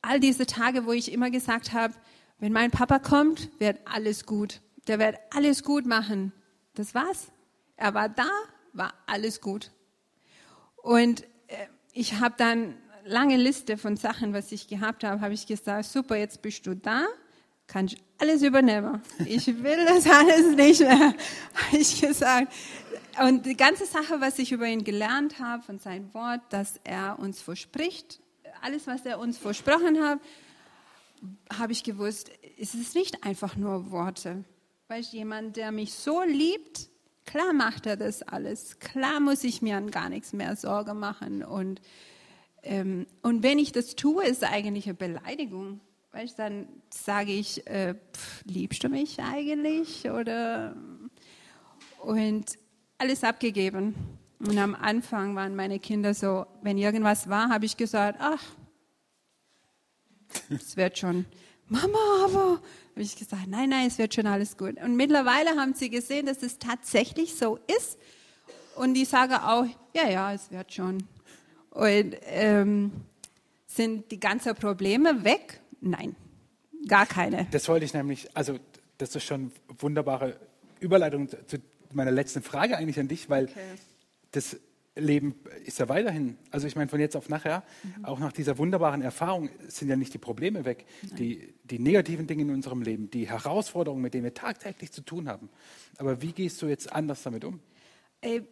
all 0.02 0.20
diese 0.20 0.46
Tage, 0.46 0.84
wo 0.86 0.92
ich 0.92 1.12
immer 1.12 1.30
gesagt 1.30 1.72
habe, 1.72 1.94
wenn 2.38 2.52
mein 2.52 2.70
Papa 2.70 2.98
kommt, 2.98 3.48
wird 3.60 3.78
alles 3.84 4.26
gut. 4.26 4.60
Der 4.88 4.98
wird 4.98 5.16
alles 5.30 5.62
gut 5.62 5.86
machen. 5.86 6.32
Das 6.74 6.94
war's. 6.94 7.28
Er 7.76 7.94
war 7.94 8.08
da, 8.08 8.28
war 8.72 8.94
alles 9.06 9.40
gut. 9.40 9.70
Und 10.76 11.22
äh, 11.46 11.66
ich 11.92 12.20
habe 12.20 12.34
dann 12.36 12.74
lange 13.04 13.36
Liste 13.36 13.76
von 13.76 13.96
Sachen, 13.96 14.32
was 14.32 14.52
ich 14.52 14.68
gehabt 14.68 15.04
habe, 15.04 15.20
habe 15.20 15.34
ich 15.34 15.46
gesagt, 15.46 15.84
super, 15.84 16.16
jetzt 16.16 16.42
bist 16.42 16.66
du 16.66 16.74
da, 16.74 17.06
kann 17.66 17.86
ich 17.86 17.96
alles 18.18 18.42
übernehmen. 18.42 19.00
Ich 19.24 19.46
will 19.46 19.84
das 19.86 20.06
alles 20.06 20.54
nicht 20.56 20.80
mehr, 20.80 20.98
habe 21.54 21.76
ich 21.76 22.00
gesagt. 22.00 22.52
Und 23.22 23.46
die 23.46 23.56
ganze 23.56 23.86
Sache, 23.86 24.20
was 24.20 24.38
ich 24.38 24.52
über 24.52 24.66
ihn 24.66 24.84
gelernt 24.84 25.38
habe, 25.38 25.62
von 25.62 25.78
seinem 25.78 26.12
Wort, 26.14 26.40
dass 26.50 26.80
er 26.84 27.18
uns 27.18 27.40
verspricht, 27.40 28.21
alles, 28.62 28.86
was 28.86 29.04
er 29.04 29.18
uns 29.18 29.38
versprochen 29.38 30.02
hat, 30.02 30.20
habe 31.52 31.72
ich 31.72 31.84
gewusst, 31.84 32.30
es 32.58 32.74
ist 32.74 32.94
nicht 32.94 33.24
einfach 33.24 33.56
nur 33.56 33.90
Worte. 33.90 34.44
Weil 34.88 35.02
jemand, 35.02 35.56
der 35.56 35.72
mich 35.72 35.94
so 35.94 36.22
liebt, 36.22 36.88
klar 37.24 37.52
macht 37.52 37.86
er 37.86 37.96
das 37.96 38.22
alles. 38.22 38.78
Klar 38.78 39.20
muss 39.20 39.44
ich 39.44 39.62
mir 39.62 39.76
an 39.76 39.90
gar 39.90 40.08
nichts 40.08 40.32
mehr 40.32 40.56
Sorge 40.56 40.94
machen. 40.94 41.42
Und, 41.44 41.80
ähm, 42.62 43.06
und 43.22 43.42
wenn 43.42 43.58
ich 43.58 43.72
das 43.72 43.96
tue, 43.96 44.24
ist 44.24 44.42
es 44.42 44.48
eigentlich 44.48 44.86
eine 44.86 44.94
Beleidigung. 44.94 45.80
Weißt, 46.12 46.38
dann 46.38 46.68
sage 46.90 47.32
ich, 47.32 47.66
äh, 47.66 47.94
pff, 47.94 48.44
liebst 48.44 48.84
du 48.84 48.88
mich 48.88 49.18
eigentlich? 49.20 50.10
Oder 50.10 50.76
und 52.02 52.58
alles 52.98 53.24
abgegeben. 53.24 53.94
Und 54.46 54.58
am 54.58 54.74
Anfang 54.74 55.36
waren 55.36 55.54
meine 55.54 55.78
Kinder 55.78 56.14
so, 56.14 56.46
wenn 56.62 56.76
irgendwas 56.76 57.28
war, 57.28 57.48
habe 57.48 57.64
ich 57.64 57.76
gesagt, 57.76 58.18
ach, 58.20 58.42
es 60.50 60.76
wird 60.76 60.98
schon. 60.98 61.26
Mama, 61.68 61.98
aber 62.24 62.60
habe 62.90 63.02
ich 63.02 63.14
gesagt, 63.16 63.46
nein, 63.46 63.70
nein, 63.70 63.86
es 63.86 63.98
wird 63.98 64.14
schon 64.14 64.26
alles 64.26 64.56
gut. 64.56 64.82
Und 64.82 64.96
mittlerweile 64.96 65.50
haben 65.50 65.74
sie 65.74 65.90
gesehen, 65.90 66.26
dass 66.26 66.42
es 66.42 66.58
tatsächlich 66.58 67.36
so 67.36 67.60
ist. 67.78 67.98
Und 68.74 68.94
die 68.94 69.04
sagen 69.04 69.34
auch, 69.34 69.64
ja, 69.94 70.08
ja, 70.08 70.32
es 70.32 70.50
wird 70.50 70.72
schon. 70.72 71.04
Und 71.70 72.16
ähm, 72.24 72.90
sind 73.66 74.10
die 74.10 74.18
ganzen 74.18 74.56
Probleme 74.56 75.22
weg? 75.22 75.60
Nein, 75.80 76.16
gar 76.88 77.06
keine. 77.06 77.46
Das 77.52 77.68
wollte 77.68 77.84
ich 77.84 77.94
nämlich, 77.94 78.28
also 78.36 78.58
das 78.98 79.14
ist 79.14 79.22
schon 79.24 79.52
eine 79.68 79.80
wunderbare 79.80 80.36
Überleitung 80.80 81.28
zu 81.28 81.58
meiner 81.92 82.10
letzten 82.10 82.42
Frage 82.42 82.76
eigentlich 82.76 82.98
an 82.98 83.08
dich, 83.08 83.30
weil 83.30 83.44
okay. 83.44 83.60
Das 84.32 84.58
Leben 84.94 85.34
ist 85.64 85.78
ja 85.78 85.88
weiterhin, 85.88 86.36
also 86.50 86.66
ich 86.66 86.76
meine 86.76 86.88
von 86.88 87.00
jetzt 87.00 87.16
auf 87.16 87.30
nachher, 87.30 87.62
mhm. 87.82 88.04
auch 88.04 88.18
nach 88.18 88.32
dieser 88.32 88.58
wunderbaren 88.58 89.00
Erfahrung 89.00 89.48
sind 89.66 89.88
ja 89.88 89.96
nicht 89.96 90.12
die 90.12 90.18
Probleme 90.18 90.66
weg, 90.66 90.84
die, 91.18 91.54
die 91.64 91.78
negativen 91.78 92.26
Dinge 92.26 92.42
in 92.42 92.50
unserem 92.50 92.82
Leben, 92.82 93.10
die 93.10 93.26
Herausforderungen, 93.26 94.02
mit 94.02 94.12
denen 94.12 94.24
wir 94.24 94.34
tagtäglich 94.34 94.92
zu 94.92 95.00
tun 95.00 95.28
haben. 95.28 95.48
Aber 95.96 96.20
wie 96.20 96.32
gehst 96.32 96.60
du 96.60 96.66
jetzt 96.66 96.92
anders 96.92 97.22
damit 97.22 97.44
um? 97.44 97.60
Äh, 98.20 98.42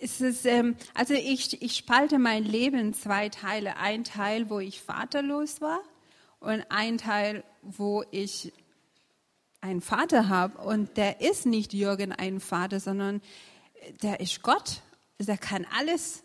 es 0.00 0.20
ist, 0.20 0.44
ähm, 0.44 0.76
also 0.92 1.14
ich, 1.14 1.62
ich 1.62 1.76
spalte 1.76 2.18
mein 2.18 2.44
Leben 2.44 2.78
in 2.78 2.92
zwei 2.92 3.28
Teile. 3.28 3.76
Ein 3.78 4.04
Teil, 4.04 4.50
wo 4.50 4.60
ich 4.60 4.80
vaterlos 4.82 5.60
war 5.60 5.80
und 6.40 6.64
ein 6.68 6.98
Teil, 6.98 7.44
wo 7.62 8.04
ich 8.10 8.52
einen 9.60 9.80
Vater 9.80 10.28
habe. 10.28 10.58
Und 10.58 10.96
der 10.96 11.20
ist 11.20 11.46
nicht 11.46 11.72
Jürgen 11.72 12.12
ein 12.12 12.40
Vater, 12.40 12.80
sondern 12.80 13.22
der 14.02 14.20
ist 14.20 14.42
Gott 14.42 14.82
der 15.26 15.38
kann 15.38 15.66
alles. 15.78 16.22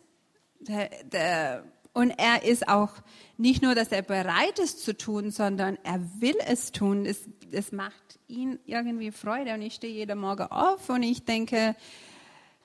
Der, 0.60 0.90
der 1.04 1.64
Und 1.94 2.12
er 2.12 2.44
ist 2.44 2.68
auch 2.68 2.92
nicht 3.38 3.62
nur, 3.62 3.76
dass 3.76 3.92
er 3.92 4.02
bereit 4.02 4.60
ist 4.60 4.84
zu 4.84 4.98
tun, 4.98 5.32
sondern 5.32 5.78
er 5.84 6.02
will 6.20 6.36
es 6.46 6.72
tun. 6.72 7.06
Es, 7.06 7.22
es 7.52 7.72
macht 7.72 8.20
ihn 8.28 8.60
irgendwie 8.66 9.12
Freude. 9.12 9.54
Und 9.54 9.62
ich 9.62 9.76
stehe 9.76 9.94
jeden 9.94 10.20
Morgen 10.20 10.44
auf 10.52 10.90
und 10.90 11.04
ich 11.04 11.24
denke, 11.24 11.76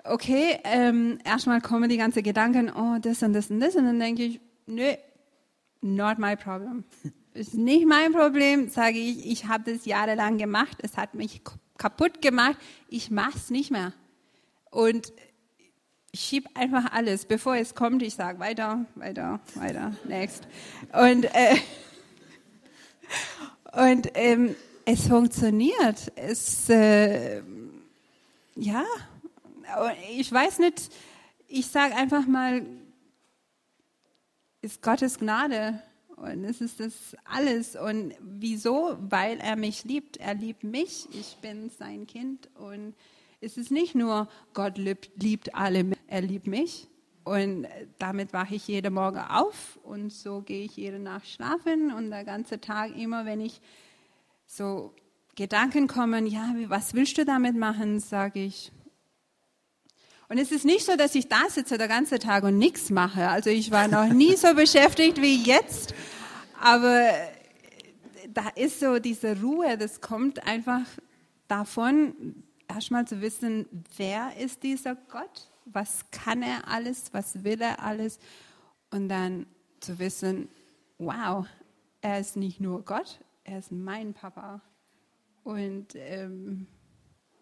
okay, 0.05 0.59
ähm, 0.65 1.19
erstmal 1.25 1.61
kommen 1.61 1.89
die 1.89 1.97
ganzen 1.97 2.23
Gedanken, 2.23 2.71
oh, 2.71 2.99
das 3.01 3.23
und 3.23 3.33
das 3.33 3.51
und 3.51 3.61
das. 3.61 3.77
Und 3.77 3.85
dann 3.85 4.01
denke 4.01 4.25
ich, 4.25 4.41
nö, 4.67 4.95
not 5.81 6.19
my 6.19 6.37
problem. 6.37 6.85
Ist 7.35 7.55
nicht 7.55 7.85
mein 7.85 8.13
Problem, 8.13 8.69
sage 8.69 8.99
ich. 8.99 9.27
Ich 9.27 9.47
habe 9.47 9.73
das 9.73 9.87
jahrelang 9.87 10.39
gemacht. 10.39 10.79
Es 10.83 10.97
hat 10.97 11.15
mich 11.15 11.43
kaputt 11.77 12.23
gemacht. 12.23 12.57
Ich 12.89 13.11
mache 13.11 13.37
es 13.37 13.51
nicht 13.51 13.73
mehr. 13.73 13.93
Und 14.75 15.13
ich 16.11 16.21
schiebe 16.21 16.49
einfach 16.55 16.91
alles, 16.93 17.27
bevor 17.27 17.55
es 17.55 17.77
kommt, 17.77 18.03
ich 18.03 18.15
sage 18.17 18.41
weiter, 18.41 18.87
weiter, 18.97 19.39
weiter, 19.55 19.95
next. 20.03 20.49
Und, 20.93 21.27
äh, 21.27 21.57
und 23.93 24.09
ähm, 24.15 24.57
es 24.85 25.07
funktioniert. 25.07 26.11
Es, 26.17 26.69
äh, 26.69 27.41
ja, 28.57 28.85
ich 30.11 30.33
weiß 30.33 30.59
nicht, 30.59 30.91
ich 31.47 31.69
sage 31.69 31.95
einfach 31.95 32.27
mal, 32.27 32.67
ist 34.61 34.83
Gottes 34.83 35.21
Gnade 35.21 35.81
und 36.17 36.43
es 36.45 36.61
ist 36.61 36.81
das 36.81 36.95
alles. 37.25 37.77
Und 37.77 38.13
wieso? 38.19 38.97
Weil 39.09 39.39
er 39.39 39.55
mich 39.55 39.85
liebt. 39.85 40.17
Er 40.17 40.35
liebt 40.35 40.65
mich. 40.65 41.07
Ich 41.13 41.37
bin 41.37 41.71
sein 41.71 42.09
Kind 42.09 42.49
und 42.57 42.95
es 43.45 43.57
ist 43.57 43.71
nicht 43.71 43.95
nur, 43.95 44.29
Gott 44.55 44.79
liebt, 44.79 45.11
liebt 45.23 45.55
alle, 45.55 45.93
er 46.07 46.23
liebt 46.23 46.47
mich. 46.47 46.89
Und 47.25 47.67
damit 47.99 48.33
wache 48.33 48.55
ich 48.55 48.69
jeden 48.69 48.95
Morgen 48.95 49.19
auf 49.19 49.79
und 49.83 50.13
so 50.13 50.43
gehe 50.43 50.65
ich 50.65 50.77
jede 50.77 50.99
Nacht 50.99 51.27
schlafen 51.27 51.91
und 51.93 52.11
der 52.11 52.25
ganze 52.25 52.61
Tag 52.61 52.95
immer, 52.97 53.25
wenn 53.25 53.41
ich 53.41 53.61
so 54.47 54.95
Gedanken 55.35 55.89
kommen, 55.89 56.27
ja, 56.27 56.55
was 56.67 56.93
willst 56.93 57.17
du 57.17 57.25
damit 57.25 57.57
machen, 57.57 57.99
sage 57.99 58.41
ich. 58.45 58.73
Und 60.29 60.39
es 60.39 60.53
ist 60.53 60.65
nicht 60.65 60.85
so, 60.85 60.97
dass 60.97 61.15
ich 61.15 61.29
da 61.29 61.49
sitze 61.49 61.79
der 61.79 61.89
ganze 61.89 62.19
Tag 62.19 62.45
und 62.45 62.59
nichts 62.59 62.91
mache. 62.91 63.29
Also 63.29 63.51
ich 63.51 63.71
war 63.71 63.89
noch 63.89 64.09
nie 64.09 64.37
so 64.37 64.55
beschäftigt 64.55 65.21
wie 65.21 65.43
jetzt. 65.43 65.95
Aber 66.61 67.09
da 68.29 68.49
ist 68.55 68.81
so 68.81 68.99
diese 68.99 69.41
Ruhe, 69.41 69.79
das 69.79 70.01
kommt 70.03 70.47
einfach 70.47 70.85
davon, 71.49 72.45
erstmal 72.75 73.07
zu 73.07 73.21
wissen, 73.21 73.67
wer 73.97 74.37
ist 74.37 74.63
dieser 74.63 74.95
Gott? 74.95 75.51
Was 75.65 76.11
kann 76.11 76.43
er 76.43 76.69
alles? 76.69 77.13
Was 77.13 77.45
will 77.45 77.61
er 77.61 77.83
alles? 77.83 78.19
Und 78.91 79.09
dann 79.09 79.47
zu 79.81 79.99
wissen, 79.99 80.49
wow, 80.99 81.47
er 82.01 82.21
ist 82.21 82.37
nicht 82.37 82.61
nur 82.61 82.85
Gott, 82.85 83.21
er 83.45 83.59
ist 83.59 83.73
mein 83.73 84.15
Papa. 84.15 84.61
Und 85.43 85.95
ähm, 85.95 86.67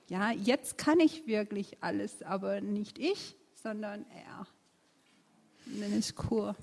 ja, 0.09 0.31
jetzt 0.33 0.79
kann 0.79 1.01
ich 1.01 1.27
wirklich 1.27 1.79
alles, 1.83 2.23
aber 2.23 2.61
nicht 2.61 2.99
ich, 2.99 3.37
sondern 3.55 4.05
er. 4.11 4.47
Und 5.67 5.81
dann 5.81 5.93
ist 5.99 6.15
cool. 6.31 6.55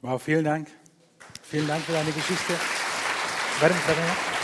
Wow, 0.00 0.22
vielen 0.22 0.44
Dank. 0.44 0.68
Vielen 1.42 1.66
Dank 1.66 1.82
für 1.84 1.92
deine 1.92 2.12
Geschichte. 2.12 2.54
Warte, 3.60 3.74
warte. 3.86 4.37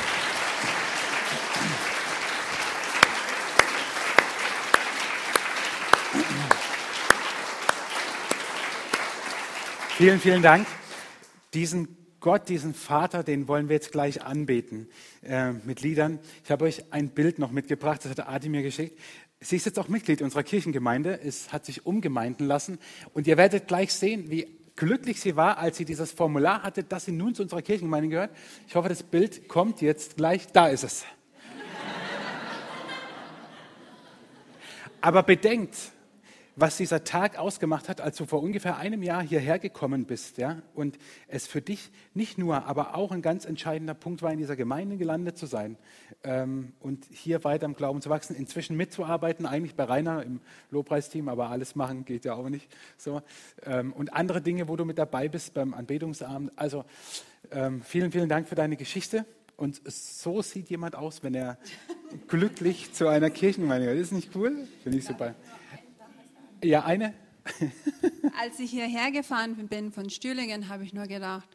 Vielen, 9.97 10.19
vielen 10.19 10.43
Dank. 10.43 10.67
Diesen 11.55 11.97
Gott, 12.19 12.49
diesen 12.49 12.75
Vater, 12.75 13.23
den 13.23 13.47
wollen 13.47 13.69
wir 13.69 13.77
jetzt 13.77 13.93
gleich 13.93 14.25
anbeten 14.25 14.89
äh, 15.23 15.53
mit 15.53 15.83
Liedern. 15.83 16.19
Ich 16.43 16.51
habe 16.51 16.65
euch 16.65 16.93
ein 16.93 17.11
Bild 17.11 17.39
noch 17.39 17.53
mitgebracht, 17.53 18.01
das 18.05 18.11
hat 18.11 18.29
Adi 18.29 18.49
mir 18.49 18.65
geschickt. 18.65 18.99
Sie 19.39 19.55
ist 19.55 19.67
jetzt 19.67 19.79
auch 19.79 19.87
Mitglied 19.87 20.21
unserer 20.21 20.43
Kirchengemeinde, 20.43 21.21
es 21.23 21.53
hat 21.53 21.65
sich 21.65 21.87
umgemeinden 21.87 22.45
lassen 22.45 22.81
und 23.13 23.29
ihr 23.29 23.37
werdet 23.37 23.69
gleich 23.69 23.93
sehen, 23.93 24.33
wie 24.33 24.59
glücklich 24.75 25.21
sie 25.21 25.37
war, 25.37 25.59
als 25.59 25.77
sie 25.77 25.85
dieses 25.85 26.11
Formular 26.11 26.65
hatte, 26.65 26.83
dass 26.83 27.05
sie 27.05 27.13
nun 27.13 27.37
zu 27.37 27.45
unserer 27.45 27.63
Kirchengemeinde 27.63 28.09
gehört. 28.09 28.31
Ich 28.67 28.75
hoffe, 28.75 28.89
das 28.89 29.05
Bild 29.05 29.47
kommt 29.47 29.81
jetzt 29.81 30.17
gleich. 30.17 30.49
Da 30.49 30.67
ist 30.67 30.83
es. 30.83 31.05
Aber 35.01 35.23
bedenkt, 35.23 35.77
was 36.57 36.77
dieser 36.77 37.05
Tag 37.05 37.39
ausgemacht 37.39 37.89
hat, 37.89 38.01
als 38.01 38.17
du 38.17 38.27
vor 38.27 38.43
ungefähr 38.43 38.77
einem 38.77 39.03
Jahr 39.03 39.23
hierher 39.23 39.59
gekommen 39.59 40.05
bist, 40.05 40.39
ja, 40.39 40.63
und 40.75 40.99
es 41.27 41.47
für 41.47 41.61
dich 41.61 41.91
nicht 42.15 42.39
nur, 42.39 42.67
aber 42.67 42.95
auch 42.95 43.11
ein 43.11 43.23
ganz 43.23 43.45
entscheidender 43.45 43.95
Punkt 43.95 44.23
war, 44.23 44.33
in 44.33 44.39
dieser 44.39 44.57
Gemeinde 44.57 44.97
gelandet 44.97 45.37
zu 45.37 45.47
sein 45.47 45.77
ähm, 46.23 46.73
und 46.81 47.07
hier 47.11 47.43
weiter 47.45 47.67
im 47.67 47.75
Glauben 47.75 48.01
zu 48.01 48.11
wachsen, 48.11 48.37
inzwischen 48.37 48.77
mitzuarbeiten, 48.77 49.47
eigentlich 49.47 49.75
bei 49.75 49.85
Rainer 49.85 50.23
im 50.23 50.41
Lobpreisteam, 50.71 51.29
aber 51.29 51.51
alles 51.51 51.75
machen 51.75 52.05
geht 52.05 52.25
ja 52.25 52.35
auch 52.35 52.49
nicht 52.49 52.69
so. 52.97 53.23
Ähm, 53.65 53.93
und 53.93 54.13
andere 54.13 54.41
Dinge, 54.41 54.69
wo 54.69 54.77
du 54.77 54.85
mit 54.85 54.99
dabei 54.99 55.29
bist 55.29 55.55
beim 55.55 55.75
Anbetungsabend. 55.75 56.53
Also 56.57 56.85
ähm, 57.51 57.83
vielen, 57.83 58.13
vielen 58.13 58.29
Dank 58.29 58.49
für 58.49 58.55
deine 58.55 58.77
Geschichte. 58.77 59.25
Und 59.57 59.81
so 59.87 60.43
sieht 60.43 60.69
jemand 60.69 60.97
aus, 60.97 61.23
wenn 61.23 61.35
er 61.35 61.59
glücklich 62.27 62.93
zu 62.93 63.07
einer 63.07 63.31
Kirchengemeinde 63.31 63.87
gehört. 63.87 64.03
Ist 64.03 64.13
nicht 64.13 64.35
cool? 64.35 64.67
Finde 64.83 64.99
ich 64.99 65.05
super. 65.05 65.35
Ja, 66.65 66.85
eine. 66.85 67.13
Als 68.41 68.59
ich 68.59 68.71
hierher 68.71 69.11
gefahren 69.11 69.69
bin 69.69 69.93
von 69.93 70.09
Stühlingen, 70.09 70.71
habe 70.71 70.85
ich 70.85 70.95
nur 70.95 71.07
gedacht, 71.07 71.49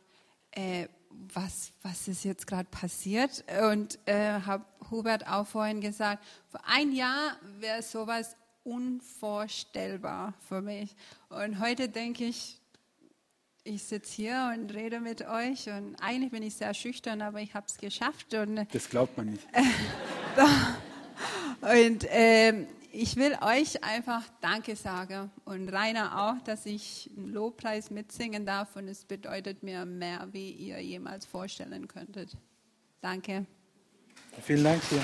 äh, 0.52 0.88
was, 1.34 1.72
was 1.82 2.08
ist 2.08 2.24
jetzt 2.24 2.46
gerade 2.46 2.70
passiert? 2.70 3.44
Und 3.68 3.98
äh, 4.06 4.40
habe 4.42 4.66
Hubert 4.92 5.28
auch 5.28 5.48
vorhin 5.48 5.82
gesagt, 5.82 6.24
vor 6.48 6.62
ein 6.66 6.92
Jahr 6.92 7.38
wäre 7.60 7.82
sowas 7.82 8.36
unvorstellbar 8.64 10.36
für 10.48 10.62
mich. 10.62 10.96
Und 11.30 11.60
heute 11.60 11.90
denke 11.90 12.26
ich, 12.26 12.62
ich 13.64 13.84
sitze 13.84 14.14
hier 14.14 14.54
und 14.56 14.74
rede 14.74 15.00
mit 15.00 15.28
euch 15.28 15.70
und 15.70 15.96
eigentlich 15.96 16.32
bin 16.32 16.44
ich 16.44 16.56
sehr 16.56 16.74
schüchtern, 16.76 17.22
aber 17.22 17.42
ich 17.42 17.56
habe 17.56 17.66
es 17.68 17.78
geschafft. 17.78 18.34
Und, 18.36 18.68
das 18.72 18.90
glaubt 18.90 19.18
man 19.18 19.32
nicht. 19.32 19.48
und 21.62 22.04
äh, 22.06 22.68
ich 22.92 23.16
will 23.16 23.38
euch 23.42 23.84
einfach 23.84 24.24
Danke 24.42 24.76
sagen 24.76 25.32
und 25.46 25.70
Rainer 25.70 26.20
auch, 26.22 26.44
dass 26.44 26.66
ich 26.66 27.10
einen 27.16 27.30
Lobpreis 27.30 27.92
mitsingen 27.92 28.46
darf 28.46 28.76
und 28.76 28.88
es 28.88 29.06
bedeutet 29.06 29.64
mir 29.64 29.86
mehr, 29.86 30.28
wie 30.32 30.52
ihr 30.52 30.80
jemals 30.80 31.26
vorstellen 31.26 31.88
könntet. 31.88 32.36
Danke. 33.02 33.46
Vielen 34.42 34.64
Dank 34.64 34.82
dir. 34.90 35.02